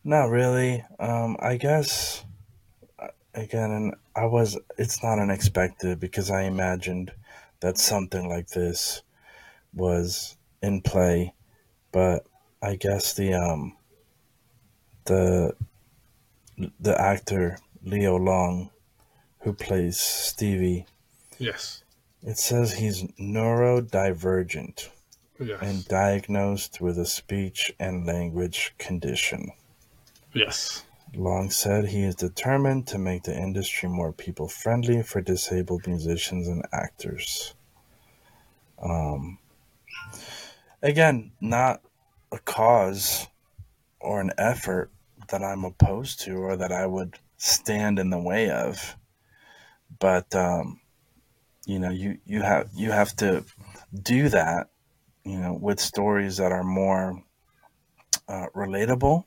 Not 0.05 0.31
really. 0.31 0.85
Um, 1.01 1.37
I 1.41 1.57
guess 1.57 2.25
again, 3.35 3.93
I 4.15 4.27
was. 4.27 4.59
It's 4.79 5.03
not 5.03 5.19
unexpected 5.19 5.99
because 5.99 6.31
I 6.31 6.43
imagined 6.43 7.13
that 7.61 7.79
something 7.79 8.29
like 8.29 8.49
this 8.49 9.03
was 9.73 10.37
in 10.63 10.83
play, 10.83 11.35
but 11.93 12.27
I 12.63 12.77
guess 12.77 13.15
the 13.15 13.35
um 13.35 13.77
the 15.05 15.55
the 16.81 17.01
actor 17.01 17.59
Leo 17.83 18.17
Long, 18.17 18.71
who 19.41 19.53
plays 19.53 19.99
Stevie. 19.99 20.87
Yes. 21.39 21.83
It 22.23 22.39
says 22.39 22.75
he's 22.75 23.03
neurodivergent 23.21 24.89
yes. 25.39 25.59
and 25.61 25.87
diagnosed 25.87 26.81
with 26.81 26.99
a 26.99 27.05
speech 27.05 27.73
and 27.79 28.07
language 28.07 28.75
condition. 28.79 29.53
Yes. 30.35 30.85
Long 31.15 31.49
said 31.51 31.87
he 31.87 32.03
is 32.03 32.17
determined 32.17 32.89
to 32.89 32.99
make 32.99 33.23
the 33.23 33.37
industry 33.37 33.89
more 33.89 34.13
people 34.13 34.49
friendly 34.49 35.03
for 35.03 35.21
disabled 35.21 35.87
musicians 35.87 36.49
and 36.49 36.65
actors. 36.73 37.55
Um, 38.83 39.39
again, 40.83 41.31
not 41.41 41.83
a 42.33 42.39
cause 42.39 43.29
or 44.01 44.21
an 44.21 44.33
effort 44.37 44.91
that 45.29 45.43
I'm 45.43 45.65
opposed 45.65 46.21
to 46.23 46.37
or 46.37 46.57
that 46.57 46.73
I 46.73 46.87
would 46.87 47.17
stand 47.37 47.99
in 47.99 48.11
the 48.11 48.19
way 48.19 48.51
of. 48.51 48.97
But 50.01 50.35
um, 50.35 50.81
you 51.67 51.79
know 51.79 51.91
you 51.91 52.19
you 52.25 52.43
have 52.43 52.69
you 52.75 52.91
have 52.91 53.15
to 53.17 53.45
do 54.03 54.29
that 54.29 54.69
you 55.25 55.39
know 55.39 55.55
with 55.55 55.81
stories 55.81 56.37
that 56.37 56.53
are 56.53 56.65
more 56.65 57.23
uh, 58.29 58.47
relatable 58.55 59.25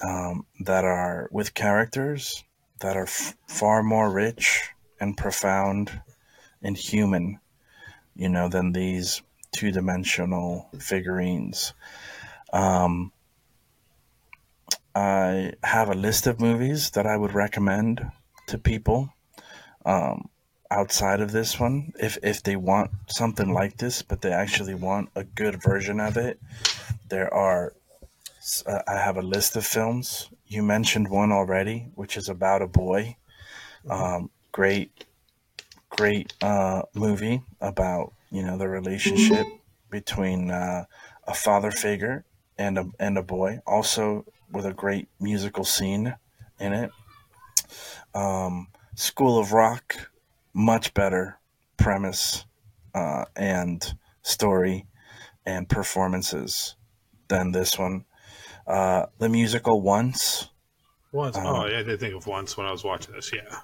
um, 0.00 0.46
that 0.60 0.84
are 0.84 1.28
with 1.32 1.54
characters 1.54 2.44
that 2.80 2.96
are 2.96 3.04
f- 3.04 3.36
far 3.46 3.82
more 3.82 4.10
rich 4.10 4.70
and 5.00 5.16
profound 5.16 6.00
and 6.62 6.76
human 6.76 7.40
you 8.14 8.28
know 8.28 8.48
than 8.48 8.72
these 8.72 9.22
two-dimensional 9.52 10.68
figurines. 10.78 11.72
Um, 12.52 13.12
i 14.94 15.52
have 15.62 15.90
a 15.90 15.94
list 15.94 16.26
of 16.26 16.40
movies 16.40 16.90
that 16.92 17.06
i 17.06 17.16
would 17.16 17.34
recommend 17.34 18.10
to 18.46 18.56
people 18.56 19.12
um, 19.84 20.28
outside 20.70 21.20
of 21.20 21.32
this 21.32 21.58
one 21.58 21.92
if 21.98 22.18
if 22.22 22.42
they 22.42 22.56
want 22.56 22.90
something 23.06 23.52
like 23.52 23.76
this 23.76 24.02
but 24.02 24.20
they 24.20 24.32
actually 24.32 24.74
want 24.74 25.08
a 25.14 25.24
good 25.24 25.62
version 25.62 26.00
of 26.00 26.16
it. 26.16 26.38
There 27.08 27.32
are 27.32 27.74
uh, 28.66 28.82
i 28.88 28.96
have 28.96 29.16
a 29.16 29.22
list 29.22 29.56
of 29.56 29.66
films. 29.66 30.30
You 30.46 30.62
mentioned 30.62 31.08
one 31.10 31.32
already 31.32 31.90
which 31.94 32.16
is 32.16 32.28
about 32.28 32.62
a 32.62 32.66
boy. 32.66 33.16
Um, 33.90 34.30
great 34.52 35.06
great 35.90 36.34
uh, 36.42 36.82
movie 36.94 37.42
about 37.60 38.12
you 38.30 38.42
know 38.42 38.56
the 38.58 38.68
relationship 38.68 39.46
between 39.90 40.50
uh, 40.50 40.84
a 41.26 41.34
father 41.34 41.70
figure 41.70 42.24
and 42.58 42.78
a 42.78 42.86
and 42.98 43.18
a 43.18 43.22
boy 43.22 43.60
also 43.66 44.24
with 44.52 44.66
a 44.66 44.74
great 44.74 45.08
musical 45.20 45.64
scene 45.64 46.16
in 46.60 46.72
it. 46.72 46.90
Um, 48.14 48.68
school 48.94 49.38
of 49.38 49.52
rock 49.52 50.10
much 50.52 50.94
better 50.94 51.38
premise 51.76 52.44
uh, 52.94 53.26
and 53.36 53.94
story 54.22 54.86
and 55.46 55.68
performances 55.68 56.76
than 57.28 57.52
this 57.52 57.78
one. 57.78 58.06
Uh, 58.68 59.06
the 59.18 59.28
musical 59.28 59.80
Once. 59.80 60.50
Once. 61.10 61.36
Um, 61.36 61.46
oh, 61.46 61.66
yeah, 61.66 61.78
I 61.78 61.82
did 61.82 61.98
think 61.98 62.14
of 62.14 62.26
Once 62.26 62.56
when 62.56 62.66
I 62.66 62.70
was 62.70 62.84
watching 62.84 63.14
this. 63.14 63.32
Yeah. 63.32 63.60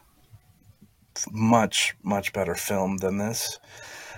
Much, 1.30 1.94
much 2.02 2.32
better 2.32 2.54
film 2.54 2.96
than 2.96 3.18
this. 3.18 3.60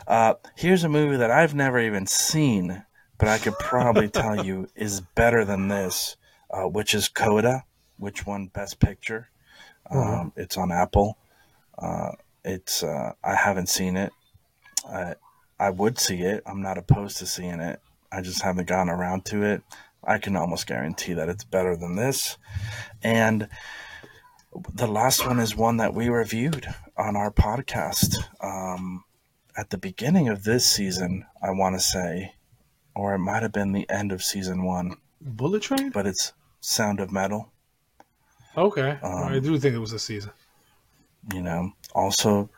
Uh, 0.06 0.34
here's 0.54 0.84
a 0.84 0.88
movie 0.88 1.16
that 1.16 1.32
I've 1.32 1.54
never 1.54 1.80
even 1.80 2.06
seen, 2.06 2.84
but 3.18 3.28
I 3.28 3.38
could 3.38 3.58
probably 3.58 4.08
tell 4.10 4.46
you 4.46 4.68
is 4.76 5.00
better 5.00 5.44
than 5.44 5.66
this, 5.66 6.16
uh, 6.50 6.68
which 6.68 6.94
is 6.94 7.08
Coda, 7.08 7.64
which 7.98 8.24
won 8.24 8.46
Best 8.46 8.78
Picture. 8.78 9.28
Um, 9.90 9.98
mm-hmm. 9.98 10.40
It's 10.40 10.56
on 10.56 10.70
Apple. 10.70 11.18
Uh, 11.76 12.12
it's 12.44 12.84
uh, 12.84 13.12
I 13.24 13.34
haven't 13.34 13.68
seen 13.68 13.96
it. 13.96 14.12
I 14.88 15.14
I 15.58 15.70
would 15.70 15.98
see 15.98 16.20
it. 16.20 16.44
I'm 16.46 16.62
not 16.62 16.78
opposed 16.78 17.18
to 17.18 17.26
seeing 17.26 17.60
it. 17.60 17.80
I 18.12 18.20
just 18.20 18.42
haven't 18.42 18.68
gotten 18.68 18.88
around 18.88 19.24
to 19.26 19.42
it. 19.42 19.62
I 20.06 20.18
can 20.18 20.36
almost 20.36 20.66
guarantee 20.66 21.14
that 21.14 21.28
it's 21.28 21.44
better 21.44 21.76
than 21.76 21.96
this. 21.96 22.38
And 23.02 23.48
the 24.72 24.86
last 24.86 25.26
one 25.26 25.40
is 25.40 25.56
one 25.56 25.78
that 25.78 25.94
we 25.94 26.08
reviewed 26.08 26.66
on 26.96 27.16
our 27.16 27.30
podcast 27.30 28.14
um, 28.42 29.04
at 29.56 29.70
the 29.70 29.78
beginning 29.78 30.28
of 30.28 30.44
this 30.44 30.66
season. 30.66 31.26
I 31.42 31.50
want 31.50 31.74
to 31.74 31.80
say, 31.80 32.34
or 32.94 33.14
it 33.14 33.18
might 33.18 33.42
have 33.42 33.52
been 33.52 33.72
the 33.72 33.88
end 33.90 34.12
of 34.12 34.22
season 34.22 34.62
one. 34.64 34.96
Bullet 35.20 35.62
Train, 35.62 35.90
but 35.90 36.06
it's 36.06 36.32
Sound 36.60 37.00
of 37.00 37.10
Metal. 37.10 37.50
Okay, 38.56 38.98
um, 39.02 39.24
I 39.24 39.38
do 39.38 39.58
think 39.58 39.74
it 39.74 39.80
was 39.80 39.92
a 39.92 39.98
season 39.98 40.30
you 41.32 41.42
know, 41.42 41.72
also 41.94 42.50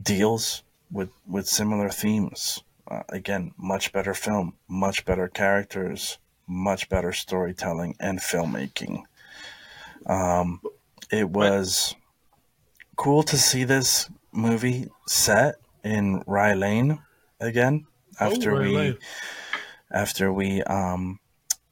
deals 0.00 0.62
with 0.90 1.10
with 1.26 1.48
similar 1.48 1.88
themes. 1.88 2.62
Uh, 2.88 3.02
again, 3.08 3.52
much 3.56 3.92
better 3.92 4.14
film, 4.14 4.54
much 4.68 5.04
better 5.04 5.28
characters, 5.28 6.18
much 6.46 6.88
better 6.88 7.12
storytelling 7.12 7.96
and 8.00 8.18
filmmaking. 8.20 9.02
Um, 10.06 10.60
it 11.10 11.28
was 11.28 11.94
cool 12.96 13.22
to 13.24 13.36
see 13.36 13.64
this 13.64 14.08
movie 14.32 14.88
set 15.06 15.56
in 15.84 16.22
Rye 16.26 16.54
Lane 16.54 17.00
again 17.40 17.86
after 18.18 18.54
oh, 18.54 18.60
we 18.60 18.76
Lane. 18.76 18.98
after 19.90 20.32
we 20.32 20.62
um, 20.62 21.20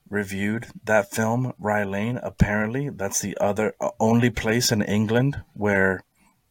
reviewed 0.09 0.67
that 0.85 1.11
film 1.11 1.53
Rye 1.59 1.85
Lane. 1.85 2.19
Apparently, 2.23 2.89
that's 2.91 3.21
the 3.21 3.37
other 3.39 3.75
uh, 3.81 3.91
only 3.99 4.31
place 4.31 4.73
in 4.73 4.83
England 4.83 5.43
where 5.55 6.03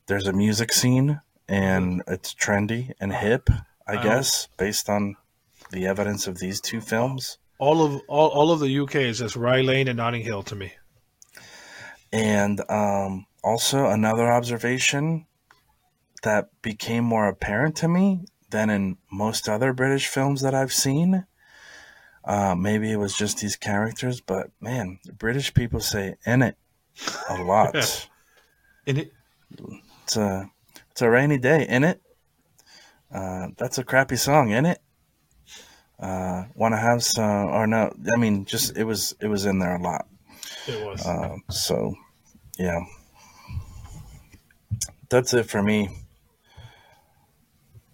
there's 0.08 0.28
a 0.28 0.34
music 0.34 0.72
scene 0.72 1.22
and 1.48 2.02
it's 2.08 2.34
trendy 2.34 2.92
and 3.00 3.14
hip, 3.14 3.50
I 3.88 3.96
um, 3.96 4.04
guess, 4.04 4.48
based 4.58 4.90
on 4.90 5.16
the 5.72 5.88
evidence 5.88 6.28
of 6.28 6.40
these 6.40 6.62
two 6.62 6.82
films. 6.82 7.38
All 7.60 7.84
of 7.84 8.02
all, 8.08 8.30
all 8.30 8.52
of 8.52 8.60
the 8.60 8.80
UK 8.80 8.96
is 8.96 9.20
just 9.20 9.36
Rye 9.36 9.62
Lane 9.62 9.88
and 9.88 9.98
Notting 9.98 10.24
Hill 10.24 10.44
to 10.44 10.56
me. 10.56 10.74
And 12.12 12.62
um, 12.70 13.26
also 13.44 13.88
another 13.88 14.32
observation 14.32 15.26
that 16.24 16.50
became 16.62 17.04
more 17.04 17.28
apparent 17.28 17.76
to 17.78 17.88
me 17.88 18.26
than 18.50 18.70
in 18.70 18.98
most 19.12 19.50
other 19.50 19.74
British 19.74 20.08
films 20.08 20.42
that 20.42 20.54
I've 20.54 20.74
seen. 20.74 21.26
Uh, 22.24 22.56
maybe 22.56 22.92
it 22.92 22.98
was 22.98 23.16
just 23.18 23.40
these 23.40 23.56
characters, 23.56 24.22
but 24.22 24.52
man, 24.62 25.00
British 25.18 25.54
people 25.54 25.82
say 25.82 26.16
"in 26.26 26.42
it" 26.42 26.56
a 27.30 27.44
lot. 27.44 27.76
In 28.86 28.98
it, 28.98 29.14
It's 30.04 30.18
a 30.18 30.50
it's 30.92 31.02
a 31.02 31.10
rainy 31.10 31.38
day, 31.38 31.66
in 31.68 31.86
it. 31.86 32.02
Uh, 33.10 33.48
that's 33.58 33.78
a 33.78 33.84
crappy 33.84 34.18
song, 34.18 34.52
in 34.52 34.66
it. 34.66 34.80
Uh, 36.04 36.44
Want 36.56 36.74
to 36.74 36.78
have 36.78 37.02
some, 37.04 37.46
or 37.48 37.66
no? 37.66 37.90
I 38.14 38.20
mean, 38.20 38.44
just 38.46 38.76
it 38.78 38.84
was 38.84 39.16
it 39.22 39.28
was 39.28 39.46
in 39.46 39.60
there 39.60 39.76
a 39.76 39.82
lot. 39.82 40.06
it 40.68 40.86
was. 40.86 41.06
Uh, 41.06 41.38
so, 41.50 41.96
yeah, 42.60 42.82
that's 45.10 45.34
it 45.34 45.50
for 45.50 45.64
me. 45.64 45.90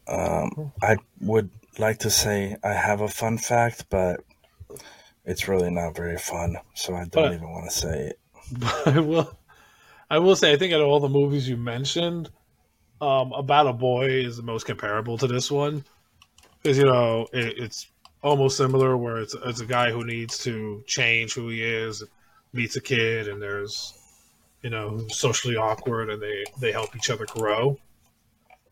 Um, 0.08 0.72
I 0.82 0.98
would 1.22 1.50
like 1.78 2.00
to 2.00 2.10
say 2.10 2.56
I 2.64 2.74
have 2.74 3.02
a 3.02 3.08
fun 3.08 3.38
fact, 3.38 3.86
but 3.90 4.22
it's 5.26 5.48
really 5.48 5.70
not 5.70 5.96
very 5.96 6.18
fun, 6.18 6.58
so 6.74 6.96
I 6.96 7.02
don't 7.06 7.12
But- 7.12 7.34
even 7.34 7.50
want 7.50 7.70
to 7.70 7.76
say 7.78 8.08
it. 8.08 8.20
But 8.52 8.88
I 8.96 9.00
will. 9.00 9.38
I 10.12 10.18
will 10.18 10.36
say, 10.36 10.52
I 10.52 10.58
think 10.58 10.74
out 10.74 10.82
of 10.82 10.88
all 10.88 11.00
the 11.00 11.08
movies 11.08 11.48
you 11.48 11.56
mentioned, 11.56 12.32
um, 13.00 13.32
About 13.34 13.68
a 13.68 13.74
Boy 13.74 14.06
is 14.10 14.38
the 14.38 14.42
most 14.44 14.66
comparable 14.66 15.20
to 15.20 15.28
this 15.28 15.52
one 15.52 15.84
because 16.64 16.76
you 16.80 16.86
know 16.86 17.28
it, 17.32 17.60
it's 17.60 17.86
almost 18.22 18.58
similar, 18.58 18.96
where 18.98 19.18
it's 19.18 19.36
it's 19.46 19.62
a 19.62 19.66
guy 19.66 19.92
who 19.92 20.04
needs 20.06 20.38
to 20.40 20.84
change 20.88 21.34
who 21.34 21.50
he 21.50 21.64
is, 21.64 22.04
meets 22.54 22.76
a 22.76 22.82
kid, 22.82 23.28
and 23.28 23.42
there's 23.42 23.94
you 24.62 24.70
know 24.70 25.06
socially 25.10 25.56
awkward, 25.56 26.10
and 26.10 26.22
they 26.22 26.44
they 26.60 26.72
help 26.72 26.96
each 26.96 27.10
other 27.10 27.26
grow. 27.26 27.78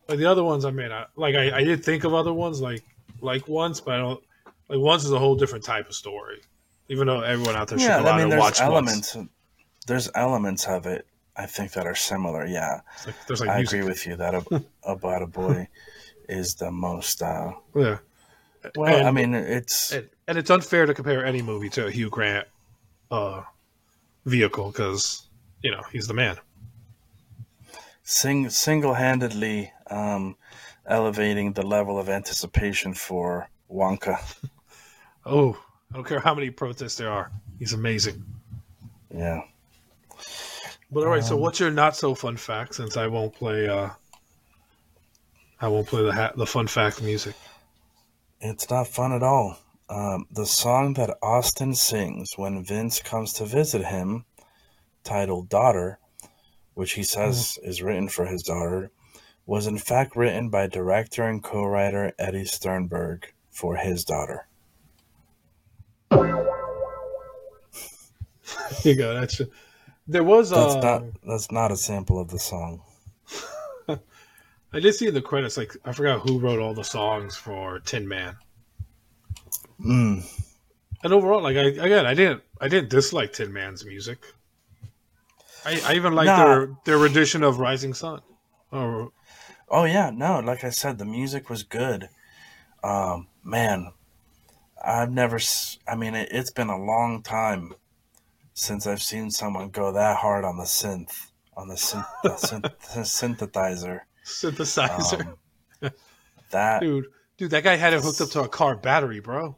Like 0.08 0.18
the 0.18 0.26
other 0.26 0.42
ones, 0.44 0.64
I 0.64 0.70
mean, 0.70 0.90
I, 0.90 1.04
like 1.16 1.34
I, 1.34 1.58
I 1.58 1.64
did 1.64 1.84
think 1.84 2.04
of 2.04 2.14
other 2.14 2.32
ones 2.32 2.60
like 2.60 2.82
like 3.20 3.46
once, 3.48 3.80
but 3.80 3.94
I 3.94 3.98
don't 3.98 4.22
like 4.68 4.78
once 4.80 5.04
is 5.04 5.12
a 5.12 5.18
whole 5.18 5.34
different 5.36 5.64
type 5.64 5.88
of 5.88 5.94
story. 5.94 6.40
Even 6.88 7.06
though 7.06 7.20
everyone 7.20 7.54
out 7.56 7.68
there 7.68 7.78
should 7.78 7.88
Yeah, 7.88 8.00
go 8.02 8.06
out 8.08 8.14
I 8.14 8.18
mean, 8.24 8.32
and 8.32 8.40
watch 8.40 8.60
once. 8.60 8.60
elements. 8.60 9.16
There's 9.86 10.10
elements 10.14 10.66
of 10.66 10.86
it 10.86 11.06
I 11.36 11.46
think 11.46 11.72
that 11.72 11.86
are 11.86 11.94
similar. 11.94 12.46
Yeah, 12.46 12.80
like, 13.06 13.14
there's 13.26 13.40
like 13.40 13.50
I 13.50 13.58
music. 13.58 13.78
agree 13.80 13.88
with 13.88 14.06
you 14.06 14.16
that 14.16 14.34
Ab- 14.34 14.64
About 14.82 15.22
a 15.22 15.26
Boy 15.40 15.68
is 16.28 16.54
the 16.54 16.70
most. 16.70 17.22
Uh, 17.22 17.52
Yeah. 17.74 17.98
Well, 18.76 19.06
I 19.06 19.10
mean, 19.10 19.34
it's 19.34 19.92
and, 19.92 20.08
and 20.26 20.38
it's 20.38 20.50
unfair 20.50 20.86
to 20.86 20.94
compare 20.94 21.24
any 21.24 21.42
movie 21.42 21.68
to 21.70 21.86
a 21.86 21.90
Hugh 21.90 22.10
Grant 22.10 22.46
uh, 23.10 23.42
vehicle 24.26 24.70
because 24.70 25.26
you 25.62 25.70
know 25.70 25.82
he's 25.92 26.06
the 26.06 26.14
man. 26.14 26.36
sing 28.02 28.48
single-handedly 28.50 29.72
um, 29.90 30.36
elevating 30.86 31.52
the 31.52 31.62
level 31.66 31.98
of 31.98 32.08
anticipation 32.08 32.94
for 32.94 33.48
Wonka. 33.70 34.18
Oh, 35.26 35.58
I 35.92 35.96
don't 35.96 36.06
care 36.06 36.20
how 36.20 36.34
many 36.34 36.48
protests 36.48 36.94
there 36.96 37.10
are. 37.10 37.30
He's 37.58 37.74
amazing. 37.74 38.24
Yeah. 39.14 39.42
But 40.90 41.00
all 41.04 41.10
right, 41.10 41.22
so 41.22 41.34
Um, 41.34 41.42
what's 41.42 41.60
your 41.60 41.70
not 41.70 41.96
so 41.96 42.14
fun 42.14 42.38
fact? 42.38 42.76
Since 42.76 42.96
I 42.96 43.08
won't 43.08 43.34
play, 43.34 43.68
uh, 43.68 43.90
I 45.60 45.68
won't 45.68 45.86
play 45.86 46.02
the 46.02 46.14
ha- 46.14 46.32
the 46.34 46.46
fun 46.46 46.66
fact 46.66 47.02
music. 47.02 47.34
It's 48.40 48.70
not 48.70 48.88
fun 48.88 49.12
at 49.12 49.22
all. 49.22 49.58
Um, 49.88 50.26
the 50.30 50.46
song 50.46 50.94
that 50.94 51.16
Austin 51.22 51.74
sings 51.74 52.32
when 52.36 52.64
Vince 52.64 53.00
comes 53.00 53.32
to 53.34 53.46
visit 53.46 53.86
him, 53.86 54.24
titled 55.02 55.48
Daughter, 55.48 55.98
which 56.74 56.92
he 56.92 57.02
says 57.02 57.58
is 57.62 57.82
written 57.82 58.08
for 58.08 58.26
his 58.26 58.42
daughter, 58.42 58.90
was 59.46 59.66
in 59.66 59.78
fact 59.78 60.14
written 60.14 60.50
by 60.50 60.66
director 60.66 61.24
and 61.24 61.42
co 61.42 61.64
writer 61.64 62.12
Eddie 62.18 62.44
Sternberg 62.44 63.32
for 63.50 63.76
his 63.76 64.04
daughter. 64.04 64.46
you 68.84 68.94
go. 68.94 69.14
That's 69.14 69.40
there 70.06 70.24
was. 70.24 70.50
That's 70.50 70.74
Uh, 70.76 70.80
not 70.80 71.02
that's 71.26 71.50
not 71.50 71.72
a 71.72 71.76
sample 71.76 72.20
of 72.20 72.30
the 72.30 72.38
song. 72.38 72.82
I 74.72 74.80
did 74.80 74.94
see 74.94 75.06
in 75.08 75.14
the 75.14 75.22
credits. 75.22 75.56
Like 75.56 75.76
I 75.84 75.92
forgot 75.92 76.20
who 76.28 76.38
wrote 76.38 76.58
all 76.60 76.74
the 76.74 76.84
songs 76.84 77.36
for 77.36 77.80
Tin 77.80 78.06
Man. 78.06 78.36
Mm. 79.80 80.24
And 81.02 81.12
overall, 81.12 81.42
like 81.42 81.56
I 81.56 81.64
again, 81.64 82.06
I 82.06 82.14
didn't 82.14 82.42
I 82.60 82.68
didn't 82.68 82.90
dislike 82.90 83.32
Tin 83.32 83.52
Man's 83.52 83.84
music. 83.84 84.18
I, 85.64 85.80
I 85.86 85.94
even 85.94 86.14
like 86.14 86.26
Nah. 86.26 86.44
their 86.44 86.70
their 86.84 86.98
rendition 86.98 87.42
of 87.42 87.58
Rising 87.58 87.94
Sun. 87.94 88.20
Oh, 88.72 89.12
Oh 89.70 89.84
yeah, 89.84 90.10
no, 90.10 90.40
like 90.40 90.64
I 90.64 90.70
said, 90.70 90.98
the 90.98 91.04
music 91.04 91.50
was 91.50 91.62
good. 91.62 92.08
Um, 92.82 93.28
man, 93.44 93.92
I've 94.82 95.10
never. 95.12 95.38
I 95.86 95.94
mean, 95.94 96.14
it, 96.14 96.28
it's 96.30 96.50
been 96.50 96.70
a 96.70 96.82
long 96.82 97.22
time 97.22 97.74
since 98.54 98.86
I've 98.86 99.02
seen 99.02 99.30
someone 99.30 99.68
go 99.68 99.92
that 99.92 100.16
hard 100.18 100.44
on 100.44 100.56
the 100.56 100.64
synth, 100.64 101.30
on 101.56 101.68
the, 101.68 101.74
synth, 101.74 102.06
the 102.22 102.28
synth, 102.30 102.72
synthesizer. 102.80 104.00
Synthesizer, 104.28 105.34
Um, 105.82 105.90
that 106.50 106.80
dude, 106.80 107.06
dude, 107.36 107.50
that 107.50 107.64
guy 107.64 107.76
had 107.76 107.94
it 107.94 108.02
hooked 108.02 108.20
up 108.20 108.30
to 108.30 108.42
a 108.42 108.48
car 108.48 108.76
battery, 108.76 109.20
bro. 109.20 109.56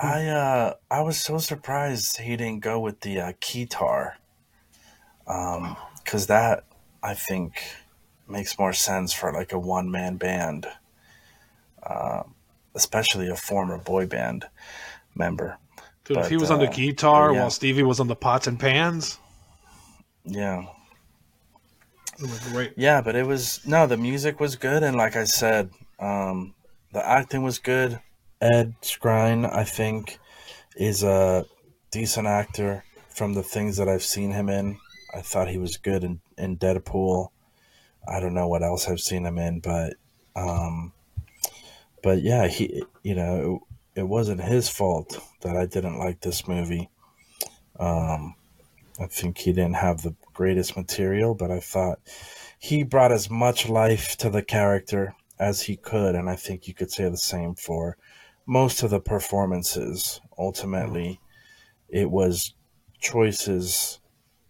I 0.00 0.26
uh, 0.26 0.74
I 0.90 1.00
was 1.00 1.18
so 1.18 1.38
surprised 1.38 2.18
he 2.18 2.36
didn't 2.36 2.60
go 2.60 2.80
with 2.80 3.00
the 3.00 3.20
uh, 3.20 3.32
keytar, 3.40 4.14
um, 5.26 5.76
because 6.02 6.26
that 6.26 6.64
I 7.02 7.14
think 7.14 7.62
makes 8.28 8.58
more 8.58 8.72
sense 8.72 9.12
for 9.12 9.32
like 9.32 9.52
a 9.52 9.58
one 9.58 9.90
man 9.90 10.16
band, 10.16 10.66
uh, 11.82 12.22
especially 12.74 13.28
a 13.28 13.36
former 13.36 13.78
boy 13.78 14.06
band 14.06 14.46
member. 15.14 15.58
Dude, 16.04 16.18
if 16.18 16.28
he 16.28 16.36
was 16.36 16.50
on 16.50 16.58
the 16.58 16.68
uh, 16.68 16.72
keytar 16.72 17.32
yeah. 17.32 17.40
while 17.40 17.50
Stevie 17.50 17.82
was 17.82 18.00
on 18.00 18.08
the 18.08 18.16
pots 18.16 18.46
and 18.46 18.58
pans, 18.58 19.18
Yeah, 20.24 20.66
it 22.18 22.28
was 22.28 22.40
great. 22.40 22.72
yeah, 22.76 23.00
but 23.00 23.16
it 23.16 23.26
was 23.26 23.60
no, 23.66 23.86
the 23.86 23.96
music 23.96 24.40
was 24.40 24.56
good, 24.56 24.82
and 24.82 24.96
like 24.96 25.16
I 25.16 25.24
said, 25.24 25.70
um, 25.98 26.54
the 26.92 27.06
acting 27.06 27.42
was 27.42 27.58
good. 27.58 28.00
Ed 28.40 28.74
Skrein, 28.82 29.50
I 29.50 29.64
think, 29.64 30.18
is 30.76 31.02
a 31.02 31.44
decent 31.90 32.26
actor 32.26 32.84
from 33.08 33.34
the 33.34 33.42
things 33.42 33.76
that 33.76 33.88
I've 33.88 34.02
seen 34.02 34.32
him 34.32 34.48
in. 34.48 34.78
I 35.14 35.22
thought 35.22 35.48
he 35.48 35.58
was 35.58 35.76
good 35.76 36.04
in, 36.04 36.20
in 36.36 36.56
Deadpool. 36.56 37.30
I 38.06 38.20
don't 38.20 38.34
know 38.34 38.48
what 38.48 38.62
else 38.62 38.88
I've 38.88 39.00
seen 39.00 39.26
him 39.26 39.38
in, 39.38 39.60
but 39.60 39.94
um, 40.36 40.92
but 42.02 42.22
yeah, 42.22 42.46
he 42.46 42.82
you 43.02 43.14
know 43.14 43.62
it, 43.94 44.00
it 44.00 44.08
wasn't 44.08 44.42
his 44.42 44.68
fault 44.68 45.18
that 45.42 45.56
I 45.56 45.66
didn't 45.66 45.98
like 45.98 46.20
this 46.20 46.46
movie. 46.46 46.88
Um, 47.78 48.34
I 49.00 49.06
think 49.06 49.38
he 49.38 49.52
didn't 49.52 49.76
have 49.76 50.02
the 50.02 50.14
greatest 50.38 50.76
material, 50.76 51.34
but 51.34 51.50
I 51.50 51.58
thought 51.58 51.98
he 52.60 52.84
brought 52.84 53.10
as 53.10 53.28
much 53.28 53.68
life 53.68 54.16
to 54.18 54.30
the 54.30 54.42
character 54.42 55.12
as 55.38 55.62
he 55.62 55.76
could, 55.76 56.14
and 56.14 56.30
I 56.30 56.36
think 56.36 56.68
you 56.68 56.74
could 56.74 56.92
say 56.92 57.08
the 57.08 57.16
same 57.16 57.56
for 57.56 57.96
most 58.46 58.84
of 58.84 58.90
the 58.90 59.00
performances. 59.00 60.20
Ultimately, 60.38 61.20
it 61.88 62.08
was 62.08 62.54
choices 63.00 63.98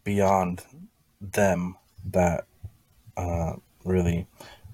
beyond 0.05 0.63
them 1.21 1.77
that 2.11 2.45
uh, 3.17 3.55
really 3.85 4.27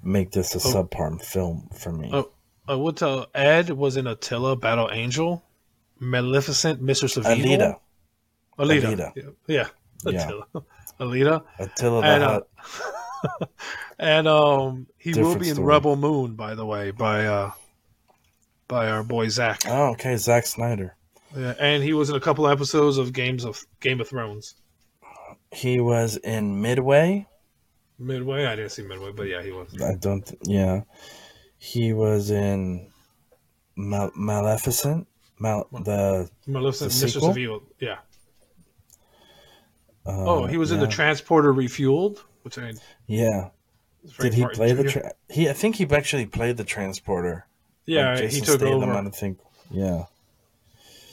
make 0.03 0.33
this 0.33 0.55
a 0.55 0.59
Oh. 0.59 0.73
subpar 0.85 1.23
film 1.23 1.69
for 1.73 1.93
me. 1.93 2.11
Oh. 2.13 2.31
I 2.67 2.75
would 2.75 2.97
tell 2.97 3.27
Ed 3.35 3.69
was 3.71 3.99
in 3.99 4.07
Attila, 4.07 4.57
Battle 4.57 4.89
Angel, 4.91 5.45
Maleficent, 6.01 6.81
Mistress 6.81 7.19
of 7.19 7.27
Evil. 7.27 7.51
Alita, 7.53 7.79
Alita. 8.59 9.13
Alita. 9.47 9.71
Yeah. 10.07 10.31
Yeah. 10.55 10.61
Alita. 11.01 11.43
Attila 11.59 12.01
the 12.03 12.07
And, 12.07 12.23
uh, 12.23 12.41
And 13.99 14.29
um 14.29 14.87
he 14.99 15.15
will 15.15 15.37
be 15.37 15.49
in 15.49 15.55
story. 15.55 15.67
Rebel 15.69 15.97
Moon, 15.97 16.35
by 16.35 16.55
the 16.55 16.67
way, 16.67 16.91
by 16.91 17.27
uh 17.27 17.53
by 18.69 18.89
our 18.91 19.03
boy 19.03 19.29
Zack. 19.29 19.63
Oh, 19.67 19.93
okay, 19.93 20.17
Zack 20.17 20.47
Snyder. 20.47 20.97
Yeah, 21.37 21.55
and 21.59 21.83
he 21.83 21.93
was 21.93 22.11
in 22.11 22.17
a 22.17 22.21
couple 22.21 22.47
episodes 22.49 22.97
of 22.99 23.13
Games 23.13 23.45
of 23.45 23.65
Game 23.81 24.01
of 24.01 24.09
Thrones. 24.09 24.55
He 25.53 25.81
was 25.81 26.17
in 26.17 26.61
Midway. 26.61 27.27
Midway, 27.99 28.47
I 28.47 28.57
didn't 28.57 28.73
see 28.73 28.83
Midway, 28.83 29.13
but 29.13 29.25
yeah, 29.29 29.43
he 29.43 29.53
was. 29.53 29.69
I 29.81 29.95
don't. 29.95 30.31
Yeah, 30.43 30.83
he 31.59 31.93
was 31.93 32.31
in 32.31 32.91
Mal- 33.77 34.13
Maleficent. 34.17 35.07
Mal- 35.39 35.69
the 35.73 36.29
Maleficent, 36.47 36.93
The 36.93 37.05
Mistress 37.05 37.25
of 37.25 37.39
Evil. 37.39 37.63
Yeah. 37.81 37.99
Oh, 40.07 40.47
he 40.47 40.57
was 40.57 40.71
in 40.73 40.81
the. 40.81 40.87
Transporter 40.87 41.53
Refueled, 41.53 42.19
which 42.43 42.59
I 42.59 42.75
yeah. 43.07 43.49
Did 44.21 44.35
he 44.35 44.47
play 44.47 44.73
the? 44.73 44.85
Tra- 44.85 45.13
he, 45.31 45.49
I 45.49 45.55
think 45.55 45.77
he 45.77 45.87
actually 45.91 46.27
played 46.27 46.57
the 46.59 46.65
transporter. 46.65 47.47
yeah, 47.87 48.15
Like 48.15 48.31
he 48.31 48.41
took 48.41 48.61
Statham, 48.61 48.83
over. 48.83 48.93
I 48.93 49.11
think. 49.11 49.39
Yeah. 49.71 50.05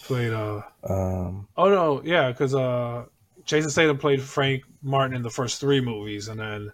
Played. 0.03 0.33
Uh, 0.33 0.61
Um. 0.83 1.47
oh 1.55 1.69
no, 1.69 2.01
yeah, 2.03 2.31
because 2.31 2.53
uh, 2.53 3.05
Jason 3.45 3.69
Statham 3.69 3.97
played 3.97 4.21
Frank 4.21 4.63
Martin 4.81 5.15
in 5.15 5.21
the 5.21 5.29
first 5.29 5.61
three 5.61 5.79
movies, 5.79 6.27
and 6.27 6.37
then 6.39 6.73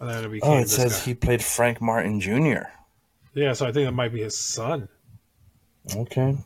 and 0.00 0.08
then 0.08 0.24
it 0.24 0.28
became 0.30 0.50
Oh, 0.50 0.58
it 0.58 0.70
says 0.70 0.98
guy. 1.00 1.04
he 1.04 1.14
played 1.14 1.44
Frank 1.44 1.82
Martin 1.82 2.18
Jr. 2.20 2.62
Yeah, 3.34 3.52
so 3.52 3.66
I 3.66 3.72
think 3.72 3.86
that 3.86 3.92
might 3.92 4.12
be 4.12 4.22
his 4.22 4.38
son. 4.38 4.88
Okay. 5.94 6.36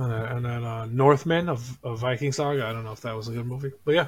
And 0.00 0.12
then, 0.12 0.22
and 0.36 0.44
then 0.44 0.64
uh, 0.64 0.86
Northman 0.86 1.48
of, 1.48 1.76
of 1.82 1.98
Viking 1.98 2.30
Saga. 2.30 2.64
I 2.66 2.72
don't 2.72 2.84
know 2.84 2.92
if 2.92 3.00
that 3.00 3.16
was 3.16 3.26
a 3.26 3.32
good 3.32 3.46
movie, 3.46 3.72
but 3.84 3.94
yeah. 3.94 4.06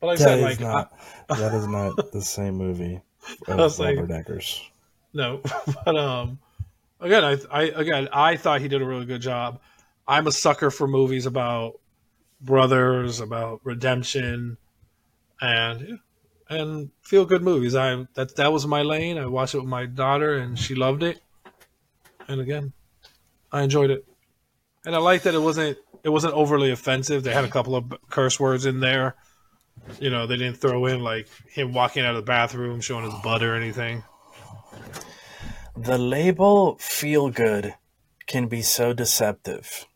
But 0.00 0.06
like 0.08 0.20
I 0.20 0.22
said, 0.24 0.38
is 0.38 0.44
like 0.44 0.60
not 0.60 0.92
that 1.28 1.54
is 1.54 1.66
not 1.68 2.10
the 2.12 2.22
same 2.22 2.54
movie 2.56 3.00
I 3.48 3.52
of 3.52 3.58
was 3.58 3.78
like- 3.78 3.98
Eggers. 3.98 4.60
No, 5.12 5.40
but 5.84 5.96
um, 5.96 6.38
again, 7.00 7.24
I, 7.24 7.36
I 7.50 7.62
again, 7.64 8.08
I 8.12 8.36
thought 8.36 8.60
he 8.60 8.66
did 8.68 8.82
a 8.82 8.84
really 8.84 9.06
good 9.06 9.22
job. 9.22 9.60
I'm 10.08 10.26
a 10.26 10.32
sucker 10.32 10.70
for 10.70 10.88
movies 10.88 11.26
about 11.26 11.78
brothers, 12.40 13.20
about 13.20 13.60
redemption, 13.62 14.56
and 15.40 15.98
and 16.50 16.90
feel 17.02 17.24
good 17.24 17.42
movies. 17.42 17.76
I 17.76 18.06
that 18.14 18.34
that 18.36 18.52
was 18.52 18.66
my 18.66 18.82
lane. 18.82 19.18
I 19.18 19.26
watched 19.26 19.54
it 19.54 19.58
with 19.60 19.68
my 19.68 19.86
daughter, 19.86 20.36
and 20.36 20.58
she 20.58 20.74
loved 20.74 21.02
it. 21.04 21.20
And 22.26 22.40
again, 22.40 22.72
I 23.52 23.62
enjoyed 23.62 23.90
it, 23.90 24.04
and 24.86 24.94
I 24.94 24.98
like 24.98 25.22
that 25.22 25.34
it 25.34 25.40
wasn't 25.40 25.78
it 26.04 26.08
wasn't 26.10 26.34
overly 26.34 26.70
offensive. 26.70 27.22
They 27.24 27.32
had 27.32 27.44
a 27.44 27.50
couple 27.50 27.74
of 27.76 27.92
curse 28.08 28.38
words 28.38 28.66
in 28.66 28.80
there. 28.80 29.16
You 30.00 30.10
know, 30.10 30.26
they 30.26 30.36
didn't 30.36 30.58
throw 30.58 30.86
in 30.86 31.00
like 31.00 31.28
him 31.48 31.72
walking 31.72 32.04
out 32.04 32.14
of 32.14 32.16
the 32.16 32.26
bathroom 32.26 32.80
showing 32.80 33.04
his 33.04 33.14
butt 33.22 33.42
or 33.42 33.54
anything. 33.54 34.04
The 35.76 35.98
label 35.98 36.76
feel 36.78 37.30
good 37.30 37.74
can 38.26 38.48
be 38.48 38.62
so 38.62 38.92
deceptive. 38.92 39.86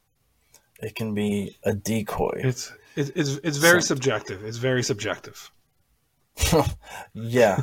It 0.80 0.94
can 0.94 1.14
be 1.14 1.56
a 1.64 1.74
decoy. 1.74 2.40
It's 2.42 2.72
it's 2.96 3.10
it's, 3.14 3.40
it's 3.44 3.56
very 3.58 3.82
Some- 3.82 3.96
subjective. 3.96 4.44
It's 4.44 4.58
very 4.58 4.82
subjective 4.82 5.50
yeah, 7.12 7.60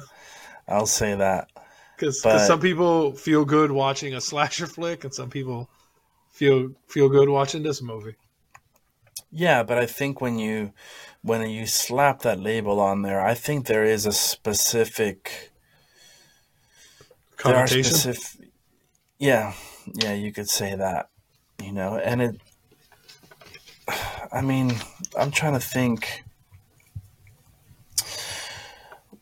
I'll 0.67 0.85
say 0.85 1.15
that. 1.15 1.49
because 1.97 2.21
some 2.21 2.59
people 2.59 3.13
feel 3.13 3.43
good 3.43 3.71
watching 3.71 4.13
a 4.13 4.21
slasher 4.21 4.67
flick, 4.67 5.03
and 5.03 5.13
some 5.13 5.29
people 5.29 5.69
feel 6.39 6.71
feel 6.87 7.09
good 7.09 7.27
watching 7.27 7.63
this 7.63 7.81
movie. 7.81 8.15
Yeah, 9.29 9.61
but 9.63 9.77
I 9.77 9.85
think 9.85 10.21
when 10.21 10.39
you 10.39 10.71
when 11.21 11.47
you 11.49 11.67
slap 11.67 12.21
that 12.21 12.39
label 12.39 12.79
on 12.79 13.01
there, 13.01 13.19
I 13.19 13.33
think 13.33 13.65
there 13.65 13.83
is 13.83 14.05
a 14.05 14.13
specific 14.13 15.51
there 17.43 17.57
are 17.57 17.67
Connotation. 17.67 17.91
specific 17.91 18.51
Yeah, 19.17 19.53
yeah, 19.85 20.13
you 20.13 20.31
could 20.31 20.49
say 20.49 20.75
that. 20.75 21.09
You 21.61 21.73
know, 21.73 21.97
and 21.97 22.21
it 22.21 22.41
I 24.31 24.41
mean, 24.41 24.71
I'm 25.17 25.31
trying 25.31 25.53
to 25.53 25.59
think 25.59 26.23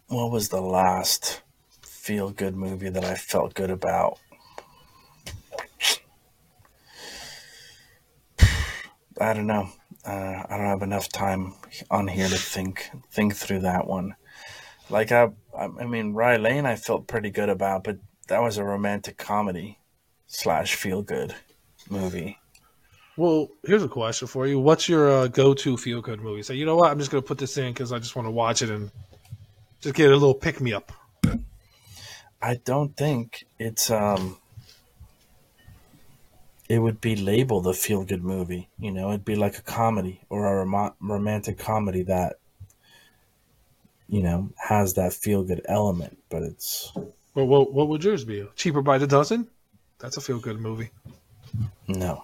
what 0.07 0.29
was 0.31 0.49
the 0.49 0.61
last 0.61 1.41
feel 1.81 2.29
good 2.29 2.55
movie 2.55 2.89
that 2.89 3.03
I 3.03 3.15
felt 3.15 3.55
good 3.55 3.71
about? 3.71 4.19
I 9.19 9.33
don't 9.33 9.47
know. 9.47 9.69
Uh, 10.05 10.43
I 10.49 10.57
don't 10.57 10.67
have 10.67 10.81
enough 10.83 11.09
time 11.09 11.53
on 11.91 12.07
here 12.07 12.27
to 12.27 12.37
think 12.37 12.89
think 13.11 13.35
through 13.35 13.59
that 13.59 13.87
one. 13.87 14.15
Like 14.89 15.11
I, 15.11 15.29
I 15.57 15.67
mean, 15.67 16.13
Rye 16.13 16.37
Lane, 16.37 16.65
I 16.65 16.75
felt 16.75 17.07
pretty 17.07 17.29
good 17.29 17.49
about, 17.49 17.83
but 17.83 17.97
that 18.27 18.41
was 18.41 18.57
a 18.57 18.63
romantic 18.63 19.17
comedy 19.17 19.79
slash 20.27 20.75
feel 20.75 21.01
good 21.01 21.35
movie. 21.89 22.37
Well, 23.17 23.49
here's 23.65 23.83
a 23.83 23.89
question 23.89 24.27
for 24.27 24.45
you: 24.47 24.59
What's 24.59 24.87
your 24.87 25.11
uh, 25.11 25.27
go-to 25.27 25.75
feel 25.75 26.01
good 26.01 26.21
movie? 26.21 26.43
Say, 26.43 26.55
you 26.55 26.65
know 26.65 26.75
what? 26.75 26.91
I'm 26.91 26.99
just 26.99 27.11
gonna 27.11 27.21
put 27.21 27.39
this 27.39 27.57
in 27.57 27.73
because 27.73 27.91
I 27.91 27.99
just 27.99 28.15
want 28.15 28.27
to 28.27 28.31
watch 28.31 28.61
it 28.61 28.69
and 28.69 28.91
just 29.81 29.95
get 29.95 30.11
a 30.11 30.13
little 30.13 30.35
pick 30.35 30.61
me 30.61 30.73
up. 30.73 30.91
I 32.41 32.55
don't 32.63 32.95
think 32.95 33.45
it's 33.57 33.89
um. 33.89 34.37
It 36.69 36.79
would 36.79 36.99
be 36.99 37.15
labeled 37.15 37.65
a 37.67 37.73
feel 37.73 38.03
good 38.03 38.23
movie. 38.23 38.69
You 38.77 38.91
know, 38.91 39.09
it'd 39.09 39.23
be 39.25 39.35
like 39.35 39.57
a 39.57 39.61
comedy 39.61 40.21
or 40.29 40.45
a 40.45 40.65
rom- 40.65 40.93
romantic 40.99 41.57
comedy 41.57 42.03
that. 42.03 42.39
You 44.09 44.23
know, 44.23 44.49
has 44.55 44.93
that 44.93 45.11
feel 45.13 45.43
good 45.43 45.61
element, 45.65 46.17
but 46.29 46.41
it's 46.41 46.93
Well, 47.33 47.45
what 47.45 47.73
what 47.73 47.89
would 47.89 48.03
yours 48.03 48.23
be? 48.23 48.47
Cheaper 48.55 48.81
by 48.81 48.97
the 48.97 49.07
dozen? 49.07 49.47
That's 49.99 50.15
a 50.15 50.21
feel 50.21 50.39
good 50.39 50.59
movie. 50.59 50.91
No. 51.87 52.23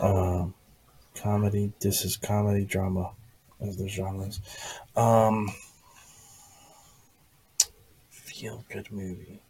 Um, 0.00 0.54
comedy. 1.14 1.72
This 1.80 2.04
is 2.04 2.16
comedy 2.16 2.64
drama, 2.64 3.12
as 3.60 3.76
the 3.76 3.88
genres. 3.88 4.40
Um, 4.96 5.50
feel 8.10 8.64
good 8.68 8.90
movie. 8.90 9.40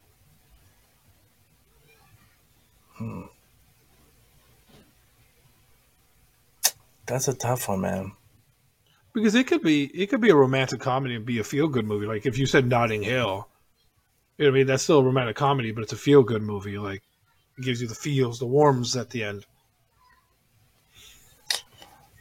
Hmm. 2.96 3.22
That's 7.08 7.26
a 7.28 7.34
tough 7.34 7.68
one, 7.68 7.80
man. 7.80 8.12
Because 9.14 9.34
it 9.34 9.46
could 9.48 9.62
be 9.62 9.84
it 9.86 10.08
could 10.10 10.20
be 10.20 10.30
a 10.30 10.36
romantic 10.36 10.78
comedy 10.80 11.16
and 11.16 11.24
be 11.24 11.38
a 11.40 11.44
feel 11.44 11.66
good 11.66 11.86
movie. 11.86 12.06
Like 12.06 12.26
if 12.26 12.38
you 12.38 12.46
said 12.46 12.66
Notting 12.68 13.02
Hill, 13.02 13.48
you 14.36 14.44
know 14.44 14.50
what 14.50 14.56
I 14.56 14.58
mean 14.58 14.66
that's 14.66 14.82
still 14.84 14.98
a 15.00 15.02
romantic 15.04 15.34
comedy, 15.34 15.72
but 15.72 15.82
it's 15.82 15.92
a 15.92 15.96
feel 15.96 16.22
good 16.22 16.42
movie. 16.42 16.78
Like 16.78 17.02
it 17.58 17.64
gives 17.64 17.80
you 17.80 17.88
the 17.88 17.94
feels, 17.94 18.38
the 18.38 18.46
warms 18.46 18.96
at 18.96 19.10
the 19.10 19.24
end. 19.24 19.46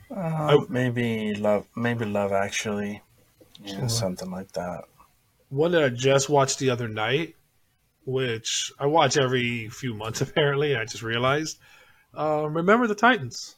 Uh, 0.09 0.61
maybe 0.69 1.35
love. 1.35 1.65
Maybe 1.75 2.05
love. 2.05 2.31
Actually, 2.31 3.01
yeah, 3.61 3.79
Sure. 3.79 3.89
something 3.89 4.31
like 4.31 4.53
that. 4.53 4.85
One 5.49 5.71
that 5.73 5.83
I 5.83 5.89
just 5.89 6.29
watched 6.29 6.59
the 6.59 6.69
other 6.69 6.87
night, 6.87 7.35
which 8.05 8.71
I 8.79 8.85
watch 8.85 9.17
every 9.17 9.67
few 9.69 9.93
months 9.93 10.21
apparently. 10.21 10.75
I 10.75 10.85
just 10.85 11.03
realized. 11.03 11.59
Uh, 12.17 12.47
Remember 12.49 12.87
the 12.87 12.95
Titans. 12.95 13.56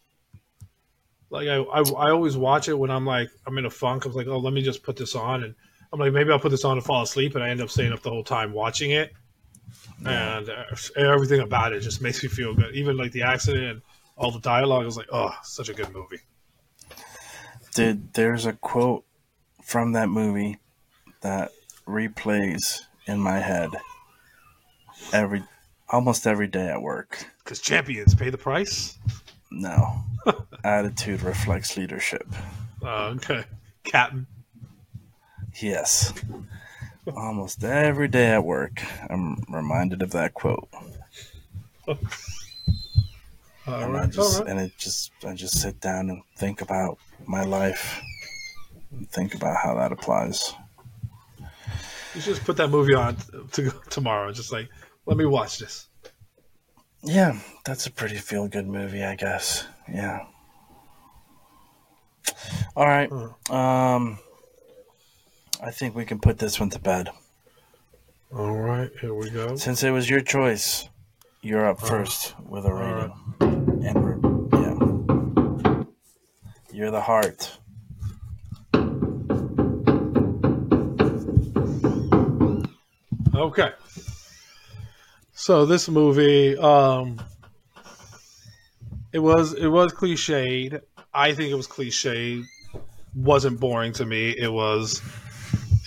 Like 1.30 1.48
I, 1.48 1.58
I, 1.58 1.80
I 1.82 2.12
always 2.12 2.36
watch 2.36 2.68
it 2.70 2.74
when 2.74 2.90
I'm 2.90 3.06
like 3.06 3.30
I'm 3.46 3.58
in 3.58 3.66
a 3.66 3.70
funk. 3.70 4.06
I'm 4.06 4.14
like, 4.14 4.28
oh, 4.28 4.40
let 4.40 4.54
me 4.54 4.62
just 4.62 4.84
put 4.84 4.96
this 4.96 5.16
on, 5.16 5.44
and 5.44 5.56
I'm 5.94 6.00
like, 6.00 6.14
maybe 6.14 6.32
I'll 6.32 6.40
put 6.40 6.52
this 6.52 6.66
on 6.66 6.78
and 6.78 6.86
fall 6.86 7.04
asleep, 7.04 7.36
and 7.36 7.44
I 7.44 7.50
end 7.50 7.62
up 7.62 7.70
staying 7.70 7.94
up 7.94 8.02
the 8.02 8.10
whole 8.10 8.24
time 8.24 8.54
watching 8.54 8.92
it. 8.92 9.14
And 10.06 10.50
uh, 10.50 10.64
everything 10.96 11.42
about 11.42 11.74
it 11.74 11.82
just 11.82 12.02
makes 12.02 12.24
me 12.24 12.30
feel 12.30 12.54
good. 12.54 12.76
Even 12.76 12.98
like 12.98 13.12
the 13.12 13.24
accident 13.24 13.66
and 13.66 13.82
all 14.18 14.32
the 14.32 14.40
dialogue, 14.40 14.84
I 14.84 14.86
was 14.86 14.98
like, 14.98 15.10
oh, 15.12 15.32
such 15.44 15.70
a 15.70 15.74
good 15.74 15.92
movie. 15.94 16.20
Dude, 17.74 18.14
there's 18.14 18.46
a 18.46 18.54
quote 18.54 19.06
from 19.64 19.94
that 19.94 20.10
movie 20.10 20.58
that 21.22 21.52
replays 21.88 22.82
in 23.06 23.20
my 23.20 23.40
head 23.40 23.70
every 25.14 25.44
almost 25.90 26.28
every 26.28 26.48
day 26.48 26.68
at 26.68 26.82
work. 26.82 27.26
Because 27.44 27.60
champions 27.60 28.14
pay 28.16 28.30
the 28.30 28.38
price. 28.38 28.98
No. 29.52 30.04
Attitude 30.64 31.22
reflects 31.22 31.76
leadership. 31.78 32.28
Uh, 32.84 33.14
okay, 33.16 33.44
Captain. 33.84 34.28
Yes. 35.62 36.14
Almost 37.16 37.64
every 37.64 38.08
day 38.08 38.28
at 38.28 38.44
work, 38.44 38.82
I'm 39.10 39.44
reminded 39.50 40.02
of 40.02 40.12
that 40.12 40.34
quote. 40.34 40.70
All 41.88 41.98
And 43.68 43.98
I 43.98 44.06
just 44.08 44.40
right. 44.40 44.50
and 44.50 44.60
it 44.60 44.78
just 44.78 45.12
I 45.28 45.34
just 45.34 45.60
sit 45.60 45.80
down 45.82 46.10
and 46.10 46.22
think 46.38 46.62
about 46.62 46.98
my 47.26 47.44
life. 47.44 48.02
And 48.92 49.10
think 49.10 49.36
about 49.36 49.58
how 49.58 49.76
that 49.76 49.92
applies. 49.92 50.54
You 52.16 52.22
should 52.22 52.36
just 52.36 52.44
put 52.46 52.58
that 52.58 52.70
movie 52.70 52.96
on 52.96 53.18
to 53.52 53.64
go 53.64 53.72
tomorrow. 53.90 54.32
Just 54.32 54.52
like, 54.52 54.70
let 55.06 55.18
me 55.18 55.26
watch 55.26 55.60
this. 55.60 55.88
Yeah, 57.04 57.40
that's 57.66 57.88
a 57.88 57.92
pretty 57.92 58.18
feel 58.18 58.48
good 58.48 58.68
movie, 58.68 59.04
I 59.04 59.16
guess. 59.16 59.66
Yeah. 59.92 60.26
All 62.76 62.86
right. 62.86 63.12
Um 63.50 64.20
I 65.62 65.72
think 65.72 65.96
we 65.96 66.06
can 66.06 66.20
put 66.20 66.38
this 66.38 66.60
one 66.60 66.70
to 66.70 66.80
bed. 66.80 67.10
All 68.34 68.56
right, 68.56 68.92
here 69.02 69.14
we 69.14 69.30
go. 69.30 69.56
Since 69.56 69.84
it 69.84 69.90
was 69.90 70.10
your 70.10 70.22
choice, 70.22 70.88
you're 71.42 71.66
up 71.66 71.80
first 71.82 72.36
with 72.48 72.66
a 72.66 72.74
rating. 72.74 73.12
And 73.42 73.96
we're, 74.04 74.20
yeah. 74.54 75.84
You're 76.72 76.92
the 76.92 77.02
heart. 77.02 77.58
Okay. 83.36 83.72
So 85.50 85.66
this 85.66 85.90
movie, 85.90 86.56
um, 86.60 87.20
it 89.12 89.18
was 89.18 89.54
it 89.54 89.66
was 89.66 89.92
cliched. 89.92 90.80
I 91.12 91.34
think 91.34 91.50
it 91.50 91.56
was 91.56 91.68
cliched. 91.68 92.46
Wasn't 93.16 93.60
boring 93.60 93.92
to 93.94 94.06
me. 94.06 94.30
It 94.30 94.54
was 94.54 95.02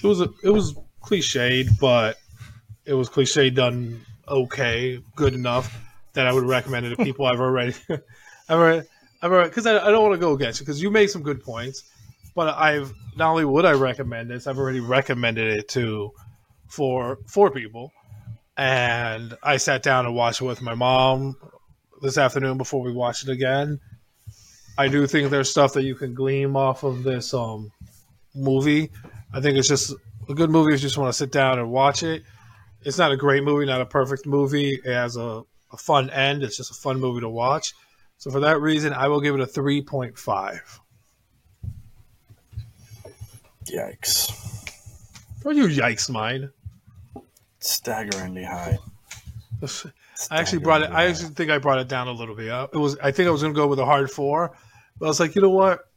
it 0.03 0.05
was 0.09 0.21
it 0.21 0.51
was 0.51 0.75
cliched, 1.01 1.79
but 1.79 2.17
it 2.87 2.95
was 2.95 3.09
cliche 3.09 3.51
done 3.51 4.01
okay, 4.27 5.01
good 5.15 5.33
enough 5.33 5.73
that 6.15 6.27
I 6.27 6.33
would 6.33 6.43
recommend 6.43 6.87
it 6.87 6.97
to 6.97 7.05
people 7.05 7.27
I've 7.27 7.39
already, 7.39 7.77
I've 8.49 8.59
already, 8.59 8.89
because 9.21 9.67
I, 9.67 9.79
I 9.79 9.93
don't 9.93 10.03
want 10.03 10.15
to 10.15 10.19
go 10.27 10.33
against 10.33 10.61
it 10.61 10.65
because 10.65 10.83
you 10.83 10.91
made 10.91 11.07
some 11.07 11.23
good 11.23 11.41
points, 11.41 11.85
but 12.35 12.53
I've 12.59 12.93
not 13.17 13.31
only 13.31 13.45
would 13.45 13.65
I 13.65 13.75
recommend 13.75 14.29
this, 14.29 14.49
I've 14.49 14.59
already 14.59 14.81
recommended 14.81 15.57
it 15.57 15.69
to 15.69 16.11
for 16.67 17.19
four 17.29 17.53
people, 17.53 17.93
and 18.57 19.37
I 19.43 19.57
sat 19.57 19.83
down 19.83 20.07
and 20.07 20.15
watched 20.15 20.41
it 20.41 20.45
with 20.45 20.63
my 20.63 20.75
mom 20.75 21.37
this 22.01 22.19
afternoon 22.19 22.59
before 22.59 22.83
we 22.83 22.93
watched 22.93 23.29
it 23.29 23.33
again. 23.33 23.81
I 24.77 24.89
do 24.89 25.07
think 25.07 25.31
there's 25.31 25.51
stuff 25.51 25.75
that 25.75 25.83
you 25.83 25.95
can 25.95 26.15
glean 26.15 26.57
off 26.57 26.83
of 26.83 27.03
this 27.03 27.35
um 27.35 27.71
movie. 28.35 28.91
I 29.33 29.41
think 29.41 29.59
it's 29.59 29.69
just 29.69 29.93
a 30.29 30.35
good 30.35 30.51
movie. 30.51 30.75
If 30.75 30.81
you 30.81 30.89
just 30.89 30.99
want 30.99 31.11
to 31.11 31.17
sit 31.17 31.33
down 31.33 31.59
and 31.59 31.71
watch 31.71 32.03
it. 32.03 32.23
It's 32.85 32.99
not 32.99 33.13
a 33.13 33.17
great 33.17 33.45
movie, 33.45 33.67
not 33.67 33.81
a 33.81 33.87
perfect 33.87 34.27
movie. 34.27 34.81
It 34.85 34.93
has 34.93 35.17
a, 35.17 35.43
a 35.73 35.77
fun 35.77 36.11
end. 36.11 36.43
It's 36.43 36.57
just 36.57 36.71
a 36.71 36.75
fun 36.75 36.99
movie 36.99 37.21
to 37.21 37.29
watch. 37.29 37.75
So 38.19 38.31
for 38.31 38.41
that 38.41 38.61
reason, 38.61 38.93
I 38.93 39.09
will 39.09 39.21
give 39.21 39.35
it 39.35 39.41
a 39.41 39.47
three 39.47 39.83
point 39.83 40.19
five. 40.19 40.81
Yikes! 43.67 44.33
Don't 45.43 45.57
you 45.57 45.69
yikes 45.69 46.11
mine? 46.11 46.51
Staggeringly 47.63 48.45
high. 48.45 48.79
I 50.31 50.41
actually 50.41 50.59
brought 50.59 50.83
it. 50.83 50.91
I 50.91 51.05
actually 51.07 51.31
think 51.31 51.51
I 51.51 51.59
brought 51.59 51.79
it 51.79 51.89
down 51.89 52.09
a 52.09 52.13
little 52.13 52.35
bit. 52.35 52.51
Uh, 52.51 52.67
it 52.73 52.77
was. 52.77 52.99
I 52.99 53.13
think 53.13 53.29
I 53.29 53.31
was 53.31 53.43
going 53.43 53.55
to 53.55 53.59
go 53.59 53.69
with 53.69 53.79
a 53.79 53.85
hard 53.85 54.11
four, 54.11 54.53
but 54.99 55.07
I 55.07 55.09
was 55.09 55.21
like, 55.21 55.37
you 55.37 55.43
know 55.43 55.51
what? 55.51 55.89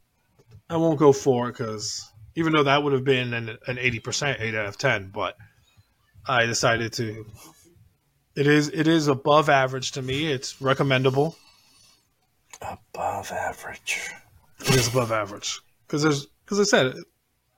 I 0.70 0.76
won't 0.76 0.98
go 0.98 1.12
four 1.12 1.48
because 1.48 2.08
even 2.36 2.52
though 2.52 2.62
that 2.62 2.82
would 2.82 2.92
have 2.92 3.04
been 3.04 3.34
an, 3.34 3.58
an 3.66 3.78
eighty 3.78 3.98
percent, 3.98 4.38
eight 4.40 4.54
out 4.54 4.66
of 4.66 4.78
ten, 4.78 5.10
but 5.12 5.36
I 6.26 6.46
decided 6.46 6.92
to. 6.94 7.26
It 8.36 8.46
is. 8.46 8.68
It 8.68 8.86
is 8.86 9.08
above 9.08 9.48
average 9.48 9.92
to 9.92 10.02
me. 10.02 10.30
It's 10.30 10.60
recommendable. 10.62 11.36
Above 12.62 13.32
average. 13.32 14.10
It 14.60 14.74
is 14.74 14.88
above 14.88 15.10
average 15.10 15.60
because 15.86 16.02
there's 16.02 16.26
because 16.44 16.60
I 16.60 16.64
said 16.64 16.94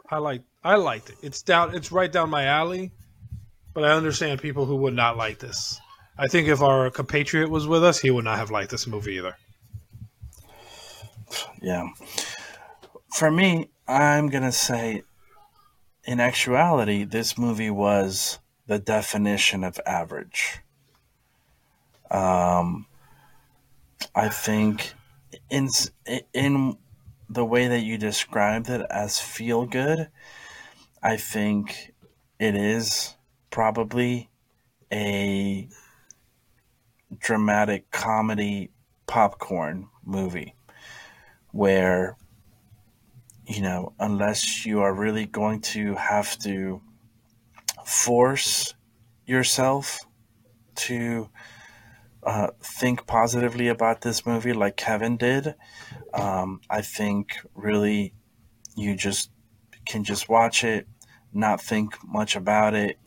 I 0.08 0.18
like 0.18 0.42
I 0.64 0.76
liked 0.76 1.10
it. 1.10 1.16
It's 1.22 1.42
down. 1.42 1.74
It's 1.74 1.92
right 1.92 2.10
down 2.10 2.30
my 2.30 2.44
alley. 2.44 2.92
But 3.78 3.84
I 3.84 3.92
understand 3.92 4.42
people 4.42 4.66
who 4.66 4.74
would 4.78 4.94
not 4.94 5.16
like 5.16 5.38
this. 5.38 5.80
I 6.18 6.26
think 6.26 6.48
if 6.48 6.60
our 6.60 6.90
compatriot 6.90 7.48
was 7.48 7.68
with 7.68 7.84
us, 7.84 8.00
he 8.00 8.10
would 8.10 8.24
not 8.24 8.36
have 8.36 8.50
liked 8.50 8.72
this 8.72 8.88
movie 8.88 9.14
either. 9.14 9.36
Yeah. 11.62 11.86
For 13.14 13.30
me, 13.30 13.70
I'm 13.86 14.30
going 14.30 14.42
to 14.42 14.50
say, 14.50 15.04
in 16.02 16.18
actuality, 16.18 17.04
this 17.04 17.38
movie 17.38 17.70
was 17.70 18.40
the 18.66 18.80
definition 18.80 19.62
of 19.62 19.78
average. 19.86 20.58
Um, 22.10 22.86
I 24.12 24.28
think 24.28 24.92
in 25.50 25.68
in 26.34 26.78
the 27.30 27.44
way 27.44 27.68
that 27.68 27.84
you 27.84 27.96
described 27.96 28.70
it 28.70 28.84
as 28.90 29.20
feel 29.20 29.66
good, 29.66 30.08
I 31.00 31.16
think 31.16 31.92
it 32.40 32.56
is 32.56 33.14
probably 33.50 34.28
a 34.92 35.68
dramatic 37.18 37.90
comedy 37.90 38.70
popcorn 39.06 39.88
movie 40.04 40.54
where 41.52 42.16
you 43.46 43.62
know 43.62 43.92
unless 43.98 44.66
you 44.66 44.80
are 44.80 44.92
really 44.92 45.24
going 45.24 45.60
to 45.60 45.94
have 45.94 46.38
to 46.38 46.80
force 47.84 48.74
yourself 49.26 50.00
to 50.74 51.28
uh, 52.22 52.48
think 52.62 53.06
positively 53.06 53.68
about 53.68 54.02
this 54.02 54.26
movie 54.26 54.52
like 54.52 54.76
kevin 54.76 55.16
did 55.16 55.54
um, 56.12 56.60
i 56.68 56.82
think 56.82 57.38
really 57.54 58.12
you 58.76 58.94
just 58.94 59.30
can 59.86 60.04
just 60.04 60.28
watch 60.28 60.62
it 60.62 60.86
not 61.32 61.60
think 61.60 61.94
much 62.04 62.36
about 62.36 62.74
it 62.74 62.98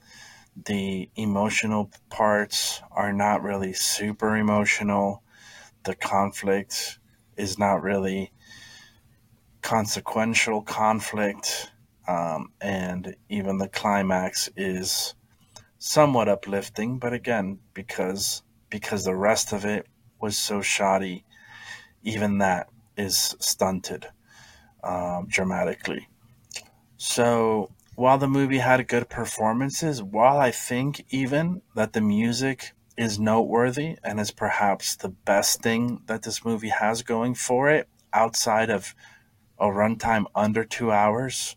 the 0.55 1.09
emotional 1.15 1.89
parts 2.09 2.81
are 2.91 3.13
not 3.13 3.43
really 3.43 3.73
super 3.73 4.35
emotional. 4.35 5.23
The 5.83 5.95
conflict 5.95 6.99
is 7.37 7.57
not 7.57 7.81
really 7.81 8.31
consequential 9.61 10.61
conflict. 10.61 11.71
Um, 12.07 12.51
and 12.59 13.15
even 13.29 13.57
the 13.57 13.69
climax 13.69 14.49
is 14.55 15.15
somewhat 15.77 16.27
uplifting, 16.27 16.99
but 16.99 17.13
again, 17.13 17.59
because 17.73 18.43
because 18.69 19.03
the 19.03 19.15
rest 19.15 19.51
of 19.53 19.65
it 19.65 19.85
was 20.19 20.37
so 20.37 20.61
shoddy, 20.61 21.25
even 22.03 22.37
that 22.37 22.67
is 22.97 23.35
stunted 23.39 24.07
um, 24.83 25.27
dramatically. 25.29 26.07
So 26.97 27.71
while 28.01 28.17
the 28.17 28.27
movie 28.27 28.57
had 28.57 28.87
good 28.87 29.07
performances, 29.09 30.01
while 30.01 30.39
I 30.39 30.49
think 30.49 31.05
even 31.11 31.61
that 31.75 31.93
the 31.93 32.01
music 32.01 32.71
is 32.97 33.19
noteworthy 33.19 33.95
and 34.03 34.19
is 34.19 34.31
perhaps 34.31 34.95
the 34.95 35.09
best 35.09 35.61
thing 35.61 36.01
that 36.07 36.23
this 36.23 36.43
movie 36.43 36.69
has 36.69 37.03
going 37.03 37.35
for 37.35 37.69
it 37.69 37.87
outside 38.11 38.71
of 38.71 38.95
a 39.59 39.67
runtime 39.67 40.25
under 40.33 40.63
two 40.63 40.91
hours, 40.91 41.55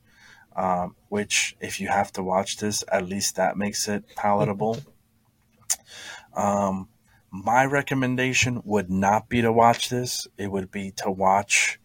um, 0.54 0.94
which, 1.08 1.56
if 1.60 1.80
you 1.80 1.88
have 1.88 2.12
to 2.12 2.22
watch 2.22 2.58
this, 2.58 2.84
at 2.92 3.08
least 3.08 3.36
that 3.36 3.56
makes 3.56 3.88
it 3.88 4.04
palatable. 4.14 4.78
Um, 6.36 6.88
my 7.30 7.64
recommendation 7.64 8.60
would 8.64 8.90
not 8.90 9.28
be 9.28 9.40
to 9.42 9.52
watch 9.52 9.88
this, 9.88 10.26
it 10.36 10.50
would 10.50 10.72
be 10.72 10.90
to 10.96 11.08
watch, 11.12 11.78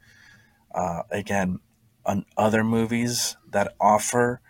uh, 0.73 1.03
again, 1.11 1.59
on 2.03 2.25
other 2.35 2.63
movies 2.63 3.37
that 3.51 3.75
offer 3.79 4.41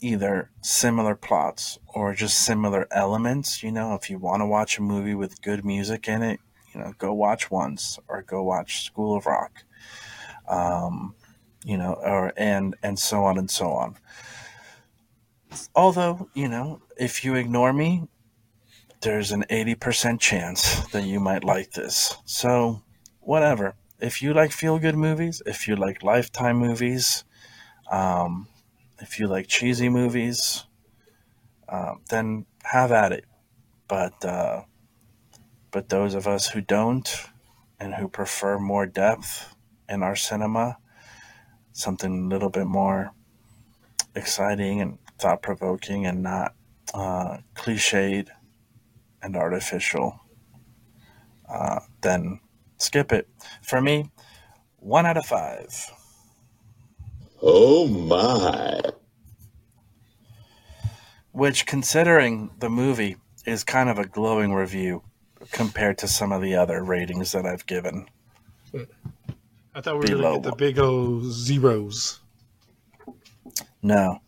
either 0.00 0.50
similar 0.60 1.14
plots 1.14 1.78
or 1.86 2.14
just 2.14 2.38
similar 2.38 2.86
elements. 2.90 3.62
You 3.62 3.72
know, 3.72 3.94
if 3.94 4.10
you 4.10 4.18
want 4.18 4.40
to 4.40 4.46
watch 4.46 4.78
a 4.78 4.82
movie 4.82 5.14
with 5.14 5.42
good 5.42 5.64
music 5.64 6.08
in 6.08 6.22
it, 6.22 6.40
you 6.74 6.80
know, 6.80 6.92
go 6.98 7.12
watch 7.12 7.50
Once 7.50 7.98
or 8.08 8.22
go 8.22 8.42
watch 8.42 8.84
School 8.84 9.16
of 9.16 9.26
Rock. 9.26 9.64
Um, 10.48 11.14
you 11.64 11.76
know, 11.76 11.94
or 11.94 12.32
and 12.36 12.74
and 12.82 12.98
so 12.98 13.24
on 13.24 13.38
and 13.38 13.50
so 13.50 13.70
on. 13.70 13.96
Although, 15.74 16.28
you 16.34 16.48
know, 16.48 16.80
if 16.96 17.24
you 17.24 17.34
ignore 17.34 17.72
me, 17.72 18.08
there's 19.00 19.32
an 19.32 19.44
80% 19.50 20.20
chance 20.20 20.86
that 20.88 21.04
you 21.04 21.20
might 21.20 21.44
like 21.44 21.72
this. 21.72 22.16
So, 22.24 22.82
whatever. 23.20 23.74
If 24.00 24.22
you 24.22 24.32
like 24.32 24.52
feel 24.52 24.78
good 24.78 24.96
movies, 24.96 25.42
if 25.46 25.66
you 25.66 25.76
like 25.76 26.02
lifetime 26.02 26.56
movies, 26.56 27.24
um, 27.90 28.48
if 29.00 29.18
you 29.18 29.26
like 29.26 29.46
cheesy 29.46 29.88
movies, 29.88 30.64
uh, 31.68 31.94
then 32.10 32.46
have 32.64 32.92
at 32.92 33.12
it. 33.12 33.24
But 33.86 34.24
uh, 34.24 34.62
but 35.70 35.88
those 35.88 36.14
of 36.14 36.26
us 36.26 36.48
who 36.48 36.60
don't 36.60 37.08
and 37.80 37.94
who 37.94 38.08
prefer 38.08 38.58
more 38.58 38.86
depth 38.86 39.54
in 39.88 40.02
our 40.02 40.16
cinema, 40.16 40.78
something 41.72 42.24
a 42.24 42.28
little 42.28 42.50
bit 42.50 42.66
more 42.66 43.12
exciting 44.14 44.80
and 44.80 44.98
thought 45.18 45.42
provoking 45.42 46.06
and 46.06 46.22
not 46.22 46.54
uh, 46.94 47.38
cliched 47.54 48.28
and 49.22 49.36
artificial, 49.36 50.20
uh, 51.48 51.80
then 52.00 52.40
skip 52.78 53.12
it. 53.12 53.28
For 53.62 53.80
me, 53.80 54.10
one 54.76 55.06
out 55.06 55.16
of 55.16 55.26
five. 55.26 55.92
Oh 57.40 57.86
my. 57.86 58.80
Which, 61.32 61.66
considering 61.66 62.50
the 62.58 62.68
movie 62.68 63.16
is 63.46 63.64
kind 63.64 63.88
of 63.88 63.98
a 63.98 64.06
glowing 64.06 64.52
review 64.52 65.02
compared 65.52 65.98
to 65.98 66.08
some 66.08 66.32
of 66.32 66.42
the 66.42 66.56
other 66.56 66.82
ratings 66.82 67.32
that 67.32 67.46
I've 67.46 67.66
given. 67.66 68.08
I 69.74 69.80
thought 69.80 70.02
we 70.02 70.14
were 70.14 70.20
going 70.20 70.34
to 70.34 70.40
get 70.40 70.50
the 70.50 70.56
big 70.56 70.78
old 70.78 71.24
zeros. 71.24 72.20
No. 73.82 74.18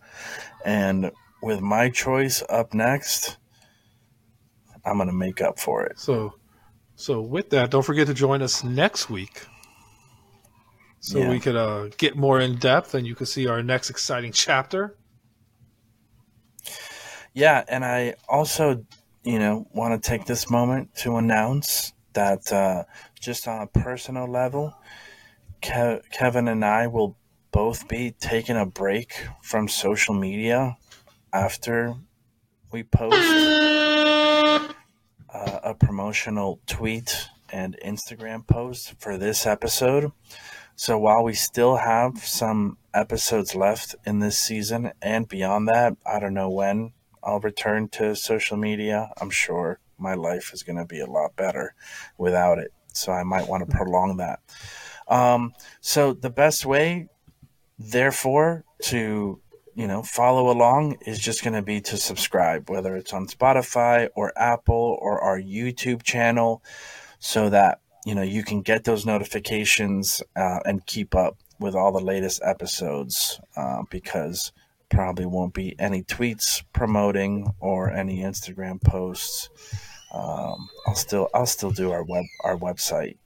And 0.65 1.11
with 1.43 1.61
my 1.61 1.91
choice 1.91 2.43
up 2.49 2.75
next, 2.75 3.39
I'm 4.85 4.97
going 4.97 5.09
to 5.09 5.15
make 5.15 5.41
up 5.41 5.59
for 5.59 5.85
it. 5.85 5.99
So, 5.99 6.35
so 6.95 7.21
with 7.21 7.51
that, 7.51 7.71
don't 7.71 7.83
forget 7.83 8.07
to 8.07 8.15
join 8.15 8.41
us 8.41 8.63
next 8.63 9.11
week 9.11 9.47
so 11.01 11.19
yeah. 11.19 11.31
we 11.31 11.41
could 11.41 11.57
uh, 11.57 11.89
get 11.97 12.17
more 12.17 12.41
in 12.41 12.57
depth 12.57 12.95
and 12.95 13.07
you 13.07 13.15
can 13.15 13.27
see 13.27 13.47
our 13.47 13.63
next 13.63 13.91
exciting 13.91 14.33
chapter. 14.33 14.97
Yeah, 17.33 17.65
and 17.69 17.85
I 17.85 18.15
also, 18.29 18.85
you 19.25 19.39
know, 19.39 19.67
want 19.73 20.01
to 20.01 20.09
take 20.09 20.27
this 20.27 20.51
moment 20.51 20.95
to 20.97 21.17
announce 21.17 21.93
that 22.13 22.53
uh, 22.53 22.85
just 23.19 23.49
on 23.49 23.63
a 23.63 23.67
personal 23.67 24.31
level, 24.31 24.75
Ke- 25.63 26.03
Kevin 26.11 26.49
and 26.49 26.65
I 26.65 26.87
will 26.87 27.17
both 27.51 27.89
be 27.89 28.13
taking 28.21 28.57
a 28.57 28.67
break 28.67 29.15
from 29.43 29.69
social 29.69 30.15
media 30.15 30.77
after 31.33 31.95
we 32.73 32.83
post 32.83 33.17
uh, 35.33 35.61
a 35.63 35.75
promotional 35.75 36.61
tweet 36.67 37.29
and 37.53 37.77
Instagram 37.85 38.47
post 38.47 38.95
for 38.99 39.17
this 39.17 39.47
episode. 39.47 40.13
So 40.81 40.97
while 40.97 41.23
we 41.23 41.35
still 41.35 41.77
have 41.77 42.25
some 42.25 42.79
episodes 42.95 43.55
left 43.55 43.97
in 44.07 44.21
this 44.21 44.39
season 44.39 44.93
and 45.03 45.29
beyond 45.29 45.69
that, 45.69 45.95
I 46.07 46.19
don't 46.19 46.33
know 46.33 46.49
when 46.49 46.95
I'll 47.23 47.39
return 47.39 47.89
to 47.89 48.17
social 48.17 48.57
media. 48.57 49.11
I'm 49.21 49.29
sure 49.29 49.79
my 49.99 50.15
life 50.15 50.55
is 50.55 50.63
going 50.63 50.79
to 50.79 50.87
be 50.87 51.01
a 51.01 51.07
lot 51.07 51.37
better 51.37 51.75
without 52.17 52.57
it. 52.57 52.73
So 52.95 53.13
I 53.13 53.25
might 53.25 53.47
want 53.47 53.69
to 53.69 53.77
prolong 53.77 54.17
that. 54.17 54.41
Um, 55.07 55.53
so 55.83 56.15
the 56.15 56.31
best 56.31 56.65
way 56.65 57.11
therefore, 57.79 58.65
to 58.85 59.39
you 59.75 59.87
know 59.87 60.03
follow 60.03 60.51
along 60.51 60.97
is 61.05 61.19
just 61.19 61.45
going 61.45 61.53
to 61.53 61.63
be 61.63 61.83
to 61.83 61.99
subscribe, 61.99 62.71
whether 62.71 62.97
it's 62.97 63.13
on 63.13 63.27
Spotify 63.27 64.09
or 64.15 64.33
Apple 64.35 64.97
or 64.99 65.21
our 65.21 65.39
YouTube 65.39 66.03
channel, 66.03 66.63
so 67.19 67.51
that 67.51 67.83
you 68.05 68.15
know 68.15 68.23
you 68.23 68.43
can 68.43 68.63
get 68.63 68.85
those 68.85 69.07
notifications 69.07 70.23
uh, 70.37 70.61
and 70.65 70.85
keep 70.87 71.15
up 71.15 71.37
with 71.59 71.75
all 71.75 71.93
the 71.93 72.01
latest 72.01 72.41
episodes. 72.45 73.41
Uh, 73.57 73.83
because 73.91 74.53
probably 74.91 75.25
won't 75.25 75.55
be 75.55 75.75
any 75.79 76.03
tweets 76.03 76.63
promoting 76.73 77.55
or 77.61 77.91
any 77.91 78.19
Instagram 78.19 78.83
posts. 78.83 79.49
Um, 80.13 80.69
I'll 80.87 80.95
still 80.95 81.29
I'll 81.33 81.47
still 81.47 81.71
do 81.71 81.93
our 81.93 82.03
web 82.03 82.25
our 82.45 82.57
website 82.57 83.17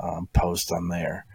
um, 0.00 0.28
post 0.32 0.72
on 0.72 0.88
there, 0.88 1.26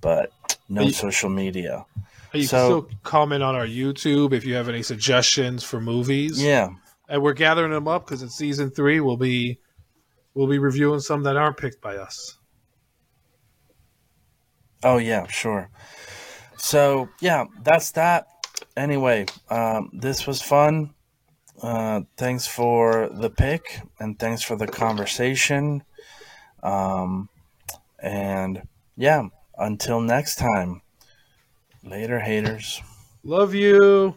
but 0.00 0.32
no 0.68 0.82
you, 0.82 0.92
social 0.92 1.28
media. 1.28 1.84
You 2.32 2.44
so, 2.44 2.82
can 2.82 2.88
still 2.88 2.98
comment 3.02 3.42
on 3.42 3.56
our 3.56 3.66
YouTube 3.66 4.32
if 4.32 4.44
you 4.44 4.54
have 4.54 4.68
any 4.68 4.82
suggestions 4.82 5.64
for 5.64 5.80
movies. 5.80 6.42
Yeah, 6.42 6.70
and 7.08 7.22
we're 7.22 7.34
gathering 7.34 7.72
them 7.72 7.88
up 7.88 8.06
because 8.06 8.22
in 8.22 8.30
season 8.30 8.70
three 8.70 9.00
we'll 9.00 9.16
be 9.16 9.58
we'll 10.34 10.46
be 10.46 10.58
reviewing 10.58 11.00
some 11.00 11.22
that 11.24 11.36
aren't 11.36 11.56
picked 11.56 11.80
by 11.80 11.96
us. 11.96 12.38
Oh 14.82 14.98
yeah, 14.98 15.26
sure. 15.26 15.70
So 16.56 17.08
yeah, 17.20 17.44
that's 17.62 17.90
that 17.92 18.26
anyway, 18.76 19.26
um, 19.50 19.90
this 19.92 20.26
was 20.26 20.42
fun. 20.42 20.94
Uh, 21.62 22.02
thanks 22.16 22.46
for 22.46 23.10
the 23.12 23.28
pick 23.28 23.82
and 23.98 24.18
thanks 24.18 24.42
for 24.42 24.56
the 24.56 24.66
conversation. 24.66 25.82
Um, 26.62 27.28
and 28.02 28.62
yeah, 28.96 29.28
until 29.58 30.00
next 30.00 30.36
time, 30.36 30.80
later, 31.84 32.20
haters. 32.20 32.80
Love 33.22 33.54
you. 33.54 34.16